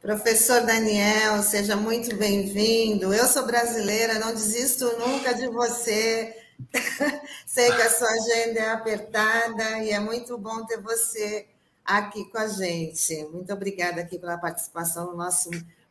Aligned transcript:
Professor 0.00 0.66
Daniel, 0.66 1.40
seja 1.44 1.76
muito 1.76 2.16
bem-vindo. 2.16 3.14
Eu 3.14 3.26
sou 3.26 3.46
brasileira, 3.46 4.18
não 4.18 4.34
desisto 4.34 4.84
nunca 4.98 5.34
de 5.34 5.46
você. 5.46 6.34
Sei 7.46 7.70
que 7.70 7.82
a 7.82 7.90
sua 7.90 8.08
agenda 8.08 8.58
é 8.58 8.70
apertada 8.70 9.78
e 9.84 9.90
é 9.90 10.00
muito 10.00 10.36
bom 10.36 10.66
ter 10.66 10.80
você 10.80 11.46
aqui 11.84 12.24
com 12.24 12.38
a 12.38 12.48
gente. 12.48 13.24
Muito 13.26 13.52
obrigada 13.52 14.00
aqui 14.00 14.18
pela 14.18 14.36
participação 14.36 15.12
no 15.12 15.16
nosso 15.16 15.48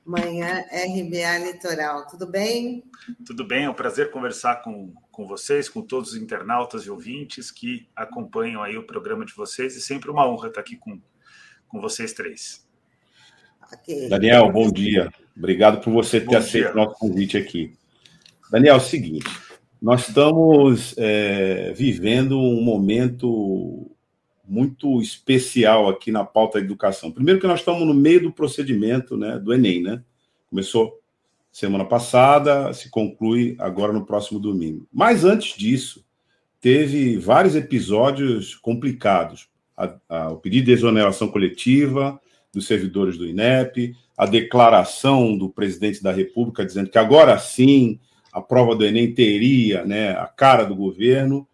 Manhã 0.08 0.64
RBA 0.72 1.38
Litoral. 1.46 2.08
Tudo 2.08 2.26
bem? 2.26 2.82
Tudo 3.26 3.46
bem, 3.46 3.66
é 3.66 3.70
um 3.70 3.74
prazer 3.74 4.10
conversar 4.10 4.64
com, 4.64 4.94
com 5.12 5.28
vocês, 5.28 5.68
com 5.68 5.82
todos 5.82 6.12
os 6.12 6.16
internautas 6.16 6.84
e 6.84 6.90
ouvintes 6.90 7.52
que 7.52 7.90
acompanham 7.94 8.64
aí 8.64 8.78
o 8.78 8.88
programa 8.88 9.26
de 9.26 9.34
vocês 9.34 9.76
e 9.76 9.82
sempre 9.82 10.10
uma 10.10 10.26
honra 10.26 10.48
estar 10.48 10.62
aqui 10.62 10.78
com, 10.78 11.02
com 11.68 11.82
vocês 11.82 12.14
três. 12.14 12.66
Okay. 13.82 14.08
Daniel, 14.08 14.50
bom 14.50 14.72
dia. 14.72 15.12
Obrigado 15.36 15.82
por 15.82 15.92
você 15.92 16.22
ter 16.22 16.28
bom 16.28 16.38
aceito 16.38 16.72
o 16.72 16.76
nosso 16.76 16.96
convite 16.96 17.38
aqui. 17.38 17.76
Daniel, 18.50 18.76
é 18.76 18.78
o 18.78 18.82
seguinte: 18.82 19.30
nós 19.82 20.08
estamos 20.08 20.96
é, 20.98 21.74
vivendo 21.74 22.40
um 22.40 22.62
momento 22.62 23.92
muito 24.48 25.02
especial 25.02 25.90
aqui 25.90 26.12
na 26.12 26.24
pauta 26.24 26.58
da 26.58 26.66
educação. 26.66 27.12
Primeiro 27.12 27.40
que 27.40 27.48
nós 27.48 27.60
estamos 27.60 27.86
no 27.86 27.94
meio 27.94 28.22
do 28.24 28.32
procedimento 28.32 29.18
né, 29.18 29.38
do 29.38 29.54
Enem, 29.54 29.84
né? 29.84 30.02
Começou 30.50 31.00
semana 31.52 31.84
passada, 31.84 32.72
se 32.74 32.90
conclui 32.90 33.56
agora 33.60 33.92
no 33.92 34.06
próximo 34.06 34.40
domingo. 34.40 34.88
Mas 34.94 35.26
antes 35.26 35.58
disso, 35.58 36.06
teve 36.62 37.18
vários 37.18 37.56
episódios 37.56 38.56
complicados. 38.56 39.50
A, 39.76 39.96
a, 40.08 40.30
o 40.32 40.38
pedido 40.38 40.66
de 40.66 40.72
exoneração 40.72 41.28
coletiva, 41.28 42.20
dos 42.54 42.66
servidores 42.66 43.18
do 43.18 43.28
INEP, 43.28 43.96
a 44.18 44.26
declaração 44.26 45.38
do 45.38 45.50
presidente 45.50 46.02
da 46.02 46.12
República 46.12 46.66
dizendo 46.66 46.90
que 46.90 46.98
agora 46.98 47.38
sim 47.38 48.00
a 48.34 48.42
prova 48.42 48.76
do 48.76 48.86
Enem 48.86 49.14
teria 49.14 49.86
né, 49.86 50.12
a 50.12 50.26
cara 50.26 50.64
do 50.64 50.76
governo, 50.76 51.48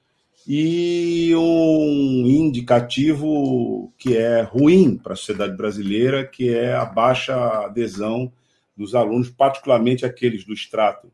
e 0.47 1.33
um 1.36 2.25
indicativo 2.27 3.94
que 3.97 4.17
é 4.17 4.41
ruim 4.41 4.97
para 4.97 5.13
a 5.13 5.16
sociedade 5.16 5.55
brasileira, 5.55 6.25
que 6.25 6.53
é 6.53 6.73
a 6.73 6.86
baixa 6.86 7.36
adesão 7.66 8.31
dos 8.75 8.95
alunos, 8.95 9.30
particularmente 9.30 10.05
aqueles 10.05 10.44
do 10.44 10.53
extrato 10.53 11.11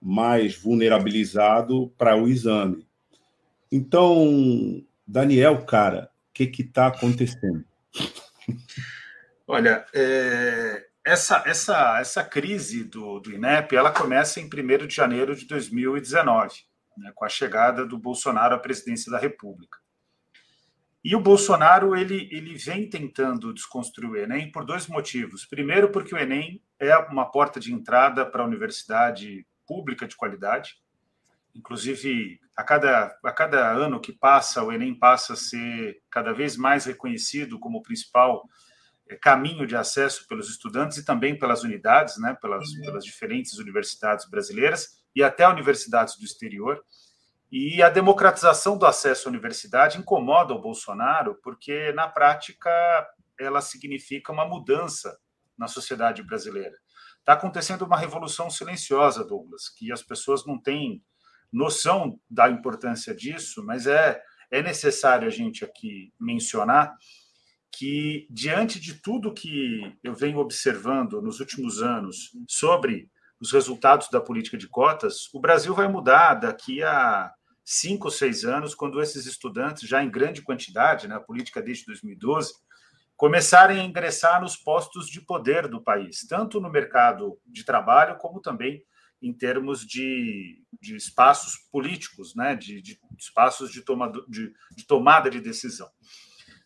mais 0.00 0.56
vulnerabilizado 0.56 1.92
para 1.96 2.16
o 2.16 2.28
exame. 2.28 2.86
Então, 3.70 4.82
Daniel, 5.06 5.64
cara, 5.64 6.10
o 6.30 6.32
que 6.32 6.62
está 6.62 6.88
acontecendo? 6.88 7.64
Olha, 9.46 9.84
é, 9.94 10.84
essa, 11.04 11.42
essa, 11.46 12.00
essa 12.00 12.24
crise 12.24 12.84
do, 12.84 13.20
do 13.20 13.30
INEP 13.30 13.76
ela 13.76 13.90
começa 13.90 14.40
em 14.40 14.46
1 14.46 14.86
de 14.86 14.94
janeiro 14.94 15.36
de 15.36 15.46
2019, 15.46 16.54
né, 16.96 17.12
com 17.14 17.24
a 17.24 17.28
chegada 17.28 17.86
do 17.86 17.98
Bolsonaro 17.98 18.54
à 18.54 18.58
presidência 18.58 19.10
da 19.10 19.18
República. 19.18 19.78
E 21.04 21.14
o 21.14 21.20
Bolsonaro 21.20 21.94
ele, 21.94 22.30
ele 22.32 22.54
vem 22.54 22.88
tentando 22.88 23.52
desconstruir 23.52 24.10
o 24.10 24.16
Enem 24.16 24.50
por 24.50 24.64
dois 24.64 24.86
motivos. 24.86 25.44
Primeiro, 25.44 25.90
porque 25.90 26.14
o 26.14 26.18
Enem 26.18 26.62
é 26.78 26.96
uma 26.96 27.30
porta 27.30 27.60
de 27.60 27.74
entrada 27.74 28.24
para 28.24 28.42
a 28.42 28.46
universidade 28.46 29.46
pública 29.66 30.08
de 30.08 30.16
qualidade. 30.16 30.76
Inclusive, 31.54 32.40
a 32.56 32.64
cada, 32.64 33.18
a 33.22 33.32
cada 33.32 33.70
ano 33.70 34.00
que 34.00 34.12
passa, 34.12 34.62
o 34.62 34.72
Enem 34.72 34.98
passa 34.98 35.34
a 35.34 35.36
ser 35.36 36.00
cada 36.10 36.32
vez 36.32 36.56
mais 36.56 36.86
reconhecido 36.86 37.58
como 37.58 37.78
o 37.78 37.82
principal 37.82 38.48
é, 39.06 39.14
caminho 39.14 39.66
de 39.66 39.76
acesso 39.76 40.26
pelos 40.26 40.48
estudantes 40.48 40.96
e 40.96 41.04
também 41.04 41.38
pelas 41.38 41.62
unidades, 41.64 42.16
né, 42.18 42.34
pelas, 42.40 42.72
pelas 42.76 43.04
diferentes 43.04 43.58
universidades 43.58 44.26
brasileiras 44.28 45.03
e 45.14 45.22
até 45.22 45.48
universidades 45.48 46.16
do 46.18 46.24
exterior. 46.24 46.82
E 47.50 47.82
a 47.82 47.88
democratização 47.88 48.76
do 48.76 48.86
acesso 48.86 49.28
à 49.28 49.30
universidade 49.30 49.98
incomoda 49.98 50.52
o 50.52 50.60
Bolsonaro, 50.60 51.38
porque, 51.42 51.92
na 51.92 52.08
prática, 52.08 52.70
ela 53.38 53.60
significa 53.60 54.32
uma 54.32 54.44
mudança 54.44 55.16
na 55.56 55.68
sociedade 55.68 56.22
brasileira. 56.22 56.76
Está 57.20 57.34
acontecendo 57.34 57.82
uma 57.82 57.96
revolução 57.96 58.50
silenciosa, 58.50 59.24
Douglas, 59.24 59.68
que 59.68 59.92
as 59.92 60.02
pessoas 60.02 60.44
não 60.44 60.60
têm 60.60 61.02
noção 61.52 62.18
da 62.28 62.50
importância 62.50 63.14
disso, 63.14 63.64
mas 63.64 63.86
é, 63.86 64.20
é 64.50 64.62
necessário 64.62 65.26
a 65.26 65.30
gente 65.30 65.64
aqui 65.64 66.12
mencionar 66.18 66.94
que, 67.70 68.26
diante 68.30 68.78
de 68.78 68.94
tudo 68.94 69.32
que 69.32 69.96
eu 70.02 70.14
venho 70.14 70.38
observando 70.38 71.22
nos 71.22 71.40
últimos 71.40 71.82
anos 71.82 72.30
sobre 72.48 73.08
os 73.44 73.52
resultados 73.52 74.08
da 74.08 74.22
política 74.22 74.56
de 74.56 74.66
cotas, 74.66 75.28
o 75.34 75.38
Brasil 75.38 75.74
vai 75.74 75.86
mudar 75.86 76.32
daqui 76.32 76.82
a 76.82 77.30
cinco 77.62 78.06
ou 78.06 78.10
seis 78.10 78.42
anos, 78.42 78.74
quando 78.74 79.02
esses 79.02 79.26
estudantes, 79.26 79.86
já 79.86 80.02
em 80.02 80.10
grande 80.10 80.40
quantidade, 80.40 81.06
na 81.06 81.18
né, 81.18 81.24
política 81.24 81.60
desde 81.60 81.84
2012, 81.84 82.54
começarem 83.16 83.78
a 83.78 83.84
ingressar 83.84 84.40
nos 84.40 84.56
postos 84.56 85.08
de 85.08 85.20
poder 85.20 85.68
do 85.68 85.82
país, 85.82 86.26
tanto 86.26 86.58
no 86.58 86.70
mercado 86.70 87.38
de 87.46 87.64
trabalho, 87.64 88.16
como 88.16 88.40
também 88.40 88.82
em 89.20 89.32
termos 89.32 89.84
de, 89.84 90.62
de 90.80 90.96
espaços 90.96 91.56
políticos, 91.70 92.34
né, 92.34 92.56
de, 92.56 92.80
de 92.80 92.98
espaços 93.18 93.70
de, 93.70 93.82
tomado, 93.82 94.24
de, 94.26 94.54
de 94.74 94.86
tomada 94.86 95.28
de 95.28 95.40
decisão. 95.40 95.90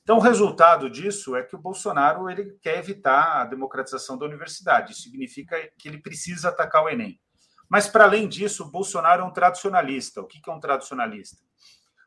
Então, 0.09 0.17
o 0.17 0.23
resultado 0.23 0.89
disso 0.89 1.37
é 1.37 1.43
que 1.43 1.55
o 1.55 1.61
Bolsonaro 1.61 2.31
ele 2.31 2.57
quer 2.63 2.79
evitar 2.79 3.43
a 3.43 3.45
democratização 3.45 4.17
da 4.17 4.25
universidade. 4.25 4.93
Isso 4.93 5.03
significa 5.03 5.55
que 5.79 5.87
ele 5.87 5.99
precisa 5.99 6.49
atacar 6.49 6.83
o 6.83 6.89
Enem. 6.89 7.21
Mas, 7.69 7.89
para 7.89 8.05
além 8.05 8.27
disso, 8.27 8.65
o 8.65 8.71
Bolsonaro 8.71 9.21
é 9.21 9.25
um 9.27 9.31
tradicionalista. 9.31 10.23
O 10.23 10.27
que 10.27 10.41
é 10.49 10.51
um 10.51 10.61
tradicionalista? 10.61 11.37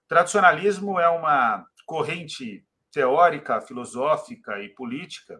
O 0.03 0.07
tradicionalismo 0.07 0.99
é 0.99 1.07
uma 1.09 1.63
corrente 1.85 2.65
teórica, 2.91 3.61
filosófica 3.61 4.59
e 4.63 4.69
política 4.69 5.39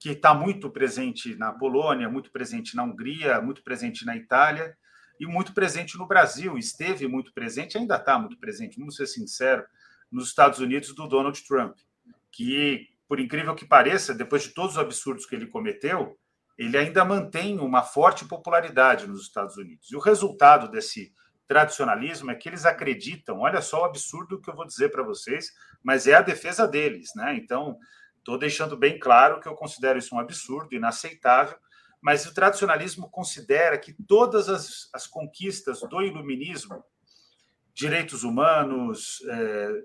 que 0.00 0.12
está 0.12 0.32
muito 0.32 0.70
presente 0.70 1.36
na 1.36 1.52
Polônia, 1.52 2.08
muito 2.08 2.32
presente 2.32 2.74
na 2.74 2.84
Hungria, 2.84 3.42
muito 3.42 3.62
presente 3.62 4.06
na 4.06 4.16
Itália 4.16 4.74
e 5.20 5.26
muito 5.26 5.52
presente 5.52 5.98
no 5.98 6.06
Brasil. 6.06 6.56
Esteve 6.56 7.06
muito 7.06 7.30
presente, 7.34 7.76
ainda 7.76 7.96
está 7.96 8.18
muito 8.18 8.38
presente, 8.38 8.78
vamos 8.78 8.96
ser 8.96 9.06
sinceros, 9.06 9.66
nos 10.12 10.28
Estados 10.28 10.58
Unidos 10.58 10.94
do 10.94 11.08
Donald 11.08 11.42
Trump, 11.44 11.76
que, 12.30 12.88
por 13.08 13.18
incrível 13.18 13.54
que 13.54 13.64
pareça, 13.64 14.14
depois 14.14 14.42
de 14.42 14.50
todos 14.50 14.72
os 14.72 14.78
absurdos 14.78 15.26
que 15.26 15.34
ele 15.34 15.46
cometeu, 15.46 16.18
ele 16.58 16.76
ainda 16.76 17.04
mantém 17.04 17.58
uma 17.58 17.82
forte 17.82 18.24
popularidade 18.24 19.06
nos 19.06 19.22
Estados 19.22 19.56
Unidos. 19.56 19.90
E 19.90 19.96
o 19.96 20.00
resultado 20.00 20.70
desse 20.70 21.12
tradicionalismo 21.48 22.30
é 22.30 22.34
que 22.34 22.48
eles 22.48 22.64
acreditam, 22.64 23.40
olha 23.40 23.60
só 23.60 23.82
o 23.82 23.84
absurdo 23.84 24.40
que 24.40 24.48
eu 24.48 24.54
vou 24.54 24.66
dizer 24.66 24.90
para 24.90 25.02
vocês, 25.02 25.52
mas 25.82 26.06
é 26.06 26.14
a 26.14 26.22
defesa 26.22 26.66
deles, 26.66 27.10
né? 27.14 27.34
Então, 27.36 27.78
estou 28.18 28.38
deixando 28.38 28.76
bem 28.76 28.98
claro 28.98 29.40
que 29.40 29.48
eu 29.48 29.54
considero 29.54 29.98
isso 29.98 30.14
um 30.14 30.18
absurdo, 30.18 30.74
inaceitável, 30.74 31.56
mas 32.00 32.26
o 32.26 32.34
tradicionalismo 32.34 33.08
considera 33.10 33.78
que 33.78 33.92
todas 33.92 34.48
as, 34.48 34.88
as 34.92 35.06
conquistas 35.06 35.80
do 35.80 36.02
iluminismo, 36.02 36.84
direitos 37.74 38.24
humanos, 38.24 39.22
é, 39.28 39.82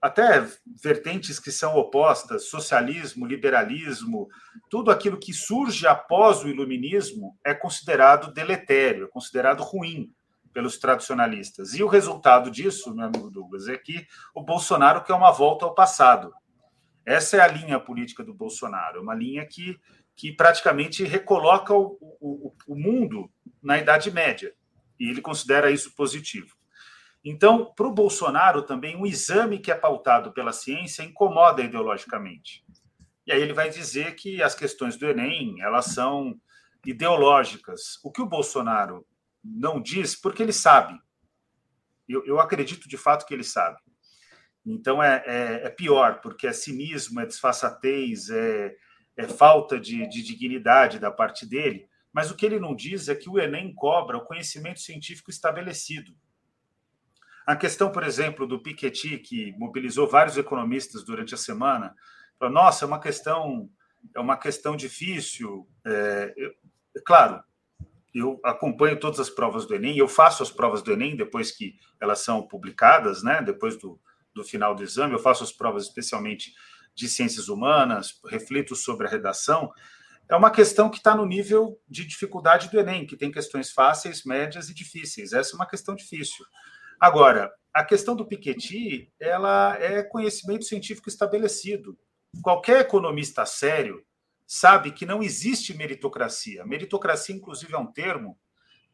até 0.00 0.46
vertentes 0.82 1.40
que 1.40 1.50
são 1.50 1.76
opostas, 1.76 2.48
socialismo, 2.48 3.26
liberalismo, 3.26 4.28
tudo 4.70 4.90
aquilo 4.90 5.18
que 5.18 5.32
surge 5.32 5.86
após 5.86 6.42
o 6.42 6.48
iluminismo 6.48 7.36
é 7.44 7.52
considerado 7.52 8.32
deletério, 8.32 9.06
é 9.06 9.08
considerado 9.08 9.62
ruim 9.62 10.12
pelos 10.52 10.78
tradicionalistas. 10.78 11.74
E 11.74 11.82
o 11.82 11.88
resultado 11.88 12.50
disso, 12.50 12.94
meu 12.94 13.06
amigo 13.06 13.30
Douglas, 13.30 13.68
é 13.68 13.76
que 13.76 14.06
o 14.34 14.42
Bolsonaro 14.42 15.02
quer 15.02 15.14
uma 15.14 15.32
volta 15.32 15.64
ao 15.64 15.74
passado. 15.74 16.32
Essa 17.04 17.38
é 17.38 17.40
a 17.40 17.48
linha 17.48 17.80
política 17.80 18.22
do 18.22 18.34
Bolsonaro, 18.34 19.02
uma 19.02 19.14
linha 19.14 19.46
que, 19.46 19.78
que 20.14 20.32
praticamente 20.32 21.04
recoloca 21.04 21.74
o, 21.74 21.98
o, 22.20 22.52
o 22.66 22.74
mundo 22.76 23.30
na 23.62 23.78
Idade 23.78 24.10
Média. 24.10 24.52
E 24.98 25.08
ele 25.08 25.20
considera 25.20 25.70
isso 25.70 25.94
positivo. 25.94 26.57
Então, 27.30 27.74
para 27.76 27.86
o 27.86 27.92
Bolsonaro 27.92 28.62
também, 28.62 28.96
um 28.96 29.04
exame 29.04 29.58
que 29.58 29.70
é 29.70 29.74
pautado 29.74 30.32
pela 30.32 30.50
ciência 30.50 31.02
incomoda 31.02 31.60
ideologicamente. 31.60 32.64
E 33.26 33.30
aí 33.30 33.42
ele 33.42 33.52
vai 33.52 33.68
dizer 33.68 34.14
que 34.14 34.42
as 34.42 34.54
questões 34.54 34.96
do 34.96 35.06
Enem, 35.06 35.60
elas 35.60 35.84
são 35.84 36.40
ideológicas. 36.86 38.02
O 38.02 38.10
que 38.10 38.22
o 38.22 38.26
Bolsonaro 38.26 39.06
não 39.44 39.78
diz, 39.78 40.16
porque 40.16 40.42
ele 40.42 40.54
sabe. 40.54 40.98
Eu, 42.08 42.24
eu 42.24 42.40
acredito 42.40 42.88
de 42.88 42.96
fato 42.96 43.26
que 43.26 43.34
ele 43.34 43.44
sabe. 43.44 43.76
Então 44.64 45.02
é, 45.02 45.22
é, 45.26 45.66
é, 45.66 45.68
pior, 45.68 46.22
porque 46.22 46.46
é 46.46 46.52
cinismo, 46.54 47.20
é 47.20 47.26
disfarçatez, 47.26 48.30
é, 48.30 48.74
é 49.18 49.28
falta 49.28 49.78
de, 49.78 50.08
de 50.08 50.22
dignidade 50.22 50.98
da 50.98 51.10
parte 51.10 51.44
dele, 51.44 51.86
mas 52.10 52.30
o 52.30 52.34
que 52.34 52.46
ele 52.46 52.58
não 52.58 52.74
diz 52.74 53.06
é 53.06 53.14
que 53.14 53.28
o 53.28 53.38
Enem 53.38 53.74
cobra 53.74 54.16
o 54.16 54.24
conhecimento 54.24 54.80
científico 54.80 55.30
estabelecido. 55.30 56.16
A 57.48 57.56
questão, 57.56 57.90
por 57.90 58.04
exemplo, 58.04 58.46
do 58.46 58.62
Piketty, 58.62 59.16
que 59.16 59.54
mobilizou 59.56 60.06
vários 60.06 60.36
economistas 60.36 61.02
durante 61.02 61.34
a 61.34 61.38
semana, 61.38 61.94
falou, 62.38 62.52
nossa, 62.52 62.84
é 62.84 62.86
uma 62.86 63.00
questão 63.00 63.70
é 64.14 64.20
uma 64.20 64.36
questão 64.36 64.76
difícil. 64.76 65.66
É, 65.82 66.34
eu, 66.36 66.50
é 66.94 67.00
claro, 67.00 67.42
eu 68.14 68.38
acompanho 68.44 69.00
todas 69.00 69.18
as 69.18 69.30
provas 69.30 69.64
do 69.64 69.74
Enem, 69.74 69.96
eu 69.96 70.06
faço 70.06 70.42
as 70.42 70.50
provas 70.50 70.82
do 70.82 70.92
Enem 70.92 71.16
depois 71.16 71.50
que 71.50 71.74
elas 71.98 72.18
são 72.18 72.46
publicadas, 72.46 73.22
né? 73.22 73.40
Depois 73.40 73.78
do, 73.78 73.98
do 74.34 74.44
final 74.44 74.74
do 74.74 74.82
exame, 74.82 75.14
eu 75.14 75.18
faço 75.18 75.42
as 75.42 75.50
provas 75.50 75.84
especialmente 75.84 76.52
de 76.94 77.08
ciências 77.08 77.48
humanas, 77.48 78.20
reflito 78.26 78.76
sobre 78.76 79.06
a 79.06 79.10
redação. 79.10 79.72
É 80.28 80.36
uma 80.36 80.50
questão 80.50 80.90
que 80.90 80.98
está 80.98 81.16
no 81.16 81.24
nível 81.24 81.80
de 81.88 82.04
dificuldade 82.04 82.68
do 82.68 82.78
Enem, 82.78 83.06
que 83.06 83.16
tem 83.16 83.32
questões 83.32 83.70
fáceis, 83.70 84.22
médias 84.26 84.68
e 84.68 84.74
difíceis. 84.74 85.32
Essa 85.32 85.52
é 85.52 85.56
uma 85.56 85.66
questão 85.66 85.94
difícil. 85.94 86.44
Agora, 87.00 87.52
a 87.72 87.84
questão 87.84 88.16
do 88.16 88.26
Piketty, 88.26 89.12
ela 89.20 89.76
é 89.78 90.02
conhecimento 90.02 90.64
científico 90.64 91.08
estabelecido. 91.08 91.96
Qualquer 92.42 92.80
economista 92.80 93.46
sério 93.46 94.04
sabe 94.46 94.90
que 94.90 95.06
não 95.06 95.22
existe 95.22 95.74
meritocracia. 95.74 96.64
Meritocracia, 96.64 97.34
inclusive, 97.34 97.74
é 97.74 97.78
um 97.78 97.92
termo 97.92 98.38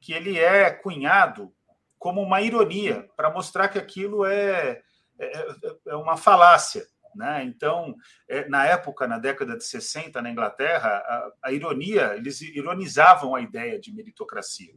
que 0.00 0.12
ele 0.12 0.38
é 0.38 0.70
cunhado 0.70 1.54
como 1.98 2.20
uma 2.20 2.42
ironia 2.42 3.08
para 3.16 3.30
mostrar 3.30 3.68
que 3.68 3.78
aquilo 3.78 4.26
é, 4.26 4.82
é, 5.18 5.56
é 5.88 5.96
uma 5.96 6.18
falácia. 6.18 6.86
Né? 7.16 7.44
Então, 7.44 7.94
é, 8.28 8.46
na 8.48 8.66
época, 8.66 9.06
na 9.06 9.18
década 9.18 9.56
de 9.56 9.64
60, 9.64 10.20
na 10.20 10.30
Inglaterra, 10.30 10.88
a, 10.88 11.32
a, 11.44 11.52
ironia, 11.52 12.14
eles 12.16 12.42
ironizavam 12.42 13.34
a 13.34 13.40
ideia 13.40 13.78
de 13.78 13.94
meritocracia, 13.94 14.74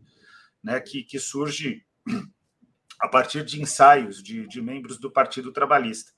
né? 0.64 0.80
que, 0.80 1.04
que 1.04 1.20
surge 1.20 1.86
a 3.00 3.08
partir 3.08 3.44
de 3.44 3.62
ensaios 3.62 4.22
de, 4.22 4.48
de 4.48 4.62
membros 4.62 5.00
do 5.00 5.12
Partido 5.12 5.52
Trabalhista. 5.52 6.12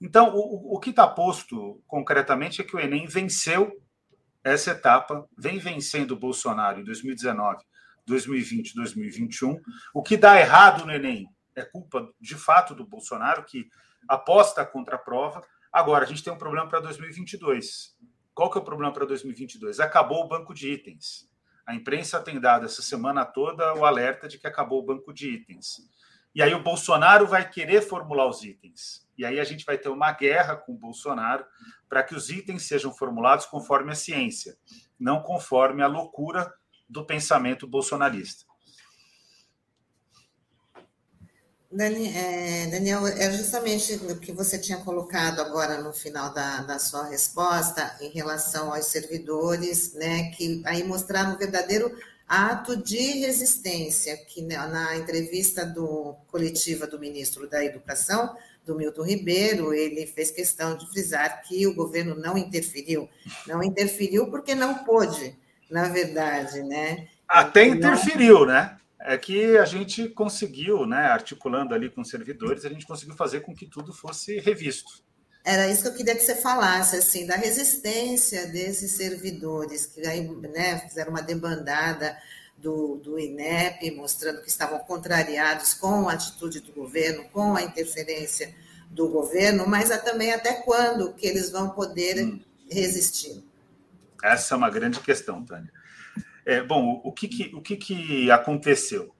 Então, 0.00 0.34
o, 0.34 0.74
o 0.74 0.80
que 0.80 0.90
está 0.90 1.06
posto 1.06 1.82
concretamente 1.86 2.60
é 2.60 2.64
que 2.64 2.76
o 2.76 2.80
Enem 2.80 3.06
venceu 3.06 3.80
essa 4.42 4.72
etapa, 4.72 5.26
vem 5.36 5.58
vencendo 5.58 6.12
o 6.12 6.18
Bolsonaro 6.18 6.80
em 6.80 6.84
2019, 6.84 7.64
2020, 8.06 8.74
2021. 8.74 9.60
O 9.94 10.02
que 10.02 10.16
dá 10.16 10.38
errado 10.38 10.84
no 10.84 10.92
Enem 10.92 11.26
é 11.56 11.62
culpa, 11.62 12.12
de 12.20 12.34
fato, 12.34 12.74
do 12.74 12.84
Bolsonaro, 12.84 13.44
que 13.44 13.68
aposta 14.08 14.64
contra 14.66 14.96
a 14.96 14.98
prova. 14.98 15.42
Agora, 15.72 16.04
a 16.04 16.06
gente 16.06 16.22
tem 16.22 16.32
um 16.32 16.38
problema 16.38 16.68
para 16.68 16.80
2022. 16.80 17.96
Qual 18.34 18.50
que 18.50 18.58
é 18.58 18.60
o 18.60 18.64
problema 18.64 18.92
para 18.92 19.06
2022? 19.06 19.80
Acabou 19.80 20.24
o 20.24 20.28
banco 20.28 20.52
de 20.52 20.70
itens. 20.72 21.28
A 21.66 21.74
imprensa 21.74 22.20
tem 22.20 22.38
dado 22.38 22.66
essa 22.66 22.82
semana 22.82 23.24
toda 23.24 23.72
o 23.74 23.86
alerta 23.86 24.28
de 24.28 24.38
que 24.38 24.46
acabou 24.46 24.82
o 24.82 24.84
banco 24.84 25.14
de 25.14 25.30
itens. 25.30 25.76
E 26.34 26.42
aí 26.42 26.52
o 26.54 26.62
Bolsonaro 26.62 27.26
vai 27.26 27.48
querer 27.48 27.80
formular 27.80 28.28
os 28.28 28.42
itens. 28.42 29.06
E 29.16 29.24
aí 29.24 29.38
a 29.38 29.44
gente 29.44 29.64
vai 29.64 29.78
ter 29.78 29.88
uma 29.88 30.10
guerra 30.10 30.56
com 30.56 30.72
o 30.72 30.78
Bolsonaro 30.78 31.44
para 31.88 32.02
que 32.02 32.14
os 32.14 32.28
itens 32.28 32.64
sejam 32.64 32.92
formulados 32.92 33.46
conforme 33.46 33.92
a 33.92 33.94
ciência, 33.94 34.56
não 34.98 35.22
conforme 35.22 35.82
a 35.82 35.86
loucura 35.86 36.52
do 36.88 37.06
pensamento 37.06 37.66
bolsonarista. 37.66 38.44
É, 41.76 42.68
Daniel, 42.68 43.04
é 43.04 43.32
justamente 43.32 43.94
o 43.94 44.20
que 44.20 44.32
você 44.32 44.56
tinha 44.56 44.78
colocado 44.78 45.40
agora 45.40 45.82
no 45.82 45.92
final 45.92 46.32
da, 46.32 46.62
da 46.62 46.78
sua 46.78 47.08
resposta 47.08 47.96
em 48.00 48.10
relação 48.10 48.72
aos 48.72 48.86
servidores, 48.86 49.92
né, 49.94 50.30
que 50.30 50.62
aí 50.66 50.84
mostraram 50.84 51.34
um 51.34 51.36
verdadeiro 51.36 51.90
ato 52.28 52.76
de 52.76 53.20
resistência, 53.20 54.16
que 54.16 54.42
na 54.42 54.96
entrevista 54.96 55.64
do 55.64 56.14
coletiva 56.28 56.86
do 56.86 56.98
ministro 56.98 57.48
da 57.48 57.64
Educação, 57.64 58.34
do 58.64 58.74
Milton 58.74 59.02
Ribeiro, 59.02 59.74
ele 59.74 60.06
fez 60.06 60.30
questão 60.30 60.76
de 60.76 60.88
frisar 60.88 61.42
que 61.42 61.66
o 61.66 61.74
governo 61.74 62.14
não 62.14 62.36
interferiu. 62.36 63.08
Não 63.46 63.62
interferiu 63.62 64.30
porque 64.30 64.54
não 64.54 64.84
pôde, 64.84 65.36
na 65.70 65.88
verdade, 65.88 66.62
né? 66.62 67.08
Até 67.28 67.66
interferiu, 67.66 68.46
né? 68.46 68.78
É 68.98 69.18
que 69.18 69.58
a 69.58 69.66
gente 69.66 70.08
conseguiu, 70.08 70.86
né, 70.86 71.08
articulando 71.08 71.74
ali 71.74 71.90
com 71.90 72.00
os 72.00 72.08
servidores, 72.08 72.64
a 72.64 72.70
gente 72.70 72.86
conseguiu 72.86 73.14
fazer 73.14 73.40
com 73.40 73.54
que 73.54 73.66
tudo 73.66 73.92
fosse 73.92 74.38
revisto. 74.38 75.04
Era 75.44 75.68
isso 75.68 75.82
que 75.82 75.88
eu 75.88 75.94
queria 75.94 76.14
que 76.14 76.22
você 76.22 76.36
falasse, 76.36 76.96
assim, 76.96 77.26
da 77.26 77.36
resistência 77.36 78.46
desses 78.46 78.92
servidores, 78.92 79.84
que 79.84 80.00
aí, 80.06 80.26
né, 80.26 80.78
fizeram 80.88 81.10
uma 81.10 81.20
debandada 81.20 82.16
do, 82.56 82.96
do 82.96 83.18
INEP, 83.18 83.90
mostrando 83.90 84.40
que 84.40 84.48
estavam 84.48 84.78
contrariados 84.78 85.74
com 85.74 86.08
a 86.08 86.14
atitude 86.14 86.60
do 86.60 86.72
governo, 86.72 87.24
com 87.24 87.54
a 87.54 87.62
interferência 87.62 88.54
do 88.90 89.08
governo, 89.08 89.66
mas 89.68 89.90
também 90.02 90.32
até 90.32 90.54
quando 90.62 91.12
que 91.12 91.26
eles 91.26 91.50
vão 91.50 91.70
poder 91.70 92.24
hum. 92.24 92.40
resistir. 92.70 93.44
Essa 94.22 94.54
é 94.54 94.56
uma 94.56 94.70
grande 94.70 95.00
questão, 95.00 95.44
Tânia. 95.44 95.70
É, 96.46 96.62
bom, 96.62 97.02
o 97.04 97.12
que, 97.12 97.28
que 97.28 97.54
o 97.54 97.60
que, 97.60 97.76
que 97.76 98.30
aconteceu? 98.30 99.13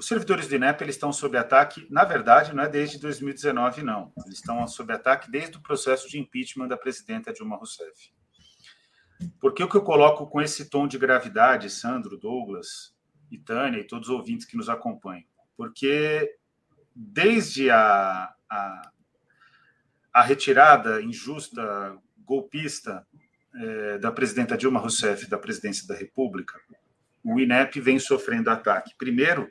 Os 0.00 0.06
servidores 0.06 0.48
do 0.48 0.54
INEP 0.54 0.82
eles 0.82 0.94
estão 0.94 1.12
sob 1.12 1.36
ataque, 1.36 1.86
na 1.90 2.04
verdade, 2.04 2.54
não 2.54 2.64
é 2.64 2.68
desde 2.70 2.98
2019, 2.98 3.82
não. 3.82 4.10
Eles 4.24 4.38
estão 4.38 4.66
sob 4.66 4.90
ataque 4.94 5.30
desde 5.30 5.58
o 5.58 5.60
processo 5.60 6.08
de 6.08 6.18
impeachment 6.18 6.68
da 6.68 6.76
presidenta 6.78 7.34
Dilma 7.34 7.54
Rousseff. 7.54 8.10
Por 9.38 9.52
que 9.52 9.66
que 9.66 9.76
eu 9.76 9.82
coloco 9.82 10.26
com 10.26 10.40
esse 10.40 10.70
tom 10.70 10.88
de 10.88 10.96
gravidade, 10.96 11.68
Sandro, 11.68 12.16
Douglas 12.16 12.96
e 13.30 13.36
Tânia 13.36 13.78
e 13.78 13.86
todos 13.86 14.08
os 14.08 14.14
ouvintes 14.14 14.46
que 14.46 14.56
nos 14.56 14.70
acompanham? 14.70 15.26
Porque 15.54 16.34
desde 16.96 17.70
a, 17.70 18.32
a, 18.48 18.92
a 20.14 20.22
retirada 20.22 21.02
injusta, 21.02 21.94
golpista 22.24 23.06
é, 23.54 23.98
da 23.98 24.10
presidenta 24.10 24.56
Dilma 24.56 24.80
Rousseff 24.80 25.28
da 25.28 25.36
presidência 25.36 25.86
da 25.86 25.94
República, 25.94 26.58
o 27.22 27.38
INEP 27.38 27.82
vem 27.82 27.98
sofrendo 27.98 28.48
ataque. 28.48 28.94
Primeiro, 28.96 29.46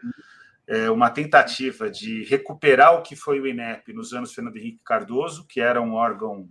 é, 0.70 0.88
uma 0.92 1.10
tentativa 1.10 1.90
de 1.90 2.24
recuperar 2.26 2.94
o 2.94 3.02
que 3.02 3.16
foi 3.16 3.40
o 3.40 3.48
INEP 3.48 3.92
nos 3.92 4.14
anos 4.14 4.36
Fernando 4.36 4.56
Henrique 4.56 4.84
Cardoso, 4.86 5.48
que 5.48 5.60
era 5.60 5.82
um 5.82 5.96
órgão 5.96 6.48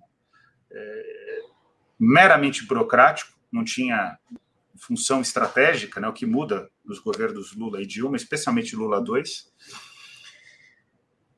é, 0.72 1.40
meramente 1.96 2.66
burocrático, 2.66 3.38
não 3.50 3.62
tinha 3.62 4.18
função 4.76 5.20
estratégica, 5.20 6.00
né, 6.00 6.08
o 6.08 6.12
que 6.12 6.26
muda 6.26 6.68
nos 6.84 6.98
governos 6.98 7.54
Lula 7.54 7.80
e 7.80 7.86
Dilma, 7.86 8.16
especialmente 8.16 8.74
Lula 8.74 9.00
2. 9.00 9.52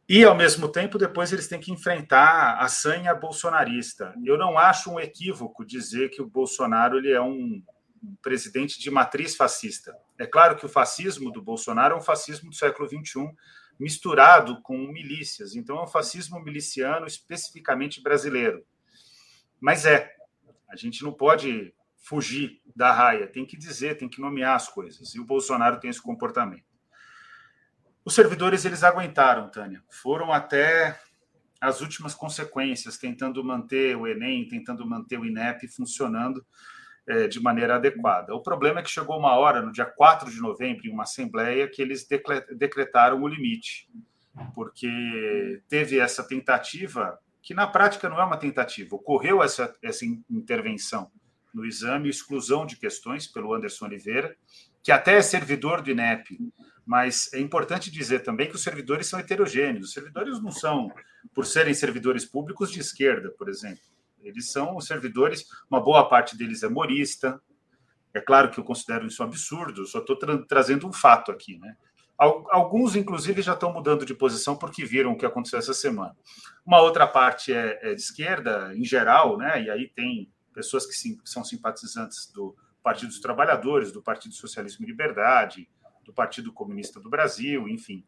E, 0.09 0.25
ao 0.25 0.35
mesmo 0.35 0.67
tempo, 0.67 0.99
depois 0.99 1.33
eles 1.33 1.49
têm 1.49 1.61
que 1.61 1.71
enfrentar 1.71 2.59
a 2.59 2.67
sanha 2.67 3.15
bolsonarista. 3.15 4.15
Eu 4.25 4.39
não 4.39 4.59
acho 4.59 4.91
um 4.91 4.99
equívoco 4.99 5.65
dizer 5.65 6.09
que 6.09 6.21
o 6.21 6.27
Bolsonaro 6.27 6.97
ele 6.97 7.13
é 7.13 7.21
um 7.21 7.63
presidente 8.23 8.81
de 8.81 8.91
matriz 8.91 9.37
fascista. 9.37 9.95
É 10.21 10.27
claro 10.27 10.55
que 10.55 10.67
o 10.67 10.69
fascismo 10.69 11.33
do 11.33 11.41
Bolsonaro 11.41 11.95
é 11.95 11.97
um 11.97 12.03
fascismo 12.03 12.51
do 12.51 12.55
século 12.55 12.87
XXI, 12.87 13.27
misturado 13.79 14.61
com 14.61 14.77
milícias. 14.77 15.57
Então, 15.57 15.79
é 15.79 15.83
um 15.83 15.87
fascismo 15.87 16.39
miliciano 16.45 17.07
especificamente 17.07 18.03
brasileiro. 18.03 18.63
Mas 19.59 19.87
é, 19.87 20.15
a 20.69 20.77
gente 20.77 21.03
não 21.03 21.11
pode 21.11 21.75
fugir 21.97 22.61
da 22.77 22.93
raia, 22.93 23.27
tem 23.29 23.47
que 23.47 23.57
dizer, 23.57 23.97
tem 23.97 24.11
que 24.11 24.21
nomear 24.21 24.55
as 24.57 24.69
coisas. 24.69 25.15
E 25.15 25.21
o 25.21 25.25
Bolsonaro 25.25 25.81
tem 25.81 25.89
esse 25.89 26.03
comportamento. 26.03 26.69
Os 28.05 28.15
servidores 28.15 28.67
eles 28.67 28.85
aguentaram, 28.85 29.51
Tânia. 29.51 29.83
Foram 29.89 30.31
até 30.31 31.01
as 31.59 31.81
últimas 31.81 32.15
consequências, 32.15 32.99
tentando 32.99 33.43
manter 33.43 33.97
o 33.97 34.07
Enem, 34.07 34.47
tentando 34.47 34.87
manter 34.87 35.19
o 35.19 35.25
INEP 35.25 35.67
funcionando 35.69 36.45
é, 37.11 37.27
de 37.27 37.41
maneira 37.41 37.75
adequada. 37.75 38.33
O 38.35 38.41
problema 38.41 38.79
é 38.79 38.83
que 38.85 38.89
chegou 38.89 39.19
uma 39.19 39.35
hora, 39.35 39.61
no 39.61 39.73
dia 39.73 39.85
4 39.85 40.31
de 40.31 40.41
novembro, 40.41 40.87
em 40.87 40.93
uma 40.93 41.03
assembleia, 41.03 41.69
que 41.69 41.83
eles 41.83 42.07
decretaram 42.57 43.21
o 43.21 43.27
limite, 43.27 43.89
porque 44.55 45.61
teve 45.69 45.99
essa 45.99 46.23
tentativa 46.23 47.19
que 47.43 47.53
na 47.53 47.67
prática 47.67 48.09
não 48.09 48.21
é 48.21 48.25
uma 48.25 48.37
tentativa. 48.37 48.95
Ocorreu 48.95 49.43
essa, 49.43 49.75
essa 49.83 50.05
intervenção 50.31 51.11
no 51.53 51.67
exame, 51.67 52.09
exclusão 52.09 52.65
de 52.65 52.77
questões 52.77 53.27
pelo 53.27 53.53
Anderson 53.53 53.87
Oliveira, 53.87 54.37
que 54.81 54.93
até 54.93 55.17
é 55.17 55.23
servidor 55.23 55.83
do 55.83 55.91
INEP, 55.91 56.39
mas 56.87 57.33
é 57.33 57.41
importante 57.41 57.91
dizer 57.91 58.21
também 58.21 58.49
que 58.49 58.55
os 58.55 58.63
servidores 58.63 59.09
são 59.09 59.19
heterogêneos. 59.19 59.89
Os 59.89 59.93
servidores 59.93 60.41
não 60.41 60.53
são, 60.53 60.93
por 61.35 61.45
serem 61.45 61.75
servidores 61.75 62.25
públicos, 62.25 62.71
de 62.71 62.79
esquerda, 62.79 63.31
por 63.37 63.49
exemplo. 63.49 63.83
Eles 64.23 64.51
são 64.51 64.81
servidores, 64.81 65.45
uma 65.71 65.81
boa 65.81 66.09
parte 66.09 66.37
deles 66.37 66.63
é 66.63 66.69
morista. 66.69 67.41
É 68.13 68.21
claro 68.21 68.51
que 68.51 68.59
eu 68.59 68.65
considero 68.65 69.07
isso 69.07 69.23
um 69.23 69.27
absurdo, 69.27 69.87
só 69.87 69.99
estou 69.99 70.17
tra 70.17 70.39
trazendo 70.47 70.87
um 70.87 70.93
fato 70.93 71.31
aqui, 71.31 71.59
né? 71.59 71.77
Alguns, 72.19 72.97
inclusive, 72.97 73.41
já 73.41 73.55
estão 73.55 73.73
mudando 73.73 74.05
de 74.05 74.15
posição 74.15 74.55
porque 74.55 74.85
viram 74.85 75.13
o 75.13 75.17
que 75.17 75.25
aconteceu 75.25 75.59
essa 75.59 75.73
semana. 75.73 76.15
Uma 76.67 76.83
outra 76.83 77.07
parte 77.07 77.51
é, 77.51 77.79
é 77.81 77.95
de 77.95 78.01
esquerda, 78.03 78.75
em 78.77 78.85
geral, 78.85 79.39
né? 79.39 79.63
e 79.63 79.71
aí 79.71 79.89
tem 79.89 80.31
pessoas 80.53 80.85
que 80.85 80.93
sim, 80.93 81.19
são 81.25 81.43
simpatizantes 81.43 82.31
do 82.31 82.55
Partido 82.83 83.09
dos 83.09 83.21
Trabalhadores, 83.21 83.91
do 83.91 84.03
Partido 84.03 84.35
Socialismo 84.35 84.85
e 84.85 84.89
Liberdade, 84.89 85.67
do 86.05 86.13
Partido 86.13 86.53
Comunista 86.53 87.01
do 87.01 87.09
Brasil, 87.09 87.67
enfim. 87.67 88.05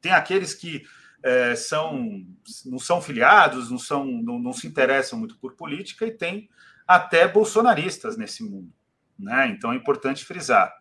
Tem 0.00 0.12
aqueles 0.12 0.54
que 0.54 0.84
é, 1.26 1.56
são, 1.56 2.24
não 2.64 2.78
são 2.78 3.02
filiados, 3.02 3.68
não, 3.68 3.78
são, 3.78 4.06
não, 4.06 4.38
não 4.38 4.52
se 4.52 4.64
interessam 4.64 5.18
muito 5.18 5.36
por 5.38 5.54
política, 5.54 6.06
e 6.06 6.12
tem 6.12 6.48
até 6.86 7.26
bolsonaristas 7.26 8.16
nesse 8.16 8.44
mundo. 8.44 8.72
Né? 9.18 9.48
Então 9.48 9.72
é 9.72 9.76
importante 9.76 10.24
frisar. 10.24 10.72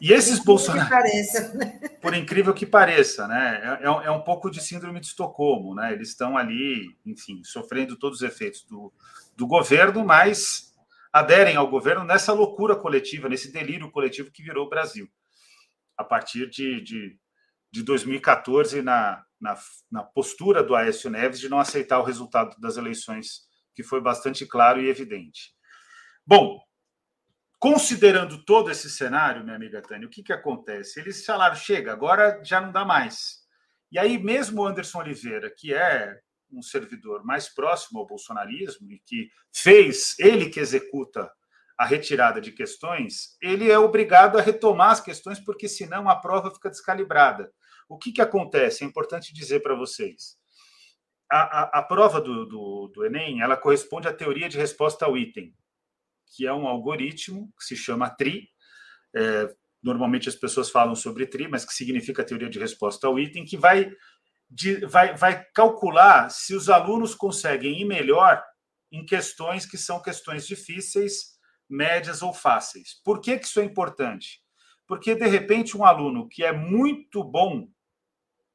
E 0.00 0.10
esses 0.10 0.38
bolsonaristas. 0.38 1.52
Né? 1.54 1.80
Por 2.00 2.14
incrível 2.14 2.52
que 2.52 2.66
pareça, 2.66 3.28
né? 3.28 3.78
É, 3.80 3.86
é, 3.86 4.06
é, 4.06 4.10
um 4.10 4.22
pouco 4.22 4.50
de 4.50 4.60
síndrome 4.60 5.00
de 5.00 5.06
Estocolmo, 5.06 5.74
né? 5.74 5.92
Eles 5.92 6.08
estão 6.08 6.36
ali, 6.36 6.96
enfim, 7.06 7.42
sofrendo 7.44 7.96
todos 7.96 8.20
os 8.20 8.28
efeitos 8.28 8.64
do, 8.64 8.92
do 9.36 9.46
governo, 9.46 10.04
mas 10.04 10.74
aderem 11.12 11.56
ao 11.56 11.70
governo 11.70 12.04
nessa 12.04 12.32
loucura 12.32 12.74
coletiva, 12.74 13.28
nesse 13.28 13.52
delírio 13.52 13.90
coletivo 13.90 14.32
que 14.32 14.42
virou 14.42 14.66
o 14.66 14.68
Brasil. 14.68 15.08
A 15.96 16.02
partir 16.02 16.50
de, 16.50 16.82
de, 16.82 17.16
de 17.70 17.82
2014, 17.82 18.82
na, 18.82 19.24
na, 19.44 19.54
na 19.92 20.02
postura 20.02 20.62
do 20.62 20.74
Aécio 20.74 21.10
Neves 21.10 21.38
de 21.38 21.50
não 21.50 21.60
aceitar 21.60 22.00
o 22.00 22.04
resultado 22.04 22.58
das 22.58 22.78
eleições, 22.78 23.42
que 23.74 23.82
foi 23.82 24.00
bastante 24.00 24.46
claro 24.46 24.80
e 24.80 24.88
evidente. 24.88 25.52
Bom, 26.26 26.58
Considerando 27.64 28.44
todo 28.44 28.70
esse 28.70 28.90
cenário, 28.90 29.42
minha 29.42 29.56
amiga 29.56 29.80
Tânia, 29.80 30.06
o 30.06 30.10
que, 30.10 30.22
que 30.22 30.34
acontece? 30.34 31.00
Eles 31.00 31.24
falaram: 31.24 31.56
chega, 31.56 31.94
agora 31.94 32.38
já 32.44 32.60
não 32.60 32.70
dá 32.70 32.84
mais. 32.84 33.38
E 33.90 33.98
aí, 33.98 34.18
mesmo 34.18 34.60
o 34.60 34.66
Anderson 34.66 34.98
Oliveira, 34.98 35.50
que 35.50 35.72
é 35.72 36.14
um 36.52 36.60
servidor 36.60 37.24
mais 37.24 37.48
próximo 37.48 38.00
ao 38.00 38.06
bolsonarismo 38.06 38.92
e 38.92 38.98
que 38.98 39.30
fez, 39.50 40.14
ele 40.18 40.50
que 40.50 40.60
executa 40.60 41.32
a 41.78 41.86
retirada 41.86 42.38
de 42.38 42.52
questões, 42.52 43.34
ele 43.40 43.70
é 43.70 43.78
obrigado 43.78 44.36
a 44.36 44.42
retomar 44.42 44.90
as 44.90 45.00
questões, 45.00 45.40
porque 45.40 45.66
senão 45.66 46.06
a 46.06 46.16
prova 46.16 46.52
fica 46.52 46.68
descalibrada. 46.68 47.50
O 47.88 47.98
que, 47.98 48.12
que 48.12 48.20
acontece? 48.20 48.84
É 48.84 48.86
importante 48.86 49.34
dizer 49.34 49.60
para 49.60 49.74
vocês. 49.74 50.36
A, 51.30 51.38
a, 51.38 51.62
a 51.78 51.82
prova 51.82 52.20
do, 52.20 52.46
do, 52.46 52.88
do 52.94 53.04
Enem 53.04 53.40
ela 53.40 53.56
corresponde 53.56 54.08
à 54.08 54.12
teoria 54.12 54.48
de 54.48 54.58
resposta 54.58 55.04
ao 55.04 55.16
item 55.16 55.54
que 56.34 56.46
é 56.46 56.52
um 56.52 56.66
algoritmo 56.66 57.52
que 57.58 57.64
se 57.64 57.76
chama 57.76 58.10
TRI. 58.10 58.48
É, 59.14 59.54
normalmente 59.82 60.28
as 60.28 60.34
pessoas 60.34 60.70
falam 60.70 60.94
sobre 60.94 61.26
TRI, 61.26 61.48
mas 61.48 61.64
que 61.64 61.72
significa 61.72 62.24
teoria 62.24 62.50
de 62.50 62.58
resposta 62.58 63.06
ao 63.06 63.18
item, 63.18 63.44
que 63.44 63.56
vai, 63.56 63.92
de, 64.50 64.84
vai, 64.86 65.14
vai 65.16 65.44
calcular 65.54 66.30
se 66.30 66.54
os 66.54 66.68
alunos 66.68 67.14
conseguem 67.14 67.80
ir 67.80 67.84
melhor 67.84 68.42
em 68.90 69.04
questões 69.04 69.66
que 69.66 69.78
são 69.78 70.00
questões 70.00 70.46
difíceis, 70.46 71.34
médias 71.68 72.22
ou 72.22 72.32
fáceis. 72.32 73.00
Por 73.04 73.20
que, 73.20 73.38
que 73.38 73.46
isso 73.46 73.60
é 73.60 73.64
importante? 73.64 74.42
Porque, 74.86 75.14
de 75.14 75.26
repente, 75.26 75.76
um 75.76 75.84
aluno 75.84 76.28
que 76.28 76.44
é 76.44 76.52
muito 76.52 77.22
bom 77.24 77.68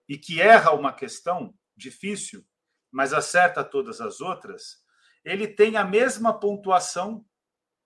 e 0.09 0.17
que 0.17 0.41
erra 0.41 0.71
uma 0.71 0.91
questão 0.91 1.53
difícil, 1.77 2.43
mas 2.91 3.13
acerta 3.13 3.63
todas 3.63 4.01
as 4.01 4.19
outras, 4.19 4.77
ele 5.23 5.47
tem 5.47 5.77
a 5.77 5.85
mesma 5.85 6.37
pontuação 6.37 7.23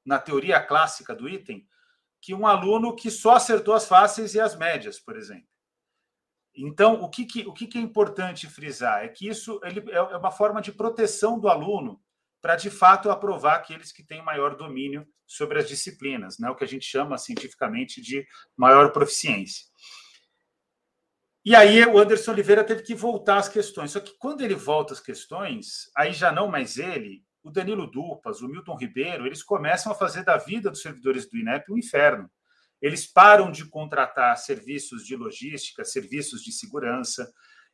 na 0.06 0.18
teoria 0.18 0.62
clássica 0.62 1.14
do 1.14 1.28
item, 1.28 1.68
que 2.22 2.34
um 2.34 2.48
aluno 2.48 2.96
que 2.96 3.12
só 3.12 3.36
acertou 3.36 3.74
as 3.74 3.86
fáceis 3.86 4.34
e 4.34 4.40
as 4.40 4.56
médias, 4.56 4.98
por 4.98 5.18
exemplo. 5.18 5.48
Então, 6.56 7.02
o 7.02 7.10
que, 7.10 7.26
que 7.26 7.42
o 7.48 7.52
que, 7.52 7.68
que 7.68 7.78
é 7.78 7.82
importante 7.82 8.48
frisar 8.48 9.04
é 9.04 9.10
que 9.10 9.28
isso 9.28 9.60
ele, 9.64 9.84
é, 9.92 9.96
é 9.96 10.18
uma 10.18 10.32
forma 10.32 10.62
de 10.62 10.72
proteção 10.72 11.38
do 11.38 11.50
aluno 11.50 12.02
para, 12.42 12.56
de 12.56 12.70
fato, 12.70 13.10
aprovar 13.10 13.56
aqueles 13.56 13.92
que 13.92 14.04
têm 14.04 14.22
maior 14.22 14.56
domínio 14.56 15.06
sobre 15.26 15.60
as 15.60 15.68
disciplinas, 15.68 16.38
né? 16.38 16.50
o 16.50 16.56
que 16.56 16.64
a 16.64 16.68
gente 16.68 16.86
chama 16.86 17.18
cientificamente 17.18 18.02
de 18.02 18.26
maior 18.56 18.92
proficiência. 18.92 19.66
E 21.46 21.56
aí 21.56 21.86
o 21.86 21.98
Anderson 21.98 22.32
Oliveira 22.32 22.64
teve 22.64 22.84
que 22.84 22.96
voltar 22.96 23.38
às 23.38 23.50
questões. 23.50 23.92
Só 23.92 24.00
que 24.00 24.14
quando 24.18 24.42
ele 24.42 24.56
volta 24.56 24.94
às 24.94 25.00
questões, 25.00 25.90
aí 25.96 26.14
já 26.14 26.32
não 26.32 26.48
mais 26.48 26.78
ele, 26.78 27.22
o 27.44 27.52
Danilo 27.52 27.86
Dupas, 27.86 28.42
o 28.42 28.48
Milton 28.48 28.78
Ribeiro, 28.78 29.26
eles 29.26 29.44
começam 29.44 29.92
a 29.92 29.96
fazer 29.96 30.24
da 30.24 30.38
vida 30.38 30.70
dos 30.70 30.82
servidores 30.82 31.30
do 31.30 31.38
INEP 31.38 31.72
um 31.72 31.78
inferno. 31.78 32.30
Eles 32.82 33.06
param 33.06 33.52
de 33.52 33.66
contratar 33.66 34.38
serviços 34.38 35.06
de 35.06 35.16
logística, 35.16 35.84
serviços 35.84 36.42
de 36.42 36.52
segurança, 36.52 37.30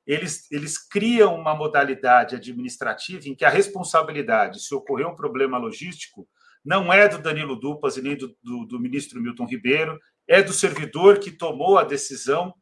eles, 0.06 0.52
eles 0.52 0.78
criam 0.78 1.36
uma 1.36 1.54
modalidade 1.54 2.36
administrativa 2.36 3.30
em 3.30 3.36
que 3.36 3.46
a 3.46 3.50
responsabilidade, 3.50 4.60
se 4.60 4.74
ocorrer 4.74 5.08
um 5.08 5.16
problema 5.16 5.60
logístico, 5.60 6.28
não 6.66 6.92
é 6.92 7.08
do 7.08 7.22
Danilo 7.22 7.56
Dupas 7.56 7.96
e 7.96 8.02
nem 8.02 8.16
do, 8.16 8.36
do, 8.42 8.66
do 8.66 8.80
ministro 8.80 9.22
Milton 9.22 9.46
Ribeiro, 9.46 10.00
é 10.28 10.42
do 10.42 10.52
servidor 10.52 11.20
que 11.20 11.32
tomou 11.32 11.78
a 11.78 11.84
decisão, 11.84 12.54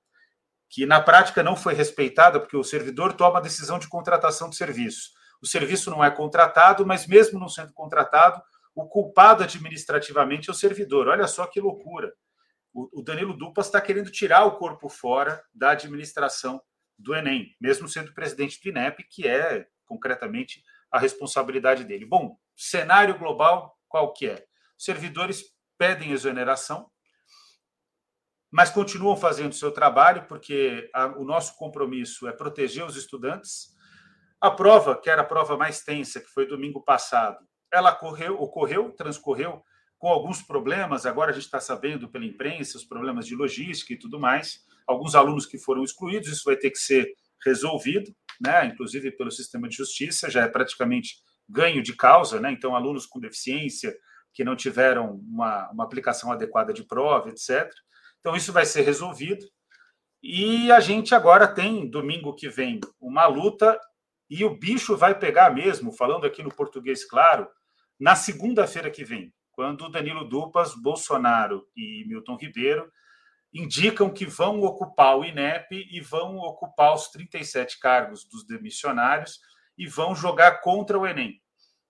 que 0.69 0.85
na 0.85 1.01
prática 1.01 1.41
não 1.41 1.55
foi 1.55 1.73
respeitada, 1.73 2.39
porque 2.39 2.57
o 2.57 2.63
servidor 2.63 3.13
toma 3.13 3.39
a 3.39 3.41
decisão 3.41 3.79
de 3.79 3.87
contratação 3.87 4.49
de 4.49 4.55
serviço 4.55 5.17
o 5.41 5.47
serviço 5.47 5.89
não 5.89 6.03
é 6.03 6.09
contratado, 6.09 6.85
mas 6.85 7.07
mesmo 7.07 7.39
não 7.39 7.49
sendo 7.49 7.73
contratado, 7.73 8.41
o 8.75 8.87
culpado 8.87 9.43
administrativamente 9.43 10.49
é 10.49 10.51
o 10.51 10.55
servidor. 10.55 11.07
Olha 11.07 11.27
só 11.27 11.45
que 11.47 11.59
loucura. 11.59 12.13
O, 12.73 13.01
Danilo 13.01 13.35
Dupas 13.35 13.65
está 13.65 13.81
querendo 13.81 14.11
tirar 14.11 14.45
o 14.45 14.57
corpo 14.57 14.87
fora 14.87 15.43
da 15.51 15.71
administração 15.71 16.61
do 16.97 17.15
Enem, 17.15 17.55
mesmo 17.59 17.87
sendo 17.87 18.13
presidente 18.13 18.61
do 18.61 18.69
INEP, 18.69 19.03
que 19.09 19.27
é 19.27 19.67
concretamente 19.85 20.61
a 20.91 20.99
responsabilidade 20.99 21.83
dele. 21.83 22.05
Bom, 22.05 22.37
cenário 22.55 23.17
global 23.17 23.75
qual 23.87 24.13
que 24.13 24.27
é? 24.27 24.45
Servidores 24.77 25.43
pedem 25.75 26.11
exoneração, 26.11 26.91
mas 28.51 28.69
continuam 28.69 29.15
fazendo 29.17 29.51
o 29.51 29.55
seu 29.55 29.71
trabalho, 29.71 30.25
porque 30.27 30.89
a, 30.93 31.07
o 31.17 31.23
nosso 31.23 31.55
compromisso 31.57 32.27
é 32.27 32.31
proteger 32.31 32.85
os 32.85 32.95
estudantes, 32.95 33.75
a 34.39 34.51
prova, 34.51 34.99
que 34.99 35.09
era 35.09 35.21
a 35.21 35.25
prova 35.25 35.57
mais 35.57 35.83
tensa, 35.83 36.19
que 36.21 36.27
foi 36.27 36.47
domingo 36.47 36.81
passado, 36.81 37.39
ela 37.71 37.93
correu, 37.93 38.39
ocorreu, 38.41 38.91
transcorreu 38.91 39.61
com 39.97 40.07
alguns 40.07 40.41
problemas. 40.41 41.05
Agora 41.05 41.31
a 41.31 41.33
gente 41.33 41.45
está 41.45 41.59
sabendo 41.59 42.07
pela 42.07 42.25
imprensa 42.25 42.77
os 42.77 42.85
problemas 42.85 43.25
de 43.25 43.35
logística 43.35 43.93
e 43.93 43.97
tudo 43.97 44.19
mais. 44.19 44.65
Alguns 44.85 45.15
alunos 45.15 45.45
que 45.45 45.57
foram 45.57 45.83
excluídos, 45.83 46.29
isso 46.29 46.43
vai 46.45 46.55
ter 46.55 46.71
que 46.71 46.77
ser 46.77 47.07
resolvido, 47.43 48.15
né? 48.39 48.65
Inclusive 48.65 49.11
pelo 49.11 49.31
sistema 49.31 49.67
de 49.67 49.75
justiça, 49.75 50.29
já 50.29 50.43
é 50.43 50.47
praticamente 50.47 51.15
ganho 51.49 51.81
de 51.81 51.95
causa, 51.95 52.39
né? 52.39 52.51
Então, 52.51 52.75
alunos 52.75 53.05
com 53.05 53.19
deficiência 53.19 53.95
que 54.33 54.43
não 54.43 54.55
tiveram 54.55 55.15
uma, 55.27 55.69
uma 55.71 55.83
aplicação 55.83 56.31
adequada 56.31 56.71
de 56.71 56.83
prova, 56.83 57.29
etc. 57.29 57.69
Então, 58.19 58.35
isso 58.35 58.53
vai 58.53 58.65
ser 58.65 58.81
resolvido. 58.81 59.45
E 60.21 60.71
a 60.71 60.79
gente 60.79 61.13
agora 61.13 61.47
tem, 61.47 61.89
domingo 61.89 62.33
que 62.33 62.49
vem, 62.49 62.79
uma 62.99 63.25
luta 63.27 63.79
e 64.29 64.43
o 64.43 64.57
bicho 64.57 64.97
vai 64.97 65.17
pegar 65.17 65.53
mesmo, 65.53 65.91
falando 65.91 66.25
aqui 66.25 66.43
no 66.43 66.53
português 66.53 67.05
claro, 67.05 67.47
na 67.99 68.15
segunda-feira 68.15 68.91
que 68.91 69.03
vem, 69.03 69.33
quando 69.51 69.89
Danilo 69.89 70.27
Dupas, 70.27 70.75
Bolsonaro 70.75 71.65
e 71.75 72.03
Milton 72.07 72.35
Ribeiro 72.35 72.91
indicam 73.53 74.09
que 74.09 74.25
vão 74.25 74.61
ocupar 74.61 75.17
o 75.17 75.25
INEP 75.25 75.87
e 75.89 76.01
vão 76.01 76.37
ocupar 76.37 76.93
os 76.93 77.07
37 77.07 77.79
cargos 77.79 78.25
dos 78.25 78.45
demissionários 78.45 79.39
e 79.77 79.87
vão 79.87 80.13
jogar 80.13 80.61
contra 80.61 80.99
o 80.99 81.07
Enem. 81.07 81.41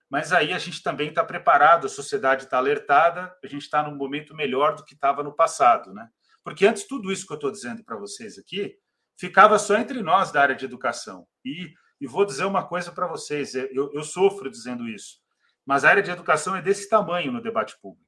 Mas 0.10 0.32
aí 0.32 0.54
a 0.54 0.58
gente 0.58 0.82
também 0.82 1.10
está 1.10 1.24
preparado, 1.24 1.86
a 1.86 1.90
sociedade 1.90 2.44
está 2.44 2.58
alertada, 2.58 3.36
a 3.44 3.48
gente 3.48 3.64
está 3.64 3.84
num 3.84 3.96
momento 3.96 4.36
melhor 4.36 4.76
do 4.76 4.86
que 4.86 4.94
estava 4.94 5.22
no 5.22 5.36
passado, 5.36 5.94
né? 5.94 6.10
Porque 6.44 6.66
antes 6.66 6.88
tudo 6.88 7.12
isso 7.12 7.28
que 7.28 7.34
eu 7.34 7.36
estou 7.36 7.52
dizendo 7.52 7.84
para 7.84 7.98
vocês 7.98 8.38
aqui 8.38 8.78
ficava 9.20 9.60
só 9.60 9.78
entre 9.78 10.02
nós 10.02 10.32
da 10.32 10.42
área 10.42 10.56
de 10.56 10.64
educação. 10.64 11.28
E 11.44 11.74
e 12.00 12.06
vou 12.06 12.26
dizer 12.26 12.46
uma 12.46 12.66
coisa 12.66 12.92
para 12.92 13.08
vocês: 13.08 13.56
é, 13.56 13.70
eu, 13.72 13.92
eu 13.94 14.04
sofro 14.04 14.50
dizendo 14.50 14.88
isso, 14.88 15.18
mas 15.66 15.84
a 15.84 15.90
área 15.90 16.04
de 16.04 16.12
educação 16.12 16.56
é 16.56 16.62
desse 16.62 16.88
tamanho 16.88 17.32
no 17.32 17.42
debate 17.42 17.78
público. 17.82 18.06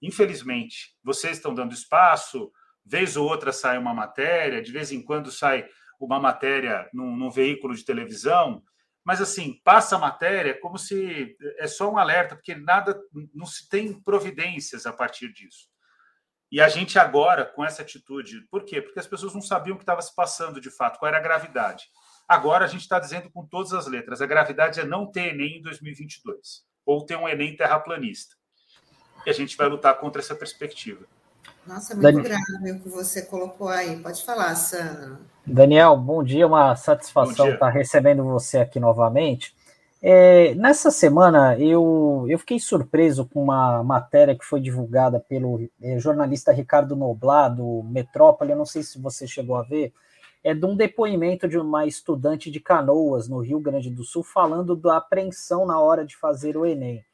Infelizmente, 0.00 0.96
vocês 1.02 1.36
estão 1.36 1.54
dando 1.54 1.74
espaço, 1.74 2.50
vez 2.84 3.16
ou 3.16 3.28
outra 3.28 3.52
sai 3.52 3.78
uma 3.78 3.94
matéria, 3.94 4.62
de 4.62 4.72
vez 4.72 4.90
em 4.90 5.02
quando 5.02 5.30
sai 5.30 5.68
uma 6.00 6.18
matéria 6.18 6.88
num, 6.92 7.16
num 7.16 7.30
veículo 7.30 7.74
de 7.74 7.84
televisão, 7.84 8.62
mas 9.04 9.20
assim, 9.20 9.60
passa 9.64 9.96
a 9.96 9.98
matéria 9.98 10.58
como 10.60 10.78
se 10.78 11.36
é 11.58 11.66
só 11.66 11.90
um 11.90 11.98
alerta, 11.98 12.36
porque 12.36 12.54
nada, 12.54 13.00
não 13.34 13.46
se 13.46 13.68
tem 13.68 14.00
providências 14.00 14.86
a 14.86 14.92
partir 14.92 15.32
disso. 15.32 15.68
E 16.50 16.60
a 16.60 16.68
gente 16.68 16.98
agora, 16.98 17.46
com 17.46 17.64
essa 17.64 17.82
atitude, 17.82 18.46
por 18.50 18.64
quê? 18.64 18.82
Porque 18.82 19.00
as 19.00 19.06
pessoas 19.06 19.34
não 19.34 19.40
sabiam 19.40 19.74
o 19.74 19.78
que 19.78 19.84
estava 19.84 20.02
se 20.02 20.14
passando 20.14 20.60
de 20.60 20.70
fato, 20.70 20.98
qual 20.98 21.08
era 21.08 21.16
a 21.16 21.22
gravidade. 21.22 21.86
Agora 22.28 22.64
a 22.64 22.68
gente 22.68 22.82
está 22.82 22.98
dizendo 22.98 23.30
com 23.30 23.44
todas 23.46 23.72
as 23.72 23.86
letras: 23.86 24.20
a 24.20 24.26
gravidade 24.26 24.78
é 24.78 24.84
não 24.84 25.10
ter 25.10 25.32
Enem 25.32 25.58
em 25.58 25.62
2022, 25.62 26.62
ou 26.84 27.06
ter 27.06 27.16
um 27.16 27.28
Enem 27.28 27.56
terraplanista. 27.56 28.36
E 29.24 29.30
a 29.30 29.32
gente 29.32 29.56
vai 29.56 29.68
lutar 29.68 29.98
contra 29.98 30.20
essa 30.20 30.34
perspectiva. 30.34 31.06
Nossa, 31.66 31.94
muito 31.94 32.02
Daniel. 32.02 32.24
grave 32.24 32.72
o 32.72 32.80
que 32.80 32.88
você 32.88 33.22
colocou 33.22 33.68
aí. 33.68 33.96
Pode 34.00 34.24
falar, 34.24 34.54
Sandra. 34.54 35.18
Daniel, 35.46 35.96
bom 35.96 36.22
dia, 36.22 36.46
uma 36.46 36.74
satisfação 36.76 37.50
estar 37.50 37.68
recebendo 37.68 38.24
você 38.24 38.58
aqui 38.58 38.78
novamente. 38.78 39.54
É, 40.04 40.52
nessa 40.56 40.90
semana 40.90 41.56
eu, 41.58 42.26
eu 42.28 42.36
fiquei 42.36 42.58
surpreso 42.58 43.24
com 43.24 43.40
uma 43.40 43.84
matéria 43.84 44.36
que 44.36 44.44
foi 44.44 44.60
divulgada 44.60 45.20
pelo 45.20 45.68
é, 45.80 45.96
jornalista 45.98 46.50
Ricardo 46.50 46.96
Noblat, 46.96 47.54
do 47.54 47.84
Metrópole, 47.84 48.50
eu 48.50 48.56
não 48.56 48.66
sei 48.66 48.82
se 48.82 49.00
você 49.00 49.28
chegou 49.28 49.54
a 49.54 49.62
ver, 49.62 49.92
é 50.42 50.52
de 50.52 50.66
um 50.66 50.74
depoimento 50.74 51.48
de 51.48 51.56
uma 51.56 51.86
estudante 51.86 52.50
de 52.50 52.58
canoas 52.58 53.28
no 53.28 53.38
Rio 53.38 53.60
Grande 53.60 53.90
do 53.90 54.02
Sul 54.02 54.24
falando 54.24 54.74
da 54.74 54.96
apreensão 54.96 55.64
na 55.64 55.78
hora 55.78 56.04
de 56.04 56.16
fazer 56.16 56.56
o 56.56 56.66
Enem. 56.66 57.04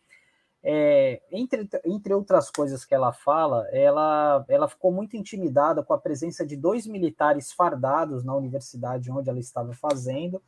É, 0.71 1.23
entre, 1.33 1.67
entre 1.87 2.13
outras 2.13 2.51
coisas 2.51 2.85
que 2.85 2.95
ela 2.95 3.11
fala, 3.11 3.67
ela, 3.73 4.45
ela 4.47 4.69
ficou 4.69 4.93
muito 4.93 5.17
intimidada 5.17 5.83
com 5.83 5.95
a 5.95 5.99
presença 5.99 6.45
de 6.45 6.59
dois 6.59 6.87
militares 6.87 7.51
fardados 7.51 8.23
na 8.23 8.35
universidade 8.35 9.11
onde 9.11 9.31
ela 9.31 9.39
estava 9.39 9.73
fazendo, 9.73 10.43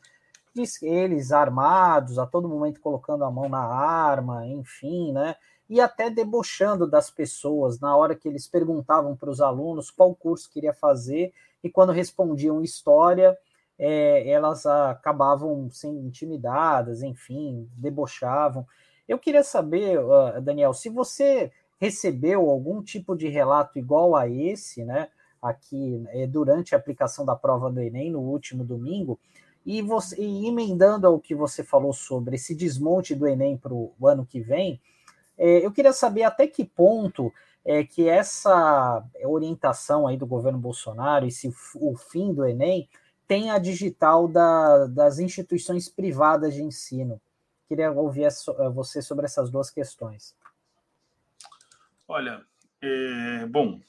eles 0.82 1.32
armados, 1.32 2.18
a 2.18 2.26
todo 2.26 2.50
momento 2.50 2.82
colocando 2.82 3.24
a 3.24 3.30
mão 3.30 3.48
na 3.48 3.64
arma, 3.64 4.46
enfim, 4.46 5.10
né? 5.10 5.36
E 5.70 5.80
até 5.80 6.10
debochando 6.10 6.86
das 6.86 7.10
pessoas 7.10 7.80
na 7.80 7.96
hora 7.96 8.14
que 8.14 8.28
eles 8.28 8.46
perguntavam 8.46 9.16
para 9.16 9.30
os 9.30 9.40
alunos 9.40 9.90
qual 9.90 10.14
curso 10.14 10.50
queria 10.50 10.74
fazer, 10.74 11.32
e 11.64 11.70
quando 11.70 11.92
respondiam 11.92 12.62
história, 12.62 13.38
é, 13.78 14.28
elas 14.28 14.66
acabavam 14.66 15.70
sendo 15.70 15.98
intimidadas, 16.00 17.02
enfim, 17.02 17.66
debochavam. 17.72 18.66
Eu 19.10 19.18
queria 19.18 19.42
saber, 19.42 19.98
Daniel, 20.40 20.72
se 20.72 20.88
você 20.88 21.50
recebeu 21.80 22.48
algum 22.48 22.80
tipo 22.80 23.16
de 23.16 23.26
relato 23.26 23.76
igual 23.76 24.14
a 24.14 24.28
esse, 24.28 24.84
né? 24.84 25.08
Aqui 25.42 26.04
é, 26.10 26.28
durante 26.28 26.76
a 26.76 26.78
aplicação 26.78 27.24
da 27.24 27.34
prova 27.34 27.72
do 27.72 27.80
Enem 27.80 28.12
no 28.12 28.20
último 28.20 28.62
domingo, 28.62 29.18
e, 29.66 29.82
você, 29.82 30.14
e 30.22 30.46
emendando 30.46 31.08
ao 31.08 31.18
que 31.18 31.34
você 31.34 31.64
falou 31.64 31.92
sobre 31.92 32.36
esse 32.36 32.54
desmonte 32.54 33.12
do 33.12 33.26
Enem 33.26 33.56
para 33.56 33.74
o 33.74 33.92
ano 34.06 34.24
que 34.24 34.38
vem, 34.38 34.80
é, 35.36 35.66
eu 35.66 35.72
queria 35.72 35.92
saber 35.92 36.22
até 36.22 36.46
que 36.46 36.64
ponto 36.64 37.32
é 37.64 37.82
que 37.82 38.08
essa 38.08 39.04
orientação 39.24 40.06
aí 40.06 40.16
do 40.16 40.24
governo 40.24 40.58
Bolsonaro, 40.60 41.26
esse, 41.26 41.52
o 41.74 41.96
fim 41.96 42.32
do 42.32 42.44
Enem, 42.46 42.88
tem 43.26 43.50
a 43.50 43.58
digital 43.58 44.28
da, 44.28 44.86
das 44.86 45.18
instituições 45.18 45.88
privadas 45.88 46.54
de 46.54 46.62
ensino. 46.62 47.20
Queria 47.70 47.92
ouvir 47.92 48.26
você 48.74 49.00
sobre 49.00 49.26
essas 49.26 49.48
duas 49.48 49.70
questões. 49.70 50.34
Olha, 52.08 52.44
é, 52.82 53.46
bom, 53.46 53.80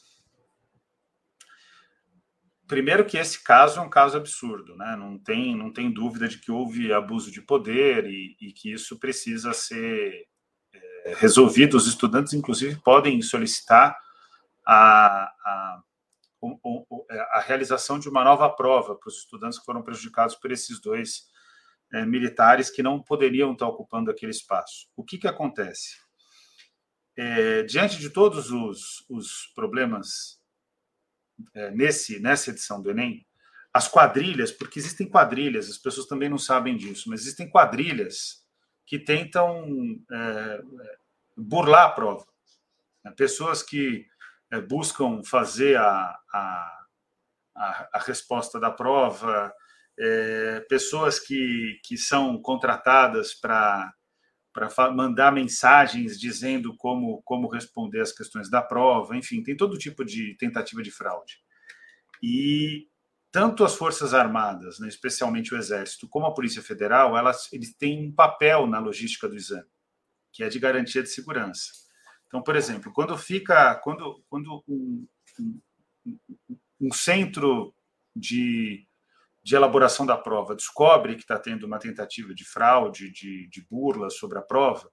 primeiro 2.67 3.03
que 3.03 3.17
esse 3.17 3.43
caso 3.43 3.79
é 3.79 3.81
um 3.81 3.89
caso 3.89 4.17
absurdo, 4.17 4.75
né? 4.75 4.95
Não 4.95 5.17
tem, 5.17 5.57
não 5.57 5.73
tem 5.73 5.91
dúvida 5.91 6.27
de 6.27 6.37
que 6.37 6.51
houve 6.51 6.93
abuso 6.93 7.31
de 7.31 7.41
poder 7.41 8.05
e, 8.05 8.37
e 8.39 8.53
que 8.53 8.71
isso 8.71 8.99
precisa 8.99 9.51
ser 9.51 10.27
é, 10.71 11.15
resolvido. 11.15 11.75
Os 11.75 11.87
estudantes, 11.87 12.33
inclusive, 12.33 12.79
podem 12.83 13.19
solicitar 13.23 13.97
a, 14.63 15.23
a, 15.43 15.81
a, 17.33 17.39
realização 17.39 17.97
de 17.97 18.07
uma 18.07 18.23
nova 18.23 18.47
prova 18.47 18.93
para 18.93 19.09
os 19.09 19.17
estudantes 19.17 19.57
que 19.57 19.65
foram 19.65 19.81
prejudicados 19.81 20.35
por 20.35 20.51
esses 20.51 20.79
dois 20.79 21.31
é, 21.93 22.05
militares 22.05 22.69
que 22.69 22.83
não 22.83 23.01
poderiam 23.01 23.53
estar 23.53 23.67
ocupando 23.67 24.09
aquele 24.09 24.31
espaço. 24.31 24.87
O 24.95 25.03
que, 25.03 25.17
que 25.17 25.27
acontece? 25.27 25.97
É, 27.17 27.63
diante 27.63 27.97
de 27.97 28.09
todos 28.09 28.51
os, 28.51 29.05
os 29.09 29.47
problemas 29.53 30.41
é, 31.53 31.71
nesse 31.71 32.19
nessa 32.19 32.51
edição 32.51 32.81
do 32.81 32.91
Enem, 32.91 33.25
as 33.73 33.87
quadrilhas, 33.87 34.51
porque 34.51 34.79
existem 34.79 35.07
quadrilhas, 35.07 35.69
as 35.69 35.77
pessoas 35.77 36.07
também 36.07 36.29
não 36.29 36.37
sabem 36.37 36.75
disso, 36.75 37.09
mas 37.09 37.21
existem 37.21 37.49
quadrilhas 37.49 38.45
que 38.85 38.99
tentam 38.99 39.97
é, 40.11 40.61
burlar 41.37 41.85
a 41.85 41.91
prova. 41.91 42.27
Né? 43.03 43.11
Pessoas 43.11 43.63
que 43.63 44.05
é, 44.51 44.59
buscam 44.59 45.23
fazer 45.23 45.77
a, 45.77 46.19
a, 46.33 46.85
a, 47.55 47.89
a, 47.93 47.99
resposta 47.99 48.59
da 48.59 48.69
prova, 48.69 49.53
é, 49.99 50.59
pessoas 50.69 51.19
que, 51.19 51.79
que 51.83 51.97
são 51.97 52.41
contratadas 52.41 53.33
para 53.33 53.93
mandar 54.93 55.31
mensagens 55.31 56.19
dizendo 56.19 56.75
como, 56.77 57.21
como 57.23 57.47
responder 57.47 58.01
as 58.01 58.11
questões 58.11 58.49
da 58.49 58.61
prova, 58.61 59.15
enfim, 59.15 59.43
tem 59.43 59.55
todo 59.55 59.77
tipo 59.77 60.03
de 60.03 60.35
tentativa 60.37 60.81
de 60.81 60.91
fraude. 60.91 61.37
E 62.21 62.87
tanto 63.31 63.63
as 63.63 63.75
Forças 63.75 64.13
Armadas, 64.13 64.79
né, 64.79 64.87
especialmente 64.87 65.53
o 65.53 65.57
Exército, 65.57 66.07
como 66.07 66.25
a 66.25 66.33
Polícia 66.33 66.61
Federal, 66.61 67.17
elas, 67.17 67.51
eles 67.53 67.73
têm 67.75 68.07
um 68.07 68.11
papel 68.11 68.67
na 68.67 68.79
logística 68.79 69.27
do 69.27 69.35
exame, 69.35 69.69
que 70.33 70.43
é 70.43 70.49
de 70.49 70.59
garantia 70.59 71.01
de 71.01 71.09
segurança. 71.09 71.71
Então, 72.27 72.41
por 72.41 72.55
exemplo, 72.55 72.91
quando 72.93 73.17
fica, 73.17 73.75
quando, 73.75 74.23
quando 74.29 74.63
um, 74.67 75.07
um, 75.39 75.61
um 76.79 76.93
centro 76.93 77.73
de 78.15 78.85
de 79.51 79.55
elaboração 79.57 80.05
da 80.05 80.17
prova 80.17 80.55
descobre 80.55 81.15
que 81.15 81.23
está 81.23 81.37
tendo 81.37 81.65
uma 81.65 81.77
tentativa 81.77 82.33
de 82.33 82.45
fraude, 82.45 83.11
de, 83.11 83.49
de 83.49 83.67
burla 83.69 84.09
sobre 84.09 84.37
a 84.37 84.41
prova, 84.41 84.89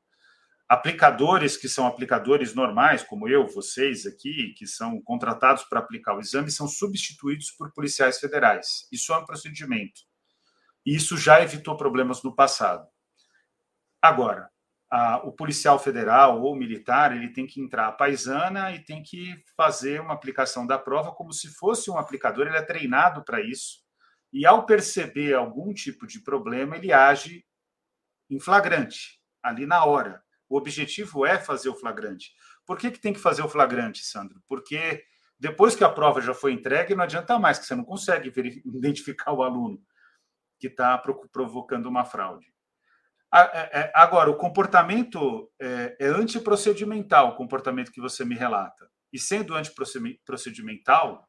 aplicadores 0.68 1.56
que 1.56 1.68
são 1.68 1.86
aplicadores 1.86 2.56
normais, 2.56 3.04
como 3.04 3.28
eu, 3.28 3.46
vocês 3.46 4.04
aqui, 4.04 4.52
que 4.58 4.66
são 4.66 5.00
contratados 5.00 5.62
para 5.62 5.78
aplicar 5.78 6.16
o 6.16 6.20
exame, 6.20 6.50
são 6.50 6.66
substituídos 6.66 7.52
por 7.52 7.72
policiais 7.72 8.18
federais. 8.18 8.88
Isso 8.90 9.12
é 9.12 9.18
um 9.18 9.24
procedimento. 9.24 10.00
E 10.84 10.96
isso 10.96 11.16
já 11.16 11.40
evitou 11.40 11.76
problemas 11.76 12.20
no 12.24 12.34
passado. 12.34 12.84
Agora, 14.02 14.50
a, 14.90 15.18
o 15.18 15.30
policial 15.30 15.78
federal 15.78 16.42
ou 16.42 16.56
militar, 16.56 17.16
ele 17.16 17.32
tem 17.32 17.46
que 17.46 17.60
entrar 17.60 17.86
à 17.86 17.92
paisana 17.92 18.72
e 18.72 18.82
tem 18.82 19.04
que 19.04 19.36
fazer 19.56 20.00
uma 20.00 20.14
aplicação 20.14 20.66
da 20.66 20.80
prova 20.80 21.12
como 21.12 21.32
se 21.32 21.46
fosse 21.46 21.88
um 21.92 21.96
aplicador, 21.96 22.48
ele 22.48 22.56
é 22.56 22.62
treinado 22.62 23.22
para 23.22 23.40
isso 23.40 23.86
e 24.32 24.46
ao 24.46 24.66
perceber 24.66 25.34
algum 25.34 25.72
tipo 25.72 26.06
de 26.06 26.20
problema, 26.20 26.76
ele 26.76 26.92
age 26.92 27.44
em 28.30 28.38
flagrante, 28.38 29.20
ali 29.42 29.66
na 29.66 29.84
hora. 29.84 30.22
O 30.48 30.56
objetivo 30.56 31.26
é 31.26 31.38
fazer 31.38 31.68
o 31.68 31.74
flagrante. 31.74 32.32
Por 32.66 32.78
que, 32.78 32.90
que 32.90 33.00
tem 33.00 33.12
que 33.12 33.20
fazer 33.20 33.42
o 33.42 33.48
flagrante, 33.48 34.04
Sandro? 34.04 34.42
Porque 34.46 35.04
depois 35.38 35.74
que 35.74 35.84
a 35.84 35.88
prova 35.88 36.20
já 36.20 36.34
foi 36.34 36.52
entregue, 36.52 36.94
não 36.94 37.04
adianta 37.04 37.38
mais, 37.38 37.58
que 37.58 37.66
você 37.66 37.74
não 37.74 37.84
consegue 37.84 38.32
identificar 38.66 39.32
o 39.32 39.42
aluno 39.42 39.80
que 40.58 40.66
está 40.66 40.98
provocando 41.32 41.86
uma 41.86 42.04
fraude. 42.04 42.52
É, 43.32 43.80
é, 43.80 43.92
agora, 43.94 44.30
o 44.30 44.36
comportamento 44.36 45.50
é, 45.60 45.96
é 46.00 46.06
antiprocedimental, 46.06 47.28
o 47.28 47.36
comportamento 47.36 47.92
que 47.92 48.00
você 48.00 48.24
me 48.24 48.34
relata. 48.34 48.90
E 49.12 49.18
sendo 49.18 49.54
antiprocedimental, 49.54 51.27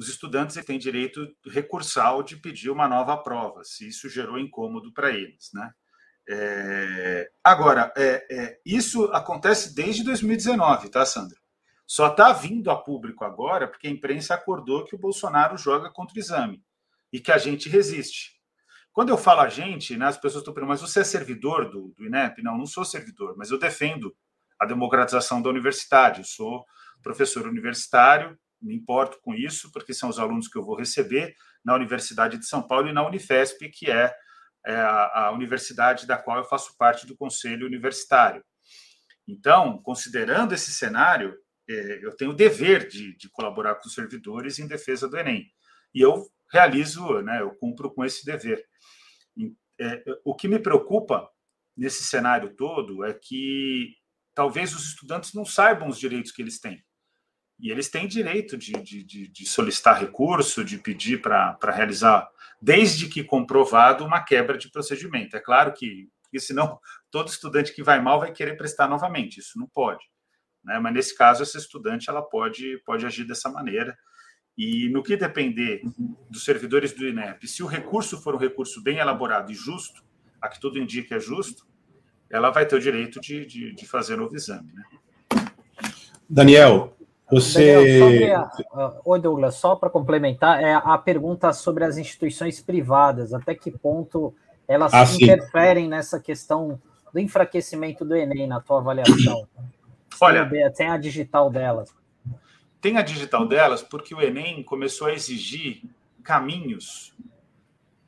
os 0.00 0.08
estudantes 0.08 0.56
têm 0.64 0.78
direito 0.78 1.28
recursal 1.46 2.22
de 2.22 2.34
pedir 2.34 2.70
uma 2.70 2.88
nova 2.88 3.18
prova, 3.18 3.62
se 3.64 3.86
isso 3.86 4.08
gerou 4.08 4.38
incômodo 4.38 4.90
para 4.94 5.10
eles. 5.10 5.50
Né? 5.52 5.70
É, 6.26 7.30
agora, 7.44 7.92
é, 7.94 8.26
é, 8.30 8.60
isso 8.64 9.04
acontece 9.12 9.74
desde 9.74 10.02
2019, 10.02 10.88
tá, 10.88 11.04
Sandra? 11.04 11.36
Só 11.86 12.06
está 12.06 12.32
vindo 12.32 12.70
a 12.70 12.82
público 12.82 13.26
agora 13.26 13.68
porque 13.68 13.88
a 13.88 13.90
imprensa 13.90 14.32
acordou 14.32 14.86
que 14.86 14.94
o 14.94 14.98
Bolsonaro 14.98 15.58
joga 15.58 15.90
contra 15.90 16.16
o 16.16 16.18
exame 16.18 16.64
e 17.12 17.20
que 17.20 17.30
a 17.30 17.36
gente 17.36 17.68
resiste. 17.68 18.40
Quando 18.94 19.10
eu 19.10 19.18
falo 19.18 19.42
a 19.42 19.50
gente, 19.50 19.98
né, 19.98 20.06
as 20.06 20.16
pessoas 20.16 20.40
estão 20.40 20.54
perguntando, 20.54 20.80
mas 20.80 20.90
você 20.90 21.00
é 21.00 21.04
servidor 21.04 21.68
do, 21.68 21.92
do 21.94 22.06
INEP? 22.06 22.42
Não, 22.42 22.56
não 22.56 22.64
sou 22.64 22.86
servidor, 22.86 23.34
mas 23.36 23.50
eu 23.50 23.58
defendo 23.58 24.16
a 24.58 24.64
democratização 24.64 25.42
da 25.42 25.50
universidade. 25.50 26.20
Eu 26.20 26.24
sou 26.24 26.64
professor 27.02 27.46
universitário, 27.46 28.38
me 28.60 28.74
importo 28.74 29.18
com 29.22 29.34
isso, 29.34 29.70
porque 29.72 29.94
são 29.94 30.08
os 30.08 30.18
alunos 30.18 30.48
que 30.48 30.58
eu 30.58 30.64
vou 30.64 30.76
receber 30.76 31.34
na 31.64 31.74
Universidade 31.74 32.38
de 32.38 32.46
São 32.46 32.62
Paulo 32.62 32.88
e 32.88 32.92
na 32.92 33.06
Unifesp, 33.06 33.68
que 33.70 33.90
é, 33.90 34.14
é 34.66 34.74
a, 34.74 35.26
a 35.26 35.30
universidade 35.32 36.06
da 36.06 36.16
qual 36.16 36.38
eu 36.38 36.44
faço 36.44 36.76
parte 36.76 37.06
do 37.06 37.16
conselho 37.16 37.66
universitário. 37.66 38.44
Então, 39.26 39.80
considerando 39.82 40.52
esse 40.52 40.72
cenário, 40.72 41.36
é, 41.68 42.04
eu 42.04 42.16
tenho 42.16 42.32
o 42.32 42.36
dever 42.36 42.88
de, 42.88 43.16
de, 43.16 43.30
colaborar 43.30 43.76
com 43.76 43.86
os 43.86 43.94
servidores 43.94 44.58
em 44.58 44.66
defesa 44.66 45.08
do 45.08 45.16
Enem. 45.16 45.46
E 45.94 46.00
eu 46.00 46.26
realizo, 46.52 47.20
né, 47.22 47.40
eu 47.40 47.54
cumpro 47.54 47.90
com 47.92 48.04
esse 48.04 48.24
dever. 48.24 48.64
É, 49.78 50.04
o 50.24 50.34
que 50.34 50.48
me 50.48 50.58
preocupa 50.58 51.30
nesse 51.76 52.04
cenário 52.04 52.54
todo 52.54 53.04
é 53.04 53.14
que 53.14 53.94
talvez 54.34 54.74
os 54.74 54.88
estudantes 54.88 55.32
não 55.32 55.44
saibam 55.44 55.88
os 55.88 55.98
direitos 55.98 56.32
que 56.32 56.42
eles 56.42 56.58
têm. 56.58 56.84
E 57.60 57.70
eles 57.70 57.88
têm 57.88 58.08
direito 58.08 58.56
de, 58.56 58.72
de, 58.72 59.04
de, 59.04 59.28
de 59.28 59.46
solicitar 59.46 60.00
recurso, 60.00 60.64
de 60.64 60.78
pedir 60.78 61.20
para 61.20 61.58
realizar, 61.70 62.28
desde 62.60 63.08
que 63.08 63.22
comprovado 63.22 64.04
uma 64.04 64.20
quebra 64.20 64.56
de 64.56 64.70
procedimento. 64.70 65.36
É 65.36 65.40
claro 65.40 65.72
que, 65.72 66.08
porque 66.22 66.40
senão 66.40 66.78
todo 67.10 67.28
estudante 67.28 67.74
que 67.74 67.82
vai 67.82 68.00
mal 68.00 68.20
vai 68.20 68.32
querer 68.32 68.56
prestar 68.56 68.88
novamente, 68.88 69.40
isso 69.40 69.58
não 69.58 69.66
pode. 69.66 70.04
Né? 70.64 70.78
Mas 70.78 70.94
nesse 70.94 71.16
caso, 71.16 71.42
essa 71.42 71.58
estudante 71.58 72.08
ela 72.08 72.22
pode, 72.22 72.78
pode 72.84 73.04
agir 73.04 73.24
dessa 73.24 73.50
maneira. 73.50 73.96
E 74.56 74.88
no 74.88 75.02
que 75.02 75.16
depender 75.16 75.82
dos 76.28 76.44
servidores 76.44 76.92
do 76.92 77.06
INEP, 77.06 77.46
se 77.46 77.62
o 77.62 77.66
recurso 77.66 78.20
for 78.20 78.34
um 78.34 78.38
recurso 78.38 78.82
bem 78.82 78.98
elaborado 78.98 79.50
e 79.50 79.54
justo, 79.54 80.02
a 80.40 80.48
que 80.48 80.60
tudo 80.60 80.78
indica 80.78 81.16
é 81.16 81.20
justo, 81.20 81.66
ela 82.28 82.50
vai 82.50 82.66
ter 82.66 82.76
o 82.76 82.80
direito 82.80 83.20
de, 83.20 83.44
de, 83.44 83.74
de 83.74 83.86
fazer 83.86 84.16
novo 84.16 84.34
exame. 84.34 84.72
Né? 84.72 84.84
Daniel, 86.28 86.96
você. 87.30 87.98
Daniel. 87.98 88.50
Oi, 89.04 89.20
Douglas, 89.20 89.54
só 89.54 89.76
para 89.76 89.90
complementar, 89.90 90.62
é 90.62 90.74
a 90.74 90.98
pergunta 90.98 91.52
sobre 91.52 91.84
as 91.84 91.96
instituições 91.96 92.60
privadas, 92.60 93.32
até 93.32 93.54
que 93.54 93.70
ponto 93.70 94.34
elas 94.66 94.92
ah, 94.94 95.04
interferem 95.04 95.84
sim. 95.84 95.90
nessa 95.90 96.20
questão 96.20 96.80
do 97.12 97.18
enfraquecimento 97.18 98.04
do 98.04 98.14
Enem 98.14 98.46
na 98.46 98.60
tua 98.60 98.78
avaliação? 98.78 99.46
Olha, 100.20 100.48
tem 100.72 100.88
a 100.88 100.96
digital 100.96 101.50
delas. 101.50 101.94
Tem 102.80 102.96
a 102.96 103.02
digital 103.02 103.46
delas 103.46 103.82
porque 103.82 104.14
o 104.14 104.20
Enem 104.20 104.62
começou 104.62 105.06
a 105.06 105.12
exigir 105.12 105.82
caminhos 106.22 107.14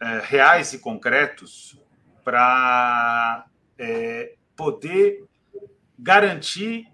é, 0.00 0.20
reais 0.24 0.72
e 0.72 0.78
concretos 0.78 1.78
para 2.24 3.46
é, 3.78 4.34
poder 4.56 5.24
garantir 5.98 6.91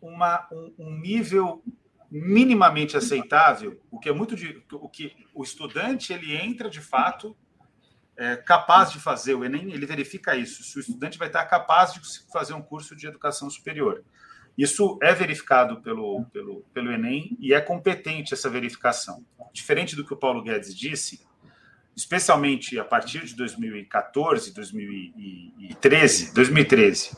uma, 0.00 0.46
um, 0.52 0.74
um, 0.78 0.98
nível 0.98 1.62
minimamente 2.10 2.96
aceitável, 2.96 3.80
o 3.90 3.98
que 3.98 4.08
é 4.08 4.12
muito 4.12 4.34
de, 4.34 4.62
o 4.72 4.88
que 4.88 5.14
o 5.34 5.42
estudante 5.42 6.12
ele 6.12 6.34
entra 6.34 6.70
de 6.70 6.80
fato 6.80 7.36
é, 8.16 8.36
capaz 8.36 8.90
de 8.90 8.98
fazer 8.98 9.34
o 9.34 9.44
Enem, 9.44 9.72
ele 9.72 9.86
verifica 9.86 10.34
isso, 10.34 10.64
se 10.64 10.76
o 10.76 10.80
estudante 10.80 11.18
vai 11.18 11.28
estar 11.28 11.44
capaz 11.44 11.92
de 11.92 12.00
fazer 12.32 12.52
um 12.52 12.62
curso 12.62 12.96
de 12.96 13.06
educação 13.06 13.48
superior. 13.48 14.02
Isso 14.56 14.98
é 15.00 15.14
verificado 15.14 15.80
pelo, 15.80 16.24
pelo, 16.32 16.64
pelo 16.74 16.90
Enem 16.90 17.36
e 17.38 17.54
é 17.54 17.60
competente 17.60 18.34
essa 18.34 18.50
verificação. 18.50 19.24
Diferente 19.52 19.94
do 19.94 20.04
que 20.04 20.12
o 20.12 20.16
Paulo 20.16 20.42
Guedes 20.42 20.74
disse, 20.74 21.24
especialmente 21.94 22.76
a 22.76 22.84
partir 22.84 23.24
de 23.24 23.36
2014, 23.36 24.52
2013, 24.52 26.34
2013, 26.34 27.16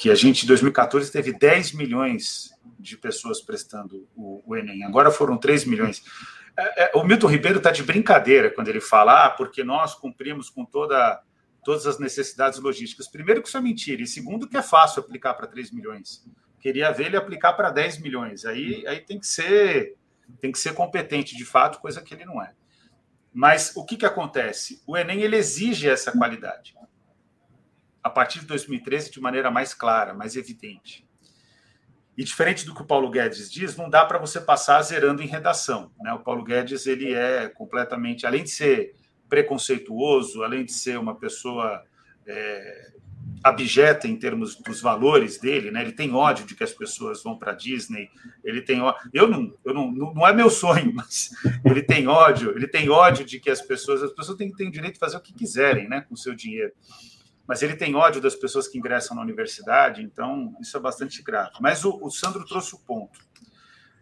que 0.00 0.08
a 0.10 0.14
gente 0.14 0.44
em 0.44 0.46
2014 0.46 1.12
teve 1.12 1.30
10 1.30 1.72
milhões 1.72 2.54
de 2.78 2.96
pessoas 2.96 3.42
prestando 3.42 4.08
o, 4.16 4.42
o 4.46 4.56
Enem, 4.56 4.82
agora 4.82 5.10
foram 5.10 5.36
3 5.36 5.66
milhões. 5.66 6.02
É, 6.56 6.84
é, 6.84 6.90
o 6.94 7.04
Milton 7.04 7.26
Ribeiro 7.26 7.58
está 7.58 7.70
de 7.70 7.82
brincadeira 7.82 8.50
quando 8.50 8.68
ele 8.68 8.80
fala, 8.80 9.26
ah, 9.26 9.30
porque 9.30 9.62
nós 9.62 9.94
cumprimos 9.94 10.48
com 10.48 10.64
toda, 10.64 11.22
todas 11.62 11.86
as 11.86 11.98
necessidades 11.98 12.58
logísticas. 12.58 13.08
Primeiro, 13.08 13.42
que 13.42 13.48
isso 13.48 13.58
é 13.58 13.60
mentira, 13.60 14.00
e 14.00 14.06
segundo, 14.06 14.48
que 14.48 14.56
é 14.56 14.62
fácil 14.62 15.00
aplicar 15.00 15.34
para 15.34 15.46
3 15.46 15.70
milhões. 15.70 16.26
Queria 16.60 16.90
ver 16.92 17.08
ele 17.08 17.18
aplicar 17.18 17.52
para 17.52 17.68
10 17.68 17.98
milhões. 17.98 18.46
Aí, 18.46 18.82
aí 18.86 19.00
tem 19.00 19.20
que 19.20 19.26
ser 19.26 19.96
tem 20.40 20.50
que 20.50 20.58
ser 20.60 20.72
competente 20.72 21.36
de 21.36 21.44
fato, 21.44 21.78
coisa 21.78 22.00
que 22.00 22.14
ele 22.14 22.24
não 22.24 22.40
é. 22.40 22.54
Mas 23.34 23.76
o 23.76 23.84
que, 23.84 23.98
que 23.98 24.06
acontece? 24.06 24.80
O 24.86 24.96
Enem 24.96 25.20
ele 25.20 25.36
exige 25.36 25.90
essa 25.90 26.10
qualidade. 26.10 26.74
A 28.02 28.10
partir 28.10 28.40
de 28.40 28.46
2013, 28.46 29.10
de 29.10 29.20
maneira 29.20 29.50
mais 29.50 29.74
clara, 29.74 30.14
mais 30.14 30.36
evidente. 30.36 31.06
E 32.16 32.24
diferente 32.24 32.66
do 32.66 32.74
que 32.74 32.82
o 32.82 32.86
Paulo 32.86 33.10
Guedes 33.10 33.50
diz, 33.50 33.76
não 33.76 33.88
dá 33.88 34.04
para 34.04 34.18
você 34.18 34.40
passar 34.40 34.82
zerando 34.82 35.22
em 35.22 35.26
redação. 35.26 35.90
Né? 36.00 36.12
O 36.12 36.18
Paulo 36.18 36.44
Guedes 36.44 36.86
ele 36.86 37.14
é 37.14 37.48
completamente, 37.48 38.26
além 38.26 38.44
de 38.44 38.50
ser 38.50 38.94
preconceituoso, 39.28 40.42
além 40.42 40.64
de 40.64 40.72
ser 40.72 40.98
uma 40.98 41.14
pessoa 41.14 41.82
é, 42.26 42.92
abjeta 43.42 44.06
em 44.06 44.16
termos 44.16 44.54
dos 44.56 44.80
valores 44.80 45.38
dele, 45.38 45.70
né? 45.70 45.82
Ele 45.82 45.92
tem 45.92 46.12
ódio 46.12 46.44
de 46.44 46.54
que 46.54 46.62
as 46.62 46.72
pessoas 46.72 47.22
vão 47.22 47.38
para 47.38 47.52
Disney. 47.52 48.10
Ele 48.44 48.60
tem. 48.60 48.80
Eu 49.12 49.28
não, 49.28 49.54
eu 49.64 49.72
não, 49.72 49.90
não 49.90 50.26
é 50.26 50.32
meu 50.32 50.50
sonho, 50.50 50.92
mas 50.94 51.30
ele 51.64 51.82
tem 51.82 52.06
ódio. 52.06 52.50
Ele 52.54 52.68
tem 52.68 52.90
ódio 52.90 53.24
de 53.24 53.40
que 53.40 53.48
as 53.48 53.62
pessoas, 53.62 54.02
as 54.02 54.12
pessoas 54.12 54.36
têm, 54.36 54.52
têm 54.52 54.68
o 54.68 54.72
direito 54.72 54.94
de 54.94 55.00
fazer 55.00 55.16
o 55.16 55.20
que 55.20 55.32
quiserem, 55.32 55.88
né, 55.88 56.02
com 56.02 56.14
o 56.14 56.18
seu 56.18 56.34
dinheiro. 56.34 56.72
Mas 57.50 57.62
ele 57.62 57.74
tem 57.74 57.96
ódio 57.96 58.20
das 58.20 58.36
pessoas 58.36 58.68
que 58.68 58.78
ingressam 58.78 59.16
na 59.16 59.22
universidade, 59.22 60.02
então 60.02 60.56
isso 60.60 60.76
é 60.76 60.80
bastante 60.80 61.20
grave. 61.20 61.50
Mas 61.60 61.84
o, 61.84 61.98
o 62.00 62.08
Sandro 62.08 62.46
trouxe 62.46 62.74
o 62.76 62.78
ponto. 62.78 63.18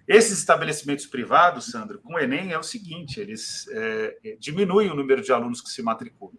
Esses 0.06 0.38
estabelecimentos 0.38 1.06
privados, 1.06 1.70
Sandro, 1.70 1.98
com 1.98 2.14
o 2.14 2.18
Enem 2.18 2.52
é 2.52 2.58
o 2.58 2.62
seguinte: 2.62 3.18
eles 3.18 3.66
é, 3.70 4.36
diminuem 4.38 4.90
o 4.90 4.94
número 4.94 5.22
de 5.22 5.32
alunos 5.32 5.62
que 5.62 5.70
se 5.70 5.82
matriculam. 5.82 6.38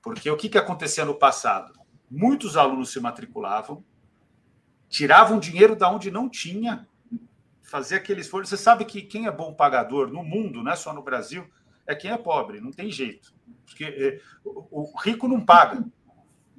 Porque 0.00 0.30
o 0.30 0.36
que, 0.36 0.48
que 0.48 0.58
acontecia 0.58 1.04
no 1.04 1.14
passado? 1.14 1.82
muitos 2.12 2.58
alunos 2.58 2.92
se 2.92 3.00
matriculavam, 3.00 3.82
tiravam 4.86 5.40
dinheiro 5.40 5.74
da 5.74 5.90
onde 5.90 6.10
não 6.10 6.28
tinha, 6.28 6.86
fazia 7.62 7.96
aquele 7.96 8.20
esforço. 8.20 8.50
Você 8.50 8.62
sabe 8.62 8.84
que 8.84 9.00
quem 9.00 9.26
é 9.26 9.30
bom 9.30 9.54
pagador 9.54 10.08
no 10.08 10.22
mundo, 10.22 10.62
não 10.62 10.70
é 10.70 10.76
só 10.76 10.92
no 10.92 11.02
Brasil, 11.02 11.50
é 11.86 11.94
quem 11.94 12.10
é 12.10 12.18
pobre, 12.18 12.60
não 12.60 12.70
tem 12.70 12.90
jeito. 12.90 13.34
Porque 13.64 13.84
é, 13.84 14.20
o, 14.44 14.92
rico 15.00 15.26
não 15.26 15.40
paga, 15.40 15.82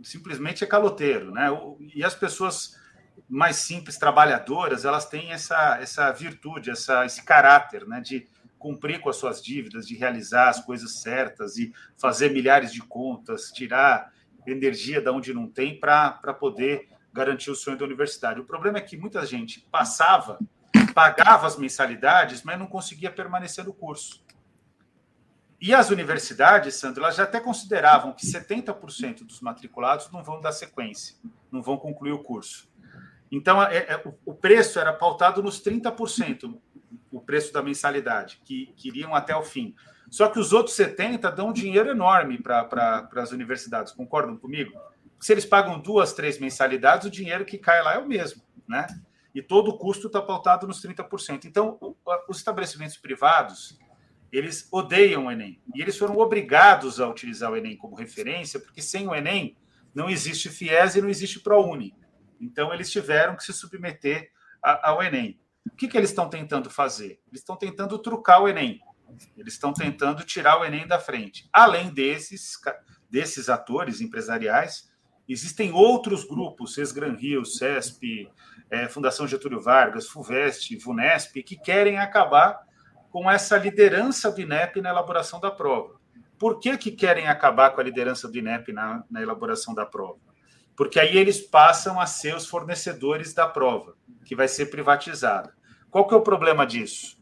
simplesmente 0.03 0.63
é 0.63 0.67
caloteiro, 0.67 1.31
né? 1.31 1.47
E 1.95 2.03
as 2.03 2.13
pessoas 2.13 2.77
mais 3.29 3.55
simples, 3.55 3.97
trabalhadoras, 3.97 4.85
elas 4.85 5.07
têm 5.07 5.31
essa, 5.31 5.77
essa 5.81 6.11
virtude, 6.11 6.69
essa, 6.69 7.05
esse 7.05 7.23
caráter, 7.23 7.87
né? 7.87 8.01
De 8.01 8.27
cumprir 8.59 9.01
com 9.01 9.09
as 9.09 9.17
suas 9.17 9.43
dívidas, 9.43 9.87
de 9.87 9.95
realizar 9.95 10.49
as 10.49 10.63
coisas 10.63 11.01
certas 11.01 11.57
e 11.57 11.73
fazer 11.97 12.31
milhares 12.31 12.71
de 12.71 12.81
contas, 12.81 13.51
tirar 13.51 14.11
energia 14.47 15.01
da 15.01 15.11
onde 15.11 15.33
não 15.33 15.47
tem 15.47 15.79
para 15.79 16.11
poder 16.39 16.87
garantir 17.11 17.51
o 17.51 17.55
sonho 17.55 17.77
da 17.77 17.85
universidade. 17.85 18.39
O 18.39 18.45
problema 18.45 18.77
é 18.77 18.81
que 18.81 18.97
muita 18.97 19.25
gente 19.25 19.59
passava, 19.71 20.39
pagava 20.93 21.45
as 21.45 21.57
mensalidades, 21.57 22.41
mas 22.43 22.57
não 22.57 22.65
conseguia 22.65 23.11
permanecer 23.11 23.65
no 23.65 23.73
curso. 23.73 24.22
E 25.65 25.73
as 25.73 25.89
universidades, 25.89 26.75
Sandro, 26.75 27.05
elas 27.05 27.15
já 27.15 27.23
até 27.23 27.39
consideravam 27.39 28.11
que 28.11 28.25
70% 28.25 29.23
dos 29.23 29.39
matriculados 29.39 30.11
não 30.11 30.21
vão 30.21 30.41
dar 30.41 30.51
sequência, 30.51 31.15
não 31.49 31.61
vão 31.61 31.77
concluir 31.77 32.11
o 32.11 32.21
curso. 32.21 32.69
Então, 33.31 33.63
é, 33.63 33.77
é, 33.77 34.03
o 34.25 34.33
preço 34.33 34.77
era 34.77 34.91
pautado 34.91 35.41
nos 35.41 35.63
30%, 35.63 36.53
o 37.09 37.21
preço 37.21 37.53
da 37.53 37.63
mensalidade, 37.63 38.41
que, 38.43 38.75
iriam 38.83 39.15
até 39.15 39.33
o 39.33 39.41
fim. 39.41 39.73
Só 40.11 40.27
que 40.27 40.37
os 40.37 40.51
outros 40.51 40.75
70 40.75 41.31
dão 41.31 41.47
um 41.47 41.53
dinheiro 41.53 41.89
enorme 41.89 42.37
para 42.39 43.07
as 43.15 43.31
universidades, 43.31 43.93
concordam 43.93 44.35
comigo? 44.35 44.77
Se 45.17 45.31
eles 45.31 45.45
pagam 45.45 45.79
duas, 45.79 46.11
três 46.11 46.37
mensalidades, 46.39 47.07
o 47.07 47.09
dinheiro 47.09 47.45
que 47.45 47.57
cai 47.57 47.81
lá 47.81 47.93
é 47.93 47.99
o 47.99 48.05
mesmo, 48.05 48.43
né? 48.67 48.85
E 49.33 49.41
todo 49.41 49.69
o 49.69 49.77
custo 49.77 50.07
está 50.07 50.21
pautado 50.21 50.67
nos 50.67 50.83
30%. 50.83 51.45
Então, 51.45 51.79
os 52.27 52.37
estabelecimentos 52.37 52.97
privados, 52.97 53.79
eles 54.33 54.67
odeiam 54.71 55.27
o 55.27 55.31
Enem. 55.31 55.61
E 55.75 55.81
eles 55.81 55.95
foram 55.95 56.17
obrigados 56.17 56.99
a 56.99 57.07
utilizar 57.07 57.51
o 57.51 57.55
Enem 57.55 57.77
como 57.77 57.95
referência, 57.95 58.59
porque 58.59 58.81
sem 58.81 59.07
o 59.07 59.13
Enem 59.13 59.55
não 59.93 60.09
existe 60.09 60.49
FIES 60.49 60.95
e 60.95 61.01
não 61.01 61.09
existe 61.09 61.39
ProUni. 61.39 61.95
Então, 62.41 62.73
eles 62.73 62.91
tiveram 62.91 63.35
que 63.35 63.43
se 63.43 63.53
submeter 63.53 64.31
ao 64.59 65.03
Enem. 65.03 65.39
O 65.67 65.75
que, 65.75 65.87
que 65.87 65.95
eles 65.95 66.09
estão 66.09 66.27
tentando 66.27 66.67
fazer? 66.67 67.21
Eles 67.27 67.41
estão 67.41 67.55
tentando 67.55 67.99
trucar 67.99 68.41
o 68.41 68.47
Enem. 68.47 68.81
Eles 69.37 69.53
estão 69.53 69.71
tentando 69.71 70.23
tirar 70.23 70.59
o 70.59 70.65
Enem 70.65 70.87
da 70.87 70.99
frente. 70.99 71.47
Além 71.53 71.93
desses, 71.93 72.59
desses 73.07 73.49
atores 73.49 74.01
empresariais, 74.01 74.91
existem 75.29 75.71
outros 75.71 76.25
grupos, 76.25 76.73
Sesgran 76.73 77.15
Rio, 77.15 77.45
CESP, 77.45 78.27
é, 78.71 78.89
Fundação 78.89 79.27
Getúlio 79.27 79.61
Vargas, 79.61 80.07
FUVEST, 80.07 80.75
VUNESP, 80.77 81.43
que 81.43 81.55
querem 81.55 81.99
acabar 81.99 82.59
com 83.13 83.29
essa 83.29 83.55
liderança 83.59 84.31
do 84.31 84.41
INEP 84.41 84.81
na 84.81 84.89
elaboração 84.89 85.39
da 85.39 85.51
prova. 85.51 86.01
Por 86.39 86.59
que, 86.59 86.75
que 86.79 86.89
querem 86.89 87.27
acabar 87.27 87.69
com 87.69 87.79
a 87.79 87.83
liderança 87.83 88.27
do 88.27 88.35
INEP 88.35 88.73
na, 88.73 89.03
na 89.07 89.21
elaboração 89.21 89.75
da 89.75 89.85
prova? 89.85 90.17
Porque 90.75 90.99
aí 90.99 91.15
eles 91.15 91.39
passam 91.39 92.01
a 92.01 92.07
ser 92.07 92.35
os 92.35 92.47
fornecedores 92.47 93.31
da 93.31 93.47
prova, 93.47 93.95
que 94.25 94.35
vai 94.35 94.47
ser 94.47 94.65
privatizada. 94.65 95.53
Qual 95.91 96.07
que 96.07 96.13
é 96.15 96.17
o 96.17 96.21
problema 96.21 96.65
disso? 96.65 97.15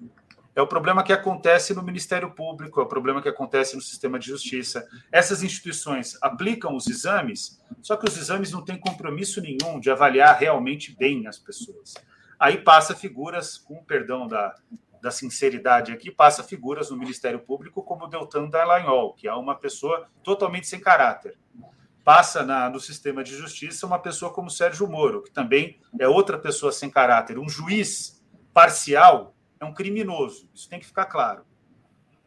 é 0.54 0.62
o 0.62 0.68
problema 0.68 1.02
que 1.02 1.14
acontece 1.14 1.74
no 1.74 1.82
Ministério 1.82 2.30
Público, 2.32 2.82
é 2.82 2.84
o 2.84 2.88
problema 2.88 3.22
que 3.22 3.30
acontece 3.30 3.74
no 3.74 3.82
sistema 3.82 4.20
de 4.20 4.28
justiça. 4.28 4.86
Essas 5.10 5.44
instituições 5.44 6.18
aplicam 6.22 6.76
os 6.76 6.88
exames, 6.88 7.62
só 7.82 7.96
que 7.96 8.06
os 8.06 8.18
exames 8.18 8.52
não 8.52 8.62
têm 8.62 8.78
compromisso 8.78 9.42
nenhum 9.42 9.80
de 9.80 9.90
avaliar 9.90 10.38
realmente 10.38 10.94
bem 10.94 11.26
as 11.26 11.40
pessoas. 11.40 11.94
Aí 12.38 12.58
passa 12.58 12.94
figuras, 12.94 13.58
com 13.58 13.82
perdão 13.86 14.28
da, 14.28 14.54
da 15.02 15.12
sinceridade 15.12 15.92
aqui, 15.92 16.12
passa 16.12 16.44
figuras 16.44 16.90
no 16.90 16.98
Ministério 16.98 17.40
Público 17.40 17.82
como 17.82 18.08
Deltan 18.08 18.48
Dallagnol, 18.48 19.14
que 19.14 19.28
é 19.28 19.34
uma 19.34 19.56
pessoa 19.56 20.08
totalmente 20.24 20.68
sem 20.68 20.80
caráter. 20.80 21.38
Passa 22.04 22.44
na, 22.44 22.70
no 22.70 22.80
sistema 22.80 23.24
de 23.24 23.36
justiça 23.36 23.86
uma 23.86 24.00
pessoa 24.00 24.34
como 24.34 24.50
Sérgio 24.50 24.88
Moro, 24.88 25.24
que 25.24 25.32
também 25.32 25.80
é 26.00 26.08
outra 26.08 26.38
pessoa 26.38 26.72
sem 26.72 26.90
caráter, 26.90 27.40
um 27.40 27.50
juiz 27.50 28.24
parcial 28.54 29.36
é 29.60 29.66
um 29.66 29.74
criminoso. 29.74 30.50
Isso 30.54 30.70
tem 30.70 30.80
que 30.80 30.86
ficar 30.86 31.06
claro. 31.06 31.46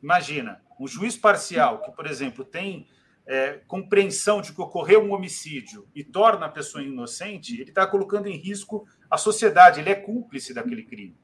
Imagina, 0.02 0.60
um 0.78 0.86
juiz 0.86 1.16
parcial 1.16 1.80
que, 1.80 1.90
por 1.92 2.06
exemplo, 2.06 2.44
tem 2.44 2.86
é, 3.26 3.60
compreensão 3.66 4.40
de 4.40 4.52
que 4.52 4.60
ocorreu 4.60 5.02
um 5.02 5.12
homicídio 5.12 5.88
e 5.94 6.04
torna 6.04 6.46
a 6.46 6.50
pessoa 6.50 6.82
inocente, 6.82 7.54
ele 7.54 7.70
está 7.70 7.86
colocando 7.86 8.26
em 8.26 8.36
risco 8.36 8.86
a 9.10 9.16
sociedade, 9.16 9.80
ele 9.80 9.90
é 9.90 9.94
cúmplice 9.94 10.52
daquele 10.52 10.84
crime. 10.84 11.16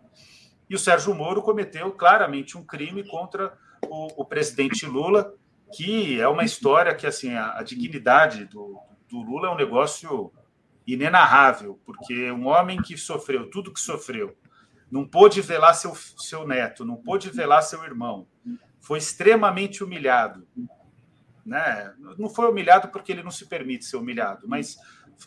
E 0.70 0.74
o 0.76 0.78
Sérgio 0.78 1.12
Moro 1.12 1.42
cometeu 1.42 1.90
claramente 1.90 2.56
um 2.56 2.64
crime 2.64 3.02
contra 3.02 3.58
o, 3.88 4.22
o 4.22 4.24
presidente 4.24 4.86
Lula, 4.86 5.34
que 5.74 6.20
é 6.20 6.28
uma 6.28 6.44
história 6.44 6.94
que 6.94 7.08
assim 7.08 7.34
a, 7.34 7.58
a 7.58 7.62
dignidade 7.64 8.44
do, 8.44 8.78
do 9.08 9.20
Lula 9.20 9.48
é 9.48 9.50
um 9.50 9.56
negócio 9.56 10.32
inenarrável, 10.86 11.80
porque 11.84 12.30
um 12.30 12.46
homem 12.46 12.80
que 12.80 12.96
sofreu 12.96 13.50
tudo 13.50 13.72
que 13.72 13.80
sofreu, 13.80 14.36
não 14.88 15.04
pôde 15.04 15.40
velar 15.40 15.74
seu, 15.74 15.92
seu 15.94 16.46
neto, 16.46 16.84
não 16.84 16.96
pôde 16.96 17.30
velar 17.30 17.62
seu 17.62 17.82
irmão, 17.82 18.28
foi 18.80 18.98
extremamente 18.98 19.82
humilhado. 19.82 20.46
Né? 21.44 21.92
Não 22.16 22.28
foi 22.28 22.48
humilhado 22.48 22.88
porque 22.88 23.10
ele 23.10 23.22
não 23.24 23.30
se 23.30 23.46
permite 23.46 23.84
ser 23.84 23.96
humilhado, 23.96 24.46
mas 24.48 24.76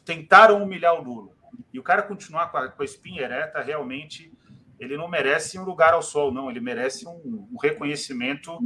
tentaram 0.05 0.63
humilhar 0.63 0.95
o 0.95 1.03
Lula. 1.03 1.33
E 1.73 1.79
o 1.79 1.83
cara 1.83 2.01
continuar 2.01 2.47
com 2.47 2.57
a, 2.57 2.69
com 2.69 2.81
a 2.81 2.85
espinha 2.85 3.23
ereta, 3.23 3.61
realmente, 3.61 4.31
ele 4.79 4.97
não 4.97 5.07
merece 5.07 5.57
um 5.57 5.63
lugar 5.63 5.93
ao 5.93 6.01
sol, 6.01 6.31
não, 6.31 6.49
ele 6.49 6.59
merece 6.59 7.07
um, 7.07 7.47
um 7.51 7.57
reconhecimento 7.61 8.59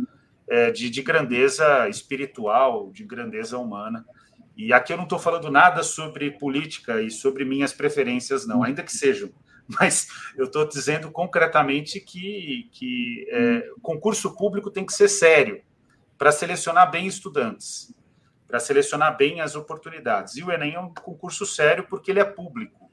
é, 0.47 0.71
de, 0.71 0.89
de 0.89 1.01
grandeza 1.01 1.87
espiritual, 1.89 2.91
de 2.91 3.03
grandeza 3.03 3.57
humana. 3.57 4.05
E 4.55 4.73
aqui 4.73 4.91
eu 4.91 4.97
não 4.97 5.03
estou 5.03 5.19
falando 5.19 5.51
nada 5.51 5.83
sobre 5.83 6.31
política 6.31 7.01
e 7.01 7.11
sobre 7.11 7.45
minhas 7.45 7.73
preferências, 7.73 8.47
não, 8.47 8.63
ainda 8.63 8.81
que 8.81 8.91
sejam. 8.91 9.29
Mas 9.67 10.07
eu 10.35 10.45
estou 10.45 10.67
dizendo 10.67 11.11
concretamente 11.11 11.99
que, 11.99 12.69
que 12.71 13.27
é, 13.29 13.69
concurso 13.81 14.35
público 14.35 14.71
tem 14.71 14.85
que 14.85 14.93
ser 14.93 15.09
sério 15.09 15.61
para 16.17 16.31
selecionar 16.31 16.89
bem 16.89 17.05
estudantes, 17.05 17.93
para 18.47 18.59
selecionar 18.59 19.15
bem 19.15 19.41
as 19.41 19.55
oportunidades. 19.55 20.35
E 20.37 20.43
o 20.43 20.51
Enem 20.51 20.75
é 20.75 20.79
um 20.79 20.93
concurso 20.93 21.45
sério 21.45 21.85
porque 21.87 22.09
ele 22.09 22.19
é 22.19 22.25
público. 22.25 22.86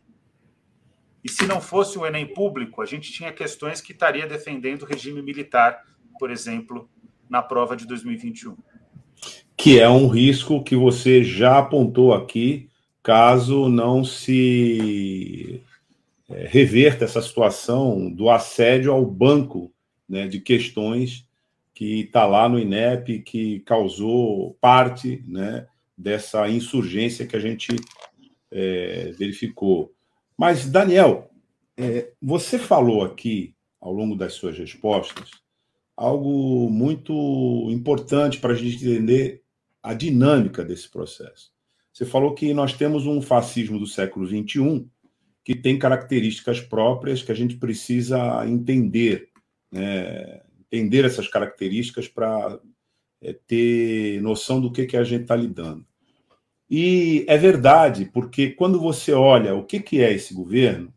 E 1.24 1.28
se 1.28 1.46
não 1.46 1.60
fosse 1.60 1.98
o 1.98 2.04
Enem 2.04 2.26
público, 2.26 2.82
a 2.82 2.86
gente 2.86 3.10
tinha 3.10 3.32
questões 3.32 3.80
que 3.80 3.92
estaria 3.92 4.26
defendendo 4.26 4.82
o 4.82 4.86
regime 4.86 5.22
militar, 5.22 5.82
por 6.18 6.30
exemplo, 6.30 6.88
na 7.28 7.42
prova 7.42 7.74
de 7.74 7.86
2021 7.86 8.54
que 9.56 9.80
é 9.80 9.88
um 9.88 10.08
risco 10.08 10.62
que 10.62 10.76
você 10.76 11.24
já 11.24 11.58
apontou 11.58 12.12
aqui, 12.12 12.68
caso 13.02 13.66
não 13.68 14.04
se 14.04 15.62
é, 16.28 16.46
reverta 16.46 17.06
essa 17.06 17.22
situação 17.22 18.10
do 18.10 18.28
assédio 18.28 18.92
ao 18.92 19.06
banco 19.06 19.72
né, 20.06 20.26
de 20.26 20.38
questões 20.38 21.26
que 21.74 22.00
está 22.00 22.26
lá 22.26 22.46
no 22.46 22.58
INEP, 22.58 23.20
que 23.20 23.60
causou 23.60 24.54
parte 24.60 25.24
né, 25.26 25.66
dessa 25.96 26.46
insurgência 26.46 27.26
que 27.26 27.34
a 27.34 27.40
gente 27.40 27.74
é, 28.50 29.12
verificou. 29.18 29.93
Mas, 30.36 30.66
Daniel, 30.66 31.30
é, 31.76 32.12
você 32.20 32.58
falou 32.58 33.02
aqui, 33.02 33.54
ao 33.80 33.92
longo 33.92 34.16
das 34.16 34.34
suas 34.34 34.58
respostas, 34.58 35.30
algo 35.96 36.68
muito 36.70 37.12
importante 37.70 38.40
para 38.40 38.52
a 38.52 38.56
gente 38.56 38.84
entender 38.84 39.42
a 39.82 39.94
dinâmica 39.94 40.64
desse 40.64 40.90
processo. 40.90 41.52
Você 41.92 42.04
falou 42.04 42.34
que 42.34 42.52
nós 42.52 42.72
temos 42.72 43.06
um 43.06 43.22
fascismo 43.22 43.78
do 43.78 43.86
século 43.86 44.26
XXI 44.26 44.88
que 45.44 45.54
tem 45.54 45.78
características 45.78 46.60
próprias 46.60 47.22
que 47.22 47.30
a 47.30 47.34
gente 47.34 47.56
precisa 47.56 48.44
entender, 48.48 49.28
né? 49.70 50.42
entender 50.62 51.04
essas 51.04 51.28
características 51.28 52.08
para 52.08 52.58
é, 53.20 53.32
ter 53.46 54.20
noção 54.22 54.60
do 54.60 54.72
que, 54.72 54.86
que 54.86 54.96
a 54.96 55.04
gente 55.04 55.22
está 55.22 55.36
lidando. 55.36 55.86
E 56.70 57.24
é 57.28 57.36
verdade, 57.36 58.06
porque 58.06 58.50
quando 58.50 58.80
você 58.80 59.12
olha 59.12 59.54
o 59.54 59.64
que, 59.64 59.80
que 59.80 60.00
é 60.00 60.12
esse 60.12 60.32
governo, 60.32 60.92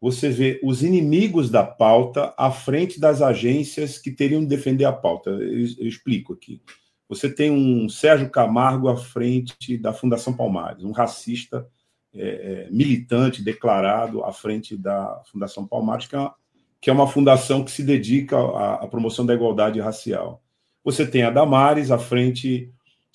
você 0.00 0.28
vê 0.30 0.60
os 0.64 0.82
inimigos 0.82 1.48
da 1.48 1.62
pauta 1.62 2.34
à 2.36 2.50
frente 2.50 2.98
das 2.98 3.22
agências 3.22 3.98
que 3.98 4.10
teriam 4.10 4.40
de 4.40 4.48
defender 4.48 4.84
a 4.84 4.92
pauta. 4.92 5.30
Eu, 5.30 5.66
eu 5.78 5.86
explico 5.86 6.32
aqui. 6.32 6.60
Você 7.08 7.28
tem 7.28 7.50
um 7.50 7.88
Sérgio 7.88 8.30
Camargo 8.30 8.88
à 8.88 8.96
frente 8.96 9.76
da 9.76 9.92
Fundação 9.92 10.32
Palmares, 10.32 10.82
um 10.82 10.92
racista 10.92 11.68
é, 12.14 12.66
é, 12.66 12.68
militante 12.70 13.42
declarado 13.42 14.24
à 14.24 14.32
frente 14.32 14.76
da 14.76 15.22
Fundação 15.30 15.66
Palmares, 15.66 16.06
que 16.06 16.16
é, 16.16 16.18
uma, 16.18 16.34
que 16.80 16.90
é 16.90 16.92
uma 16.92 17.06
fundação 17.06 17.64
que 17.64 17.70
se 17.70 17.82
dedica 17.82 18.36
à, 18.36 18.74
à, 18.76 18.86
promoção 18.88 19.24
da 19.24 19.34
igualdade 19.34 19.78
racial. 19.78 20.42
Você 20.82 21.06
tem 21.06 21.22
a 21.22 21.30
Damares 21.30 21.90
à 21.90 21.98
frente 21.98 22.72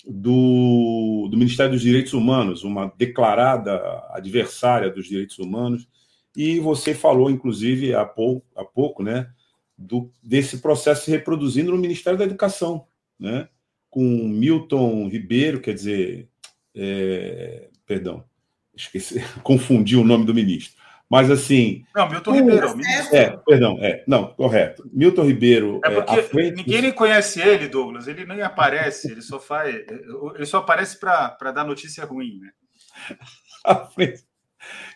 do, 0.08 1.28
do 1.30 1.36
Ministério 1.36 1.72
dos 1.72 1.82
Direitos 1.82 2.14
Humanos, 2.14 2.64
uma 2.64 2.90
declarada 2.96 4.02
adversária 4.10 4.90
dos 4.90 5.06
direitos 5.06 5.38
humanos, 5.38 5.86
e 6.34 6.58
você 6.58 6.94
falou, 6.94 7.30
inclusive, 7.30 7.94
há 7.94 8.06
pouco, 8.06 8.46
há 8.56 8.64
pouco 8.64 9.02
né, 9.02 9.28
do, 9.76 10.10
desse 10.22 10.58
processo 10.58 11.04
se 11.04 11.10
reproduzindo 11.10 11.70
no 11.72 11.78
Ministério 11.78 12.18
da 12.18 12.24
Educação, 12.24 12.86
né? 13.18 13.48
com 13.90 14.02
Milton 14.28 15.08
Ribeiro, 15.08 15.60
quer 15.60 15.74
dizer, 15.74 16.28
é, 16.74 17.68
perdão, 17.86 18.24
esqueci, 18.74 19.20
confundi 19.42 19.96
o 19.96 20.04
nome 20.04 20.24
do 20.24 20.34
ministro. 20.34 20.77
Mas 21.10 21.30
assim. 21.30 21.84
Não, 21.94 22.08
Milton 22.08 22.32
Ribeiro. 22.32 22.74
É, 23.12 23.36
perdão, 23.38 23.78
é, 23.80 24.04
não, 24.06 24.34
correto. 24.34 24.88
Milton 24.92 25.24
Ribeiro. 25.24 25.80
É 25.84 25.90
porque 25.90 26.20
é, 26.20 26.22
frente... 26.22 26.56
ninguém 26.56 26.82
nem 26.82 26.92
conhece 26.92 27.40
ele, 27.40 27.66
Douglas. 27.66 28.06
Ele 28.06 28.26
nem 28.26 28.42
aparece, 28.42 29.10
ele 29.10 29.22
só 29.22 29.40
faz. 29.40 29.74
Ele 29.74 30.46
só 30.46 30.58
aparece 30.58 31.00
para 31.00 31.52
dar 31.52 31.64
notícia 31.64 32.04
ruim, 32.04 32.38
né? 32.40 32.50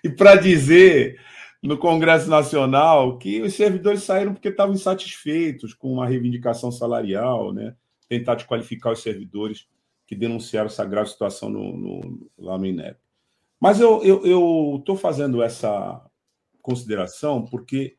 e 0.04 0.10
para 0.10 0.36
dizer 0.36 1.18
no 1.62 1.78
Congresso 1.78 2.28
Nacional 2.28 3.16
que 3.18 3.40
os 3.40 3.54
servidores 3.54 4.02
saíram 4.02 4.34
porque 4.34 4.48
estavam 4.48 4.74
insatisfeitos 4.74 5.72
com 5.72 5.92
uma 5.92 6.06
reivindicação 6.06 6.72
salarial, 6.72 7.52
né? 7.52 7.74
tentar 8.08 8.34
desqualificar 8.34 8.92
os 8.92 9.02
servidores 9.02 9.66
que 10.06 10.14
denunciaram 10.14 10.66
essa 10.66 10.84
grave 10.84 11.08
situação 11.08 11.48
no, 11.48 11.76
no, 11.76 12.30
lá 12.36 12.58
no 12.58 12.66
INEP. 12.66 12.98
Mas 13.62 13.78
eu 13.78 14.74
estou 14.76 14.96
fazendo 14.96 15.40
essa 15.40 16.04
consideração 16.60 17.44
porque 17.44 17.96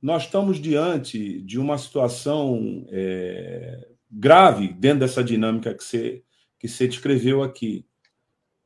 nós 0.00 0.22
estamos 0.22 0.60
diante 0.60 1.42
de 1.42 1.58
uma 1.58 1.76
situação 1.76 2.86
é, 2.90 3.84
grave 4.08 4.68
dentro 4.68 5.00
dessa 5.00 5.24
dinâmica 5.24 5.74
que 5.74 5.82
você, 5.82 6.22
que 6.56 6.68
você 6.68 6.86
descreveu 6.86 7.42
aqui, 7.42 7.84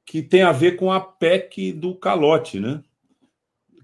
que 0.04 0.20
tem 0.20 0.42
a 0.42 0.52
ver 0.52 0.76
com 0.76 0.92
a 0.92 1.00
PEC 1.00 1.72
do 1.72 1.94
calote, 1.94 2.60
né? 2.60 2.82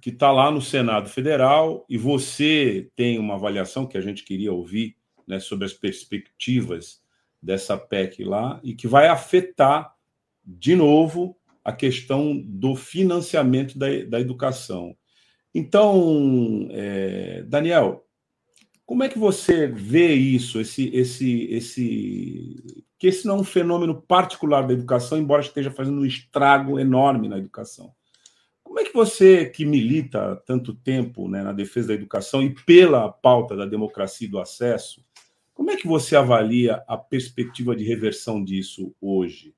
que 0.03 0.11
está 0.11 0.31
lá 0.31 0.51
no 0.51 0.61
Senado 0.61 1.09
Federal, 1.09 1.87
e 1.89 1.97
você 1.97 2.91
tem 2.95 3.19
uma 3.19 3.37
avaliação 3.37 3.87
que 3.87 3.97
a 3.97 4.03
gente 4.03 4.23
queria 4.25 4.53
ouvir 4.53 4.95
né, 5.27 5.41
sobre 5.41 5.65
as 5.65 5.73
perspectivas 5.73 7.01
dessa 7.43 7.79
PEC 7.79 8.25
lá 8.25 8.61
e 8.63 8.75
que 8.75 8.87
vai 8.87 9.09
afetar, 9.09 9.97
de 10.45 10.77
novo, 10.77 11.35
a 11.67 11.73
questão 11.73 12.41
do 12.47 12.77
financiamento 12.77 13.77
da, 13.77 13.89
da 14.05 14.21
educação. 14.21 14.97
Então, 15.53 16.69
é, 16.71 17.43
Daniel, 17.43 18.07
como 18.85 19.03
é 19.03 19.09
que 19.09 19.19
você 19.19 19.67
vê 19.67 20.15
isso, 20.15 20.61
esse, 20.61 20.95
esse, 20.95 21.43
esse, 21.51 22.87
que 22.97 23.09
esse 23.09 23.27
não 23.27 23.39
é 23.39 23.41
um 23.41 23.45
fenômeno 23.45 24.01
particular 24.01 24.65
da 24.65 24.75
educação, 24.75 25.19
embora 25.19 25.43
esteja 25.43 25.73
fazendo 25.73 26.03
um 26.03 26.07
estrago 26.07 26.79
enorme 26.79 27.29
na 27.29 27.37
educação? 27.37 27.93
Como 28.63 28.79
é 28.79 28.85
que 28.85 28.95
você, 28.95 29.47
que 29.47 29.65
milita 29.65 30.41
tanto 30.47 30.73
tempo 30.73 31.29
né, 31.29 31.43
na 31.43 31.53
defesa 31.53 31.89
da 31.89 31.95
educação 31.95 32.45
e 32.45 32.55
pela 32.65 33.11
pauta 33.11 33.57
da 33.57 33.67
democracia 33.67 34.29
e 34.29 34.31
do 34.31 34.39
acesso, 34.39 35.05
como 35.53 35.73
é 35.73 35.77
que 35.77 35.89
você 35.89 36.15
avalia 36.15 36.85
a 36.87 36.97
perspectiva 36.97 37.75
de 37.75 37.83
reversão 37.83 38.45
disso 38.45 38.95
hoje? 39.01 39.53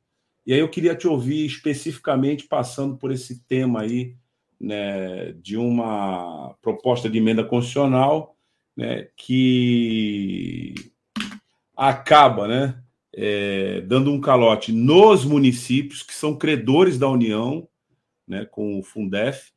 E 0.48 0.54
aí 0.54 0.61
eu 0.61 0.68
queria 0.70 0.96
te 0.96 1.06
ouvir 1.06 1.44
especificamente 1.44 2.46
passando 2.46 2.96
por 2.96 3.12
esse 3.12 3.44
tema 3.44 3.82
aí, 3.82 4.16
né, 4.58 5.32
de 5.32 5.58
uma 5.58 6.56
proposta 6.62 7.06
de 7.06 7.18
emenda 7.18 7.44
constitucional 7.44 8.34
né, 8.74 9.11
que 9.14 10.72
acaba 11.76 12.48
né, 12.48 12.82
é, 13.12 13.82
dando 13.82 14.11
um 14.11 14.22
calote 14.22 14.72
nos 14.72 15.22
municípios 15.22 16.02
que 16.02 16.14
são 16.14 16.34
credores 16.34 16.98
da 16.98 17.11
União, 17.11 17.68
né, 18.26 18.46
com 18.46 18.78
o 18.78 18.82
Fundef, 18.82 19.52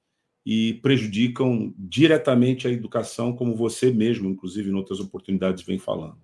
e 0.45 0.73
prejudicam 0.83 1.73
diretamente 1.77 2.67
a 2.67 2.69
educação, 2.69 3.33
como 3.33 3.55
você 3.55 3.93
mesmo, 3.93 4.29
inclusive, 4.29 4.69
em 4.69 4.73
outras 4.73 4.99
oportunidades, 4.99 5.63
vem 5.63 5.79
falando. 5.79 6.17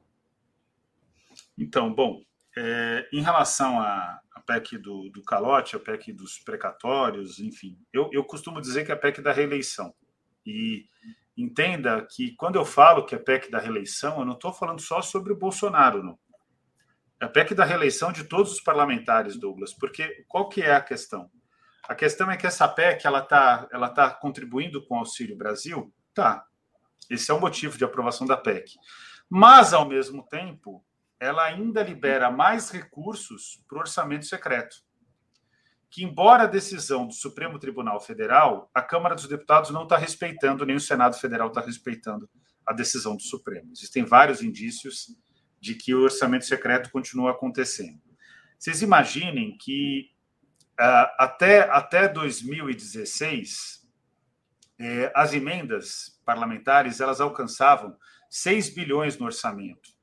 Então, 1.57 1.93
bom, 1.93 2.21
é, 2.57 3.07
em 3.13 3.21
relação 3.21 3.79
à 3.79 4.19
PEC 4.47 4.77
do, 4.77 5.09
do, 5.09 5.21
calote, 5.21 5.75
a 5.75 5.79
PEC 5.79 6.13
dos 6.13 6.39
precatórios, 6.39 7.39
enfim, 7.39 7.77
eu, 7.91 8.09
eu 8.13 8.23
costumo 8.23 8.61
dizer 8.61 8.85
que 8.85 8.91
é 8.91 8.95
a 8.95 8.97
PEC 8.97 9.21
da 9.21 9.33
reeleição. 9.33 9.93
E 10.45 10.85
entenda 11.37 12.07
que 12.09 12.33
quando 12.35 12.55
eu 12.55 12.65
falo 12.65 13.05
que 13.05 13.13
é 13.13 13.19
PEC 13.19 13.51
da 13.51 13.59
reeleição, 13.59 14.19
eu 14.19 14.25
não 14.25 14.33
estou 14.33 14.53
falando 14.53 14.79
só 14.79 15.01
sobre 15.01 15.33
o 15.33 15.37
Bolsonaro, 15.37 16.01
não. 16.01 16.17
É 17.19 17.25
a 17.25 17.29
PEC 17.29 17.53
da 17.53 17.65
reeleição 17.65 18.11
de 18.11 18.23
todos 18.23 18.53
os 18.53 18.61
parlamentares, 18.61 19.37
Douglas, 19.37 19.73
porque 19.73 20.25
qual 20.27 20.47
que 20.47 20.61
é 20.61 20.73
a 20.73 20.81
questão? 20.81 21.29
A 21.83 21.93
questão 21.93 22.31
é 22.31 22.37
que 22.37 22.47
essa 22.47 22.67
PEC 22.67 23.05
ela 23.05 23.19
está 23.19 23.67
ela 23.71 23.89
tá 23.89 24.09
contribuindo 24.09 24.85
com 24.85 24.95
o 24.95 24.99
Auxílio 24.99 25.37
Brasil? 25.37 25.93
Tá. 26.13 26.45
Esse 27.09 27.31
é 27.31 27.33
o 27.33 27.39
motivo 27.39 27.77
de 27.77 27.83
aprovação 27.83 28.25
da 28.25 28.37
PEC. 28.37 28.73
Mas, 29.29 29.73
ao 29.73 29.87
mesmo 29.87 30.23
tempo, 30.27 30.83
ela 31.19 31.43
ainda 31.43 31.83
libera 31.83 32.29
mais 32.29 32.69
recursos 32.69 33.61
para 33.67 33.77
o 33.77 33.81
orçamento 33.81 34.25
secreto. 34.25 34.77
Que, 35.89 36.03
embora 36.03 36.43
a 36.43 36.47
decisão 36.47 37.07
do 37.07 37.13
Supremo 37.13 37.57
Tribunal 37.57 37.99
Federal, 37.99 38.69
a 38.73 38.81
Câmara 38.81 39.15
dos 39.15 39.27
Deputados 39.27 39.71
não 39.71 39.83
está 39.83 39.97
respeitando, 39.97 40.65
nem 40.65 40.75
o 40.75 40.81
Senado 40.81 41.17
Federal 41.17 41.47
está 41.47 41.61
respeitando 41.61 42.29
a 42.65 42.73
decisão 42.73 43.15
do 43.15 43.23
Supremo. 43.23 43.71
Existem 43.71 44.03
vários 44.03 44.41
indícios 44.41 45.15
de 45.59 45.73
que 45.73 45.95
o 45.95 46.03
orçamento 46.03 46.45
secreto 46.45 46.91
continua 46.91 47.31
acontecendo. 47.31 48.01
Vocês 48.59 48.81
imaginem 48.81 49.57
que 49.57 50.11
uh, 50.79 51.09
até, 51.17 51.61
até 51.69 52.07
2016, 52.07 53.87
eh, 54.79 55.11
as 55.15 55.33
emendas 55.33 56.19
parlamentares 56.23 56.99
elas 56.99 57.19
alcançavam 57.19 57.97
6 58.29 58.75
bilhões 58.75 59.17
no 59.17 59.25
orçamento. 59.25 59.96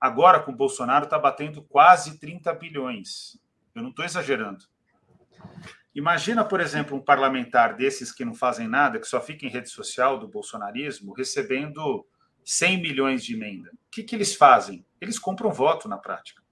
Agora, 0.00 0.40
com 0.40 0.54
Bolsonaro, 0.54 1.04
está 1.04 1.18
batendo 1.18 1.62
quase 1.62 2.18
30 2.18 2.52
bilhões. 2.54 3.38
Eu 3.74 3.82
não 3.82 3.90
estou 3.90 4.04
exagerando. 4.04 4.64
Imagina, 5.94 6.44
por 6.44 6.60
exemplo, 6.60 6.96
um 6.96 7.00
parlamentar 7.00 7.74
desses 7.74 8.12
que 8.12 8.24
não 8.24 8.34
fazem 8.34 8.68
nada, 8.68 9.00
que 9.00 9.06
só 9.06 9.20
fica 9.20 9.44
em 9.44 9.48
rede 9.48 9.68
social 9.68 10.18
do 10.18 10.28
bolsonarismo, 10.28 11.12
recebendo 11.12 12.06
100 12.44 12.80
milhões 12.80 13.24
de 13.24 13.34
emenda. 13.34 13.70
O 13.70 13.90
que, 13.90 14.04
que 14.04 14.14
eles 14.14 14.34
fazem? 14.34 14.86
Eles 15.00 15.18
compram 15.18 15.50
voto 15.50 15.88
na 15.88 15.98
prática. 15.98 16.42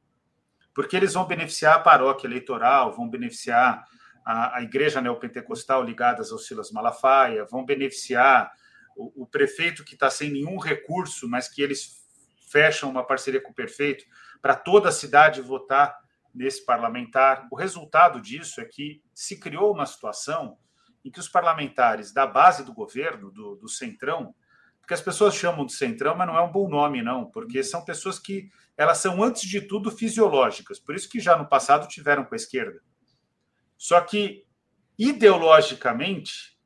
Porque 0.74 0.96
eles 0.96 1.14
vão 1.14 1.26
beneficiar 1.26 1.76
a 1.76 1.80
paróquia 1.80 2.26
eleitoral, 2.26 2.92
vão 2.92 3.08
beneficiar 3.08 3.84
a, 4.24 4.56
a 4.56 4.62
igreja 4.62 5.00
neopentecostal 5.00 5.82
ligadas 5.82 6.32
ao 6.32 6.38
Silas 6.38 6.72
Malafaia, 6.72 7.46
vão 7.46 7.64
beneficiar 7.64 8.52
o, 8.96 9.22
o 9.22 9.26
prefeito 9.26 9.84
que 9.84 9.94
está 9.94 10.10
sem 10.10 10.30
nenhum 10.30 10.58
recurso, 10.58 11.28
mas 11.28 11.48
que 11.48 11.62
eles 11.62 12.05
fecham 12.56 12.88
uma 12.88 13.04
parceria 13.04 13.38
com 13.38 13.50
o 13.50 13.54
prefeito 13.54 14.06
para 14.40 14.56
toda 14.56 14.88
a 14.88 14.92
cidade 14.92 15.42
votar 15.42 15.94
nesse 16.34 16.64
parlamentar. 16.64 17.46
O 17.52 17.54
resultado 17.54 18.18
disso 18.18 18.62
é 18.62 18.64
que 18.64 19.02
se 19.14 19.38
criou 19.38 19.74
uma 19.74 19.84
situação 19.84 20.56
em 21.04 21.10
que 21.10 21.20
os 21.20 21.28
parlamentares 21.28 22.14
da 22.14 22.26
base 22.26 22.64
do 22.64 22.72
governo, 22.72 23.30
do, 23.30 23.56
do 23.56 23.68
Centrão, 23.68 24.34
porque 24.80 24.94
as 24.94 25.02
pessoas 25.02 25.34
chamam 25.34 25.66
de 25.66 25.74
Centrão, 25.74 26.16
mas 26.16 26.26
não 26.26 26.38
é 26.38 26.40
um 26.40 26.50
bom 26.50 26.66
nome, 26.66 27.02
não, 27.02 27.26
porque 27.30 27.62
são 27.62 27.84
pessoas 27.84 28.18
que 28.18 28.48
elas 28.74 28.96
são, 28.98 29.22
antes 29.22 29.42
de 29.42 29.60
tudo, 29.60 29.90
fisiológicas, 29.90 30.78
por 30.78 30.94
isso 30.94 31.10
que 31.10 31.20
já 31.20 31.36
no 31.36 31.46
passado 31.46 31.86
tiveram 31.86 32.24
com 32.24 32.34
a 32.34 32.36
esquerda. 32.36 32.80
Só 33.76 34.00
que, 34.00 34.46
ideologicamente, 34.98 36.58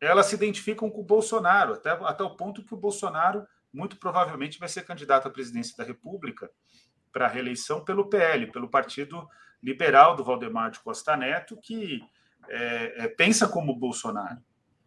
elas 0.00 0.26
se 0.26 0.36
identificam 0.36 0.88
com 0.88 1.02
o 1.02 1.04
Bolsonaro, 1.04 1.74
até, 1.74 1.90
até 1.90 2.24
o 2.24 2.34
ponto 2.34 2.64
que 2.64 2.72
o 2.72 2.78
Bolsonaro 2.78 3.46
muito 3.72 3.96
provavelmente 3.96 4.58
vai 4.58 4.68
ser 4.68 4.82
candidato 4.82 5.28
à 5.28 5.30
presidência 5.30 5.76
da 5.76 5.84
República 5.84 6.50
para 7.12 7.26
a 7.26 7.28
reeleição 7.28 7.84
pelo 7.84 8.08
PL, 8.08 8.50
pelo 8.50 8.68
Partido 8.68 9.28
Liberal 9.62 10.14
do 10.14 10.24
Valdemar 10.24 10.70
de 10.70 10.80
Costa 10.80 11.16
Neto, 11.16 11.56
que 11.60 12.02
é, 12.48 13.04
é, 13.04 13.08
pensa 13.08 13.48
como 13.48 13.74
Bolsonaro. 13.74 14.40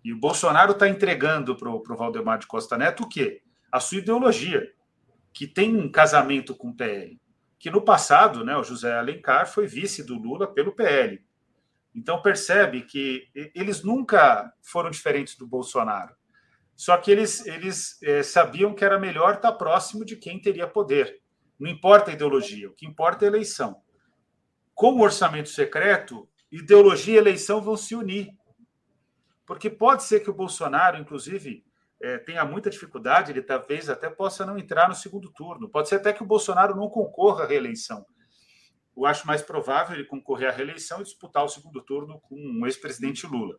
E 0.04 0.13
o 0.13 0.20
Bolsonaro 0.20 0.72
está 0.72 0.88
entregando 0.88 1.56
para 1.56 1.70
o 1.70 1.84
Valdemar 1.98 2.39
de 2.39 2.48
Costa 2.48 2.78
Neto 2.78 3.04
o 3.04 3.10
quê? 3.10 3.44
A 3.72 3.80
sua 3.80 4.00
ideologia, 4.00 4.72
que 5.34 5.48
tem 5.48 5.76
um 5.76 5.91
casamento 5.91 6.56
com 6.56 6.70
o 6.70 6.76
PL. 6.76 7.20
Que 7.60 7.70
no 7.70 7.82
passado, 7.82 8.44
né, 8.44 8.56
o 8.58 8.63
José 8.63 8.98
Alencar 8.98 9.48
foi 9.48 9.67
vice 9.67 10.04
do 10.04 10.15
Lula 10.15 10.52
pelo 10.52 10.72
PL. 10.72 11.24
Então 11.94 12.22
percebe 12.22 12.82
que 12.82 13.30
eles 13.54 13.84
nunca 13.84 14.52
foram 14.62 14.89
diferentes 14.89 15.38
do 15.38 15.46
Bolsonaro. 15.46 16.15
Só 16.82 16.98
que 16.98 17.12
eles, 17.12 17.46
eles 17.46 18.02
é, 18.02 18.24
sabiam 18.24 18.74
que 18.74 18.84
era 18.84 18.98
melhor 18.98 19.36
estar 19.36 19.52
próximo 19.52 20.04
de 20.04 20.15
quem 20.15 20.41
teria 20.41 20.67
poder. 20.67 21.22
Não 21.60 21.70
importa 21.70 22.10
a 22.10 22.13
ideologia, 22.15 22.67
o 22.67 22.74
que 22.74 22.88
importa 22.88 23.24
é 23.24 23.28
a 23.28 23.30
eleição. 23.30 23.84
Com 24.74 24.94
o 24.94 25.02
orçamento 25.02 25.50
secreto, 25.50 26.28
ideologia 26.52 27.13
e 27.13 27.17
eleição 27.20 27.62
vão 27.62 27.78
se 27.78 27.94
unir. 27.94 28.30
Porque 29.46 29.70
pode 29.70 30.02
ser 30.02 30.22
que 30.22 30.32
o 30.32 30.34
Bolsonaro, 30.34 30.98
inclusive, 30.98 31.63
é, 32.02 32.17
tenha 32.17 32.44
muita 32.46 32.67
dificuldade, 32.67 33.32
ele 33.32 33.44
talvez 33.44 33.88
até 33.88 34.10
possa 34.10 34.44
não 34.44 34.58
entrar 34.58 34.89
no 34.89 34.96
segundo 34.96 35.32
turno. 35.32 35.70
Pode 35.70 35.88
ser 35.88 35.98
até 35.98 36.12
que 36.12 36.24
o 36.24 36.26
Bolsonaro 36.26 36.76
não 36.76 36.89
concorra 36.89 37.44
à 37.44 37.48
reeleição. 37.48 38.04
Eu 38.98 39.06
acho 39.06 39.28
mais 39.28 39.44
provável 39.44 39.96
ele 39.96 40.06
concorrer 40.06 40.50
à 40.50 40.52
reeleição 40.52 41.00
e 41.00 41.04
disputar 41.04 41.46
o 41.46 41.48
segundo 41.48 41.80
turno 41.84 42.20
com 42.22 42.36
o 42.36 42.65
ex-presidente 42.65 43.28
Lula. 43.28 43.56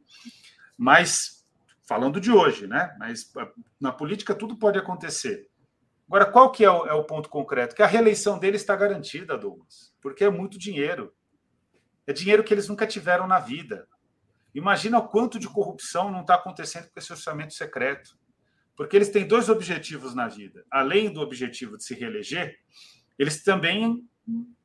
Mas 0.76 1.41
falando 1.86 2.20
de 2.20 2.30
hoje, 2.30 2.66
né? 2.66 2.94
Mas 2.98 3.30
ah, 3.36 3.50
na 3.80 3.92
política 3.92 4.34
tudo 4.34 4.56
pode 4.56 4.78
acontecer. 4.78 5.48
Agora, 6.06 6.26
qual 6.26 6.50
que 6.50 6.64
é 6.64 6.70
o, 6.70 6.86
é 6.86 6.92
o 6.92 7.04
ponto 7.04 7.28
concreto? 7.28 7.74
Que 7.74 7.82
a 7.82 7.86
reeleição 7.86 8.38
dele 8.38 8.56
está 8.56 8.76
garantida, 8.76 9.38
Douglas, 9.38 9.94
porque 10.00 10.24
é 10.24 10.30
muito 10.30 10.58
dinheiro. 10.58 11.12
É 12.06 12.12
dinheiro 12.12 12.44
que 12.44 12.52
eles 12.52 12.68
nunca 12.68 12.86
tiveram 12.86 13.26
na 13.26 13.38
vida. 13.38 13.88
Imagina 14.54 14.98
o 14.98 15.08
quanto 15.08 15.38
de 15.38 15.48
corrupção 15.48 16.10
não 16.10 16.20
está 16.20 16.34
acontecendo 16.34 16.90
com 16.90 16.98
esse 16.98 17.12
orçamento 17.12 17.54
secreto. 17.54 18.18
Porque 18.76 18.96
eles 18.96 19.10
têm 19.10 19.26
dois 19.26 19.48
objetivos 19.48 20.14
na 20.14 20.28
vida. 20.28 20.64
Além 20.70 21.12
do 21.12 21.20
objetivo 21.20 21.76
de 21.76 21.84
se 21.84 21.94
reeleger, 21.94 22.58
eles 23.18 23.42
também 23.42 24.04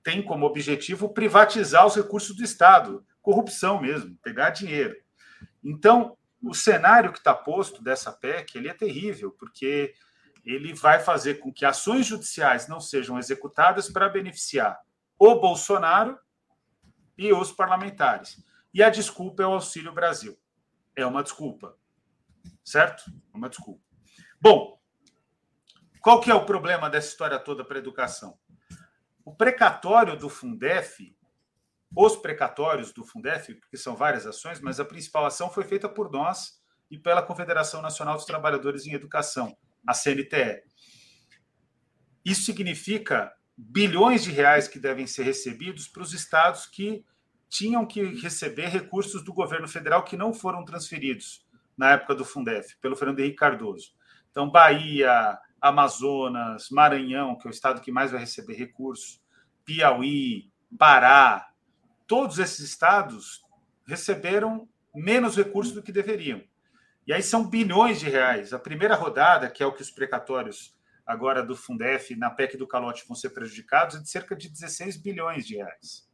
têm 0.04 0.22
como 0.22 0.46
objetivo 0.46 1.14
privatizar 1.14 1.86
os 1.86 1.96
recursos 1.96 2.36
do 2.36 2.44
Estado. 2.44 3.06
Corrupção 3.22 3.82
mesmo, 3.82 4.18
pegar 4.24 4.52
dinheiro. 4.52 4.96
Então, 5.64 6.18
o 6.48 6.54
cenário 6.54 7.12
que 7.12 7.18
está 7.18 7.34
posto 7.34 7.84
dessa 7.84 8.12
PEC 8.12 8.58
ele 8.58 8.70
é 8.70 8.74
terrível, 8.74 9.32
porque 9.32 9.94
ele 10.46 10.74
vai 10.74 11.00
fazer 11.00 11.36
com 11.36 11.52
que 11.52 11.66
ações 11.66 12.06
judiciais 12.06 12.68
não 12.68 12.80
sejam 12.80 13.20
executadas 13.20 13.90
para 13.90 14.08
beneficiar 14.08 14.80
o 15.20 15.36
Bolsonaro 15.36 16.18
e 17.18 17.34
os 17.34 17.52
parlamentares. 17.52 18.42
E 18.74 18.82
a 18.82 18.90
desculpa 18.90 19.44
é 19.44 19.46
o 19.46 19.54
Auxílio 19.54 19.92
Brasil. 19.92 20.38
É 20.96 21.06
uma 21.06 21.24
desculpa. 21.24 21.78
Certo? 22.64 23.04
É 23.34 23.38
uma 23.38 23.50
desculpa. 23.50 23.84
Bom, 24.40 24.80
qual 26.02 26.22
que 26.22 26.32
é 26.32 26.36
o 26.36 26.46
problema 26.46 26.90
dessa 26.90 27.10
história 27.10 27.40
toda 27.40 27.66
para 27.66 27.78
a 27.78 27.80
educação? 27.80 28.38
O 29.26 29.36
precatório 29.36 30.16
do 30.16 30.30
Fundef 30.30 31.17
os 31.96 32.16
precatórios 32.16 32.92
do 32.92 33.06
Fundef, 33.06 33.54
porque 33.56 33.78
são 33.78 33.96
várias 33.96 34.26
ações, 34.26 34.60
mas 34.60 34.80
a 34.80 34.86
principal 34.86 35.26
ação 35.26 35.50
foi 35.50 35.64
feita 35.64 35.88
por 35.88 36.12
nós 36.12 36.62
e 36.90 36.98
pela 36.98 37.22
Confederação 37.22 37.82
Nacional 37.82 38.16
dos 38.16 38.26
Trabalhadores 38.26 38.86
em 38.86 38.94
Educação, 38.94 39.56
a 39.86 39.94
CNTE. 39.94 40.64
Isso 42.24 42.44
significa 42.44 43.34
bilhões 43.58 44.24
de 44.24 44.32
reais 44.32 44.68
que 44.68 44.80
devem 44.80 45.08
ser 45.08 45.24
recebidos 45.24 45.88
para 45.88 46.04
os 46.04 46.14
estados 46.14 46.66
que 46.66 47.04
tinham 47.50 47.86
que 47.86 48.04
receber 48.22 48.68
recursos 48.68 49.24
do 49.24 49.34
governo 49.34 49.68
federal 49.68 50.04
que 50.04 50.18
não 50.18 50.34
foram 50.34 50.66
transferidos 50.66 51.48
na 51.78 51.92
época 51.92 52.14
do 52.14 52.26
Fundef, 52.26 52.76
pelo 52.82 52.96
Fernando 52.96 53.20
Henrique 53.20 53.38
Cardoso. 53.38 53.94
Então, 54.30 54.50
Bahia, 54.50 55.38
Amazonas, 55.62 56.70
Maranhão, 56.70 57.38
que 57.38 57.48
é 57.48 57.50
o 57.50 57.52
estado 57.52 57.82
que 57.82 57.92
mais 57.92 58.12
vai 58.12 58.20
receber 58.20 58.56
recursos, 58.56 59.22
Piauí, 59.64 60.52
Pará, 60.78 61.48
todos 62.08 62.40
esses 62.40 62.60
estados 62.60 63.42
receberam 63.86 64.68
menos 64.96 65.36
recursos 65.36 65.74
do 65.74 65.84
que 65.84 65.92
deveriam. 65.92 66.42
E 67.06 67.14
aí 67.14 67.22
são 67.22 67.48
bilhões 67.48 68.00
de 68.00 68.10
reais. 68.10 68.54
A 68.54 68.60
primeira 68.60 68.96
rodada, 68.96 69.50
que 69.50 69.62
é 69.62 69.66
o 69.66 69.72
que 69.72 69.82
os 69.82 69.92
precatórios 69.92 70.76
agora 71.06 71.42
do 71.42 71.56
Fundef 71.56 72.16
na 72.16 72.30
PEC 72.30 72.58
do 72.58 72.68
calote 72.68 73.06
vão 73.08 73.16
ser 73.16 73.30
prejudicados, 73.30 73.96
é 73.96 74.00
de 74.00 74.10
cerca 74.10 74.36
de 74.36 74.50
16 74.50 74.98
bilhões 74.98 75.46
de 75.48 75.56
reais. 75.56 76.08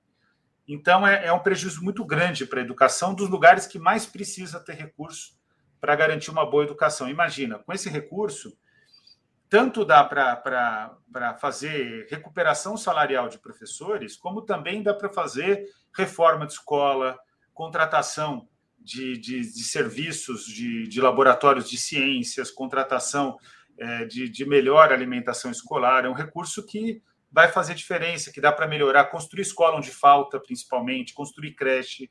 Então 0.68 1.06
é, 1.06 1.26
é 1.26 1.34
um 1.34 1.40
prejuízo 1.40 1.84
muito 1.84 2.06
grande 2.06 2.46
para 2.46 2.60
a 2.60 2.64
educação 2.64 3.14
dos 3.14 3.28
lugares 3.28 3.66
que 3.66 3.80
mais 3.80 4.06
precisa 4.06 4.60
ter 4.60 4.74
recurso 4.74 5.38
para 5.82 5.96
garantir 5.96 6.30
uma 6.30 6.46
boa 6.50 6.64
educação. 6.64 7.10
Imagina, 7.10 7.60
com 7.60 7.74
esse 7.74 7.90
recurso, 7.90 8.56
tanto 9.54 9.86
dá 9.86 10.04
para 10.04 11.38
fazer 11.40 12.08
recuperação 12.10 12.76
salarial 12.76 13.30
de 13.30 13.38
professores, 13.38 14.16
como 14.16 14.42
também 14.42 14.82
dá 14.82 14.96
para 14.96 15.14
fazer 15.14 15.70
reforma 15.96 16.48
de 16.48 16.54
escola, 16.54 17.20
contratação 17.54 18.50
de, 18.80 19.16
de, 19.16 19.42
de 19.42 19.64
serviços 19.64 20.48
de, 20.48 20.88
de, 20.88 21.00
laboratórios 21.00 21.70
de 21.70 21.78
ciências, 21.78 22.50
contratação 22.50 23.38
é, 23.78 24.06
de, 24.06 24.28
de 24.28 24.44
melhor 24.44 24.92
alimentação 24.92 25.52
escolar. 25.52 26.04
É 26.04 26.10
um 26.10 26.14
recurso 26.14 26.66
que 26.66 27.04
vai 27.32 27.48
fazer 27.48 27.76
diferença, 27.76 28.32
que 28.32 28.42
dá 28.42 28.52
para 28.52 28.68
melhorar, 28.68 29.06
construir 29.06 29.44
escola 29.44 29.78
onde 29.78 29.92
falta, 29.92 30.40
principalmente, 30.40 31.14
construir 31.14 31.54
creche. 31.54 32.10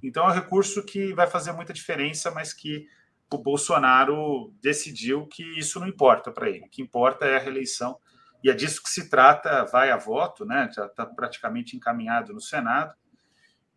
Então, 0.00 0.24
é 0.24 0.28
um 0.28 0.34
recurso 0.34 0.84
que 0.84 1.12
vai 1.14 1.26
fazer 1.26 1.50
muita 1.50 1.72
diferença, 1.72 2.30
mas 2.30 2.52
que 2.52 2.86
o 3.32 3.38
Bolsonaro 3.38 4.52
decidiu 4.62 5.26
que 5.26 5.42
isso 5.58 5.80
não 5.80 5.88
importa 5.88 6.30
para 6.30 6.48
ele. 6.48 6.66
O 6.66 6.70
que 6.70 6.82
importa 6.82 7.24
é 7.24 7.36
a 7.36 7.40
reeleição. 7.40 7.98
E 8.42 8.50
é 8.50 8.54
disso 8.54 8.82
que 8.82 8.90
se 8.90 9.08
trata, 9.10 9.64
vai 9.64 9.90
a 9.90 9.96
voto, 9.96 10.44
né? 10.44 10.70
já 10.72 10.86
está 10.86 11.04
praticamente 11.04 11.76
encaminhado 11.76 12.32
no 12.32 12.40
Senado. 12.40 12.94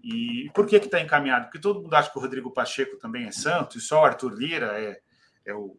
E 0.04 0.50
por 0.54 0.66
que 0.66 0.78
está 0.78 1.00
encaminhado? 1.00 1.45
Porque 1.45 1.60
todo 1.60 1.82
mundo 1.82 1.93
acha 1.93 2.12
que 2.12 2.18
o 2.18 2.22
Rodrigo 2.22 2.54
Pacheco 2.54 2.97
também 2.97 3.26
é 3.26 3.32
santo, 3.32 3.78
e 3.78 3.82
só 3.82 4.02
o 4.02 4.06
Arthur 4.06 4.34
Lira 4.34 4.80
é, 4.80 5.00
é 5.45 5.54
o, 5.54 5.78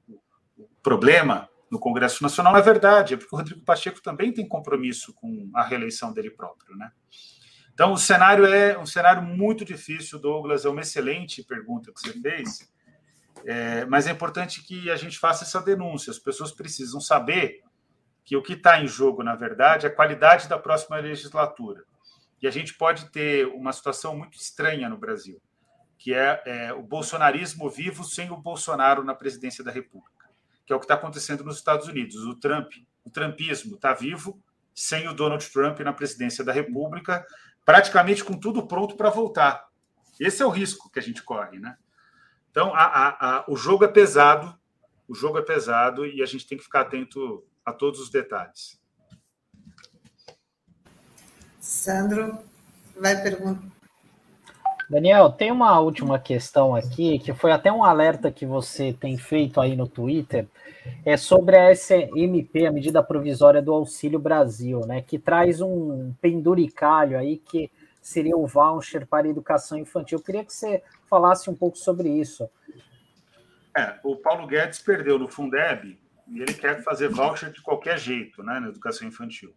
o 0.58 0.68
problema. 0.82 1.48
no 1.70 1.78
Congresso 1.78 2.22
Nacional 2.22 2.56
é 2.56 2.60
verdade, 2.60 3.14
é 3.14 3.16
porque 3.16 3.34
o 3.34 3.38
Rodrigo 3.38 3.64
Pacheco 3.64 4.02
também 4.02 4.32
tem 4.32 4.46
compromisso 4.46 5.14
com 5.14 5.48
a 5.54 5.62
reeleição 5.62 6.12
dele 6.12 6.30
próprio, 6.30 6.76
né? 6.76 6.90
Então, 7.72 7.92
o 7.92 7.96
cenário 7.96 8.44
é 8.44 8.76
um 8.76 8.84
cenário 8.84 9.22
muito 9.22 9.64
difícil, 9.64 10.18
Douglas. 10.18 10.66
É 10.66 10.68
uma 10.68 10.82
excelente 10.82 11.42
pergunta 11.42 11.90
que 11.90 12.00
você 12.00 12.12
fez, 12.20 12.70
é, 13.44 13.84
mas 13.86 14.06
é 14.06 14.10
importante 14.10 14.62
que 14.62 14.90
a 14.90 14.96
gente 14.96 15.18
faça 15.18 15.44
essa 15.44 15.60
denúncia. 15.60 16.10
As 16.10 16.18
pessoas 16.18 16.52
precisam 16.52 17.00
saber 17.00 17.62
que 18.24 18.36
o 18.36 18.42
que 18.42 18.52
está 18.52 18.80
em 18.80 18.86
jogo, 18.86 19.22
na 19.22 19.34
verdade, 19.34 19.86
é 19.86 19.88
a 19.88 19.94
qualidade 19.94 20.48
da 20.48 20.58
próxima 20.58 20.96
legislatura. 20.98 21.84
E 22.40 22.46
a 22.46 22.50
gente 22.50 22.74
pode 22.74 23.10
ter 23.10 23.46
uma 23.46 23.72
situação 23.72 24.16
muito 24.16 24.36
estranha 24.36 24.88
no 24.88 24.96
Brasil, 24.96 25.40
que 25.98 26.14
é, 26.14 26.42
é 26.46 26.72
o 26.72 26.82
bolsonarismo 26.82 27.68
vivo 27.68 28.04
sem 28.04 28.30
o 28.30 28.36
Bolsonaro 28.36 29.04
na 29.04 29.14
presidência 29.14 29.62
da 29.62 29.70
República, 29.70 30.28
que 30.64 30.72
é 30.72 30.76
o 30.76 30.78
que 30.78 30.84
está 30.84 30.94
acontecendo 30.94 31.44
nos 31.44 31.56
Estados 31.56 31.86
Unidos. 31.86 32.16
O 32.24 32.34
Trump, 32.34 32.72
o 33.04 33.10
trumpismo 33.10 33.74
está 33.74 33.92
vivo 33.92 34.40
sem 34.74 35.08
o 35.08 35.12
Donald 35.12 35.46
Trump 35.50 35.80
na 35.80 35.92
presidência 35.92 36.44
da 36.44 36.52
República, 36.52 37.26
praticamente 37.64 38.24
com 38.24 38.38
tudo 38.38 38.66
pronto 38.66 38.96
para 38.96 39.10
voltar. 39.10 39.68
Esse 40.18 40.42
é 40.42 40.46
o 40.46 40.50
risco 40.50 40.90
que 40.90 40.98
a 40.98 41.02
gente 41.02 41.22
corre, 41.22 41.58
né? 41.58 41.76
Então, 42.50 42.74
a, 42.74 42.84
a, 42.84 43.36
a, 43.36 43.44
o 43.48 43.56
jogo 43.56 43.84
é 43.84 43.88
pesado, 43.88 44.54
o 45.08 45.14
jogo 45.14 45.38
é 45.38 45.42
pesado 45.42 46.06
e 46.06 46.22
a 46.22 46.26
gente 46.26 46.46
tem 46.46 46.58
que 46.58 46.64
ficar 46.64 46.82
atento 46.82 47.44
a 47.64 47.72
todos 47.72 48.00
os 48.00 48.10
detalhes. 48.10 48.80
Sandro, 51.60 52.38
vai 52.96 53.22
perguntar. 53.22 53.70
Daniel, 54.88 55.30
tem 55.30 55.52
uma 55.52 55.78
última 55.78 56.18
questão 56.18 56.74
aqui, 56.74 57.20
que 57.20 57.32
foi 57.32 57.52
até 57.52 57.70
um 57.70 57.84
alerta 57.84 58.32
que 58.32 58.44
você 58.44 58.92
tem 58.92 59.16
feito 59.16 59.60
aí 59.60 59.76
no 59.76 59.86
Twitter, 59.86 60.48
é 61.04 61.16
sobre 61.16 61.56
a 61.56 61.70
SMP, 61.70 62.66
a 62.66 62.72
medida 62.72 63.00
provisória 63.00 63.62
do 63.62 63.72
Auxílio 63.72 64.18
Brasil, 64.18 64.80
né, 64.80 65.00
que 65.00 65.16
traz 65.16 65.60
um 65.60 66.12
penduricalho 66.20 67.16
aí 67.16 67.36
que 67.36 67.70
seria 68.00 68.36
o 68.36 68.46
voucher 68.46 69.06
para 69.06 69.28
educação 69.28 69.78
infantil. 69.78 70.18
Eu 70.18 70.24
queria 70.24 70.44
que 70.44 70.52
você 70.52 70.82
falasse 71.08 71.50
um 71.50 71.54
pouco 71.54 71.76
sobre 71.76 72.08
isso. 72.08 72.48
É, 73.76 73.98
o 74.02 74.16
Paulo 74.16 74.46
Guedes 74.46 74.80
perdeu 74.80 75.18
no 75.18 75.28
Fundeb 75.28 75.98
e 76.28 76.40
ele 76.40 76.54
quer 76.54 76.82
fazer 76.82 77.08
voucher 77.08 77.52
de 77.52 77.62
qualquer 77.62 77.98
jeito, 77.98 78.42
né, 78.42 78.58
na 78.60 78.68
educação 78.68 79.06
infantil. 79.06 79.54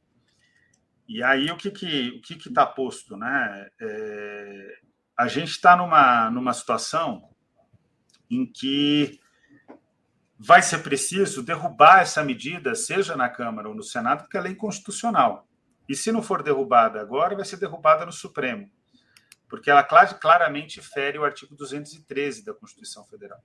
E 1.07 1.21
aí 1.21 1.51
o 1.51 1.57
que 1.57 1.69
que 1.69 2.09
o 2.09 2.21
que 2.21 2.47
está 2.47 2.65
posto, 2.65 3.17
né? 3.17 3.69
É, 3.79 4.77
a 5.17 5.27
gente 5.27 5.49
está 5.49 5.75
numa 5.75 6.29
numa 6.29 6.53
situação 6.53 7.29
em 8.29 8.45
que 8.45 9.19
vai 10.39 10.61
ser 10.61 10.79
preciso 10.79 11.43
derrubar 11.43 12.01
essa 12.01 12.23
medida, 12.23 12.73
seja 12.75 13.15
na 13.15 13.29
Câmara 13.29 13.69
ou 13.69 13.75
no 13.75 13.83
Senado, 13.83 14.23
porque 14.23 14.37
ela 14.37 14.47
é 14.47 14.51
inconstitucional. 14.51 15.47
E 15.87 15.95
se 15.95 16.11
não 16.11 16.23
for 16.23 16.41
derrubada 16.41 17.01
agora, 17.01 17.35
vai 17.35 17.45
ser 17.45 17.57
derrubada 17.57 18.05
no 18.05 18.11
Supremo, 18.11 18.69
porque 19.49 19.69
ela 19.69 19.83
claramente 19.83 20.81
fere 20.81 21.17
o 21.17 21.25
artigo 21.25 21.55
213 21.55 22.45
da 22.45 22.53
Constituição 22.53 23.05
Federal. 23.05 23.39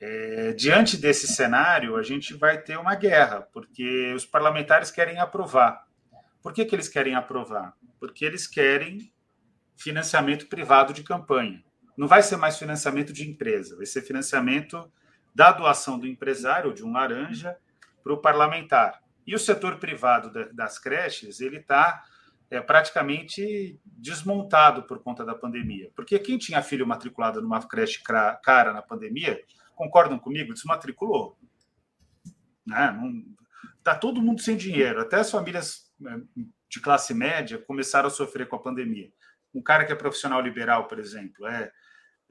É, 0.00 0.52
diante 0.52 0.96
desse 0.96 1.26
cenário, 1.26 1.96
a 1.96 2.02
gente 2.02 2.34
vai 2.34 2.60
ter 2.60 2.78
uma 2.78 2.94
guerra, 2.94 3.42
porque 3.52 4.12
os 4.14 4.26
parlamentares 4.26 4.90
querem 4.90 5.18
aprovar. 5.18 5.86
Por 6.42 6.52
que, 6.52 6.64
que 6.64 6.74
eles 6.74 6.88
querem 6.88 7.14
aprovar? 7.14 7.74
Porque 7.98 8.24
eles 8.24 8.46
querem 8.46 9.12
financiamento 9.76 10.46
privado 10.46 10.92
de 10.92 11.02
campanha. 11.02 11.64
Não 11.96 12.06
vai 12.06 12.22
ser 12.22 12.36
mais 12.36 12.58
financiamento 12.58 13.12
de 13.12 13.28
empresa, 13.28 13.76
vai 13.76 13.86
ser 13.86 14.02
financiamento 14.02 14.90
da 15.34 15.52
doação 15.52 15.98
do 15.98 16.06
empresário, 16.06 16.74
de 16.74 16.84
um 16.84 16.92
laranja, 16.92 17.56
para 18.02 18.12
o 18.12 18.20
parlamentar. 18.20 19.02
E 19.26 19.34
o 19.34 19.38
setor 19.38 19.78
privado 19.78 20.30
das 20.52 20.78
creches, 20.78 21.40
ele 21.40 21.58
está 21.58 22.04
é, 22.50 22.60
praticamente 22.60 23.80
desmontado 23.84 24.82
por 24.82 25.02
conta 25.02 25.24
da 25.24 25.34
pandemia. 25.34 25.90
Porque 25.96 26.18
quem 26.18 26.36
tinha 26.36 26.62
filho 26.62 26.86
matriculado 26.86 27.40
numa 27.40 27.62
creche 27.66 28.02
cara 28.02 28.72
na 28.72 28.82
pandemia, 28.82 29.42
concordam 29.74 30.18
comigo, 30.18 30.52
desmatriculou. 30.52 31.38
Né? 32.66 32.90
Não, 32.92 33.24
tá 33.82 33.94
todo 33.94 34.22
mundo 34.22 34.42
sem 34.42 34.56
dinheiro, 34.56 35.00
até 35.00 35.16
as 35.16 35.30
famílias 35.30 35.90
né, 35.98 36.20
de 36.68 36.80
classe 36.80 37.14
média 37.14 37.58
começaram 37.58 38.08
a 38.08 38.10
sofrer 38.10 38.46
com 38.46 38.56
a 38.56 38.62
pandemia. 38.62 39.10
Um 39.54 39.62
cara 39.62 39.84
que 39.84 39.92
é 39.92 39.96
profissional 39.96 40.40
liberal, 40.40 40.86
por 40.86 40.98
exemplo, 40.98 41.46
é, 41.46 41.72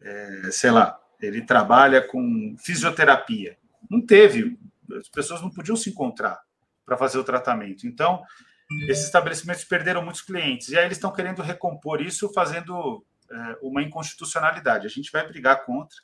é 0.02 0.52
sei 0.52 0.72
lá, 0.72 1.00
ele 1.20 1.41
trabalha 1.41 2.06
com 2.06 2.56
fisioterapia. 2.60 3.58
Não 3.89 4.06
teve, 4.06 4.60
as 5.00 5.10
pessoas 5.10 5.41
não 5.41 5.50
podiam 5.50 5.76
se 5.76 5.89
encontrar 5.89 6.44
para 6.86 6.98
fazer 6.98 7.18
o 7.18 7.24
tratamento. 7.24 7.88
Então, 7.88 8.24
esses 8.88 9.06
estabelecimentos 9.06 9.64
perderam 9.64 10.04
muitos 10.04 10.22
clientes. 10.22 10.70
E 10.70 10.78
aí 10.78 10.86
eles 10.86 10.98
estão 10.98 11.12
querendo 11.12 11.42
recompor 11.42 12.02
isso 12.02 12.32
fazendo 12.34 13.06
é, 13.32 13.58
uma 13.62 13.82
inconstitucionalidade. 13.82 14.86
A 14.86 14.90
gente 14.90 15.12
vai 15.12 15.28
brigar 15.28 15.66
contra. 15.66 15.98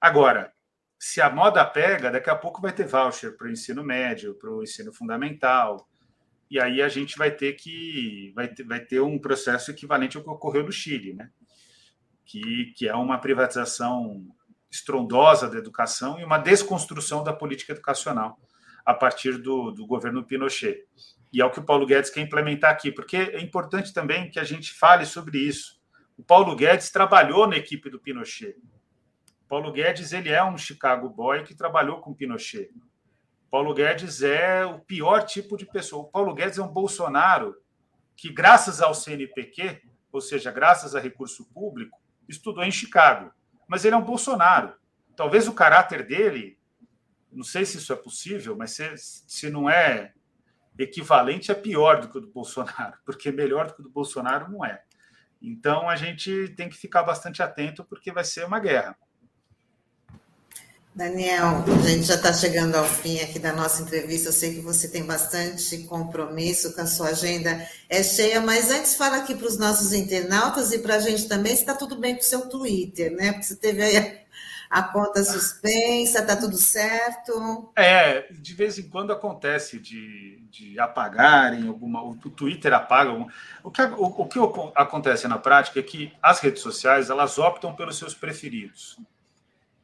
Agora, 0.00 0.52
se 0.98 1.20
a 1.20 1.30
moda 1.30 1.64
pega, 1.64 2.10
daqui 2.10 2.30
a 2.30 2.36
pouco 2.36 2.60
vai 2.60 2.72
ter 2.72 2.86
voucher 2.86 3.36
para 3.36 3.46
o 3.46 3.50
ensino 3.50 3.82
médio, 3.82 4.34
para 4.34 4.50
o 4.50 4.62
ensino 4.62 4.92
fundamental, 4.92 5.88
e 6.50 6.60
aí 6.60 6.82
a 6.82 6.88
gente 6.88 7.16
vai 7.16 7.30
ter 7.30 7.54
que 7.54 8.32
vai 8.34 8.48
ter, 8.48 8.62
vai 8.64 8.80
ter 8.80 9.00
um 9.00 9.18
processo 9.18 9.70
equivalente 9.70 10.16
ao 10.16 10.22
que 10.22 10.30
ocorreu 10.30 10.64
no 10.64 10.72
Chile, 10.72 11.14
né? 11.14 11.30
Que, 12.24 12.72
que 12.76 12.88
é 12.88 12.94
uma 12.94 13.18
privatização 13.18 14.24
estrondosa 14.70 15.50
da 15.50 15.58
educação 15.58 16.20
e 16.20 16.24
uma 16.24 16.38
desconstrução 16.38 17.24
da 17.24 17.32
política 17.32 17.72
educacional 17.72 18.38
a 18.84 18.94
partir 18.94 19.38
do, 19.38 19.70
do 19.70 19.86
governo 19.86 20.24
Pinochet. 20.24 20.84
E 21.32 21.40
é 21.40 21.44
o 21.44 21.50
que 21.50 21.60
o 21.60 21.64
Paulo 21.64 21.86
Guedes 21.86 22.10
quer 22.10 22.20
implementar 22.20 22.70
aqui, 22.70 22.92
porque 22.92 23.16
é 23.16 23.40
importante 23.40 23.92
também 23.92 24.30
que 24.30 24.38
a 24.38 24.44
gente 24.44 24.72
fale 24.72 25.06
sobre 25.06 25.38
isso. 25.38 25.80
O 26.16 26.22
Paulo 26.22 26.54
Guedes 26.54 26.90
trabalhou 26.90 27.46
na 27.46 27.56
equipe 27.56 27.88
do 27.88 27.98
Pinochet. 27.98 28.56
O 29.44 29.48
Paulo 29.48 29.72
Guedes 29.72 30.12
ele 30.12 30.28
é 30.28 30.44
um 30.44 30.58
Chicago 30.58 31.08
boy 31.08 31.42
que 31.42 31.54
trabalhou 31.54 32.00
com 32.00 32.14
Pinochet. 32.14 32.70
Paulo 33.50 33.74
Guedes 33.74 34.22
é 34.22 34.64
o 34.64 34.78
pior 34.78 35.24
tipo 35.24 35.56
de 35.56 35.66
pessoa. 35.66 36.04
O 36.04 36.10
Paulo 36.10 36.34
Guedes 36.34 36.58
é 36.58 36.62
um 36.62 36.72
Bolsonaro 36.72 37.54
que, 38.16 38.32
graças 38.32 38.80
ao 38.80 38.94
CNPq, 38.94 39.82
ou 40.10 40.20
seja, 40.20 40.50
graças 40.50 40.94
a 40.94 41.00
recurso 41.00 41.44
público, 41.52 42.00
estudou 42.28 42.64
em 42.64 42.70
Chicago. 42.70 43.30
Mas 43.66 43.84
ele 43.84 43.94
é 43.94 43.98
um 43.98 44.04
Bolsonaro. 44.04 44.74
Talvez 45.16 45.48
o 45.48 45.52
caráter 45.52 46.06
dele, 46.06 46.58
não 47.32 47.44
sei 47.44 47.64
se 47.64 47.78
isso 47.78 47.92
é 47.92 47.96
possível, 47.96 48.56
mas 48.56 48.72
se, 48.72 48.84
se 48.96 49.50
não 49.50 49.68
é 49.68 50.12
equivalente, 50.78 51.50
é 51.50 51.54
pior 51.54 52.00
do 52.00 52.08
que 52.08 52.18
o 52.18 52.20
do 52.20 52.30
Bolsonaro, 52.30 52.98
porque 53.04 53.32
melhor 53.32 53.66
do 53.66 53.74
que 53.74 53.80
o 53.80 53.84
do 53.84 53.90
Bolsonaro 53.90 54.50
não 54.50 54.64
é. 54.64 54.82
Então 55.40 55.88
a 55.88 55.96
gente 55.96 56.54
tem 56.56 56.68
que 56.68 56.76
ficar 56.76 57.02
bastante 57.02 57.42
atento, 57.42 57.84
porque 57.84 58.12
vai 58.12 58.24
ser 58.24 58.44
uma 58.44 58.60
guerra. 58.60 58.96
Daniel, 60.94 61.64
a 61.66 61.88
gente 61.88 62.02
já 62.02 62.16
está 62.16 62.34
chegando 62.34 62.74
ao 62.74 62.84
fim 62.84 63.18
aqui 63.20 63.38
da 63.38 63.50
nossa 63.50 63.82
entrevista. 63.82 64.28
Eu 64.28 64.32
sei 64.32 64.54
que 64.54 64.60
você 64.60 64.86
tem 64.86 65.02
bastante 65.04 65.78
compromisso 65.84 66.74
com 66.74 66.82
a 66.82 66.86
sua 66.86 67.08
agenda 67.08 67.66
é 67.88 68.02
cheia, 68.02 68.42
mas 68.42 68.70
antes 68.70 68.94
fala 68.94 69.16
aqui 69.16 69.34
para 69.34 69.46
os 69.46 69.56
nossos 69.56 69.94
internautas 69.94 70.70
e 70.70 70.78
para 70.80 70.96
a 70.96 71.00
gente 71.00 71.26
também 71.26 71.56
se 71.56 71.62
está 71.62 71.74
tudo 71.74 71.98
bem 71.98 72.14
com 72.14 72.20
o 72.20 72.24
seu 72.24 72.46
Twitter, 72.46 73.10
né? 73.12 73.32
Porque 73.32 73.46
você 73.46 73.56
teve 73.56 73.82
aí 73.82 74.21
a, 74.72 74.82
conta 74.82 75.22
suspensa, 75.22 76.20
está 76.20 76.34
tudo 76.34 76.56
certo? 76.56 77.70
É, 77.76 78.32
de 78.32 78.54
vez 78.54 78.78
em 78.78 78.88
quando 78.88 79.12
acontece 79.12 79.78
de, 79.78 80.40
de 80.50 80.80
apagarem 80.80 81.68
alguma. 81.68 82.02
O 82.02 82.16
Twitter 82.16 82.72
apaga. 82.72 83.12
O 83.62 83.70
que, 83.70 83.82
o, 83.82 84.04
o 84.04 84.26
que 84.26 84.38
acontece 84.74 85.28
na 85.28 85.38
prática 85.38 85.78
é 85.78 85.82
que 85.82 86.10
as 86.22 86.40
redes 86.40 86.62
sociais 86.62 87.10
elas 87.10 87.38
optam 87.38 87.74
pelos 87.74 87.98
seus 87.98 88.14
preferidos. 88.14 88.98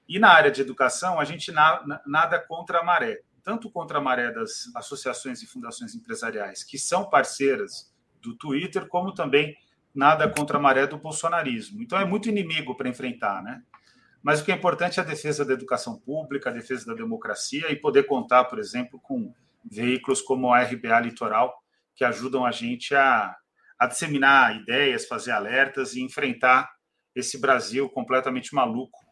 E 0.08 0.18
na 0.18 0.30
área 0.30 0.50
de 0.50 0.62
educação, 0.62 1.20
a 1.20 1.24
gente 1.24 1.52
nada 1.52 2.38
contra 2.38 2.78
a 2.78 2.82
maré, 2.82 3.20
tanto 3.44 3.70
contra 3.70 3.98
a 3.98 4.00
maré 4.00 4.32
das 4.32 4.74
associações 4.74 5.42
e 5.42 5.46
fundações 5.46 5.94
empresariais, 5.94 6.64
que 6.64 6.78
são 6.78 7.04
parceiras 7.10 7.92
do 8.22 8.34
Twitter, 8.34 8.88
como 8.88 9.12
também 9.12 9.54
nada 9.94 10.26
contra 10.30 10.56
a 10.56 10.60
maré 10.60 10.86
do 10.86 10.96
bolsonarismo. 10.96 11.82
Então 11.82 12.00
é 12.00 12.06
muito 12.06 12.28
inimigo 12.28 12.74
para 12.74 12.88
enfrentar, 12.88 13.42
né? 13.42 13.62
Mas 14.22 14.40
o 14.40 14.44
que 14.44 14.52
é 14.52 14.54
importante 14.54 14.98
é 14.98 15.02
a 15.02 15.06
defesa 15.06 15.44
da 15.44 15.52
educação 15.52 15.98
pública, 15.98 16.50
a 16.50 16.52
defesa 16.52 16.86
da 16.86 16.94
democracia 16.94 17.70
e 17.70 17.76
poder 17.76 18.04
contar, 18.04 18.44
por 18.44 18.58
exemplo, 18.58 19.00
com 19.00 19.32
veículos 19.64 20.20
como 20.20 20.52
a 20.52 20.62
RBA 20.62 21.00
Litoral, 21.00 21.62
que 21.94 22.04
ajudam 22.04 22.44
a 22.44 22.50
gente 22.50 22.94
a, 22.94 23.36
a 23.78 23.86
disseminar 23.86 24.56
ideias, 24.56 25.06
fazer 25.06 25.32
alertas 25.32 25.94
e 25.94 26.02
enfrentar 26.02 26.70
esse 27.14 27.38
Brasil 27.38 27.88
completamente 27.88 28.54
maluco 28.54 29.08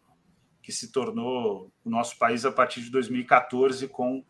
que 0.62 0.72
se 0.72 0.90
tornou 0.90 1.72
o 1.84 1.88
nosso 1.88 2.18
país 2.18 2.44
a 2.44 2.50
partir 2.50 2.80
de 2.80 2.90
2014, 2.90 3.86
com 3.86 4.24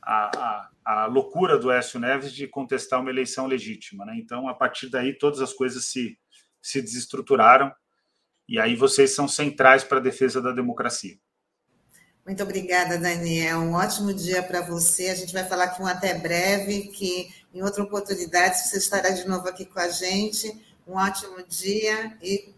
a, 0.00 0.30
a, 0.38 0.70
a 1.02 1.06
loucura 1.06 1.58
do 1.58 1.70
Écio 1.70 2.00
Neves 2.00 2.32
de 2.32 2.46
contestar 2.46 3.00
uma 3.00 3.10
eleição 3.10 3.46
legítima. 3.46 4.06
Né? 4.06 4.16
Então, 4.16 4.48
a 4.48 4.54
partir 4.54 4.88
daí, 4.88 5.12
todas 5.12 5.40
as 5.40 5.52
coisas 5.52 5.84
se, 5.84 6.18
se 6.62 6.80
desestruturaram, 6.80 7.70
e 8.48 8.58
aí 8.58 8.76
vocês 8.76 9.14
são 9.14 9.26
centrais 9.26 9.82
para 9.82 9.98
a 9.98 10.02
defesa 10.02 10.40
da 10.40 10.52
democracia. 10.52 11.16
Muito 12.26 12.42
obrigada, 12.42 12.98
Daniel. 12.98 13.60
Um 13.60 13.74
ótimo 13.74 14.12
dia 14.12 14.42
para 14.42 14.60
você. 14.60 15.10
A 15.10 15.14
gente 15.14 15.32
vai 15.32 15.44
falar 15.44 15.64
aqui 15.64 15.80
um 15.80 15.86
até 15.86 16.12
breve, 16.18 16.88
que 16.88 17.32
em 17.54 17.62
outra 17.62 17.84
oportunidade 17.84 18.58
você 18.58 18.78
estará 18.78 19.10
de 19.10 19.26
novo 19.28 19.48
aqui 19.48 19.64
com 19.64 19.78
a 19.78 19.88
gente. 19.88 20.52
Um 20.86 20.94
ótimo 20.94 21.36
dia 21.48 22.16
e 22.20 22.52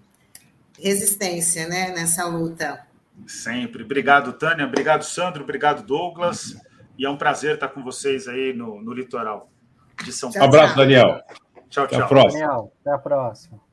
resistência 0.78 1.68
né, 1.68 1.90
nessa 1.90 2.24
luta. 2.24 2.86
Sempre. 3.26 3.82
Obrigado, 3.82 4.32
Tânia. 4.32 4.64
Obrigado, 4.64 5.02
Sandro. 5.04 5.42
Obrigado, 5.42 5.82
Douglas. 5.82 6.56
E 6.96 7.04
é 7.04 7.10
um 7.10 7.18
prazer 7.18 7.54
estar 7.54 7.68
com 7.68 7.82
vocês 7.82 8.26
aí 8.26 8.54
no, 8.54 8.80
no 8.80 8.94
litoral 8.94 9.50
de 10.02 10.12
São 10.12 10.32
Paulo. 10.32 10.46
Um 10.46 10.48
abraço, 10.48 10.76
Daniel. 10.76 11.22
Tchau, 11.68 11.86
tchau. 11.86 11.96
Até 11.96 11.96
a 11.96 12.06
próxima. 12.06 12.40
Daniel, 12.40 12.72
até 12.80 12.90
a 12.94 12.98
próxima. 12.98 13.67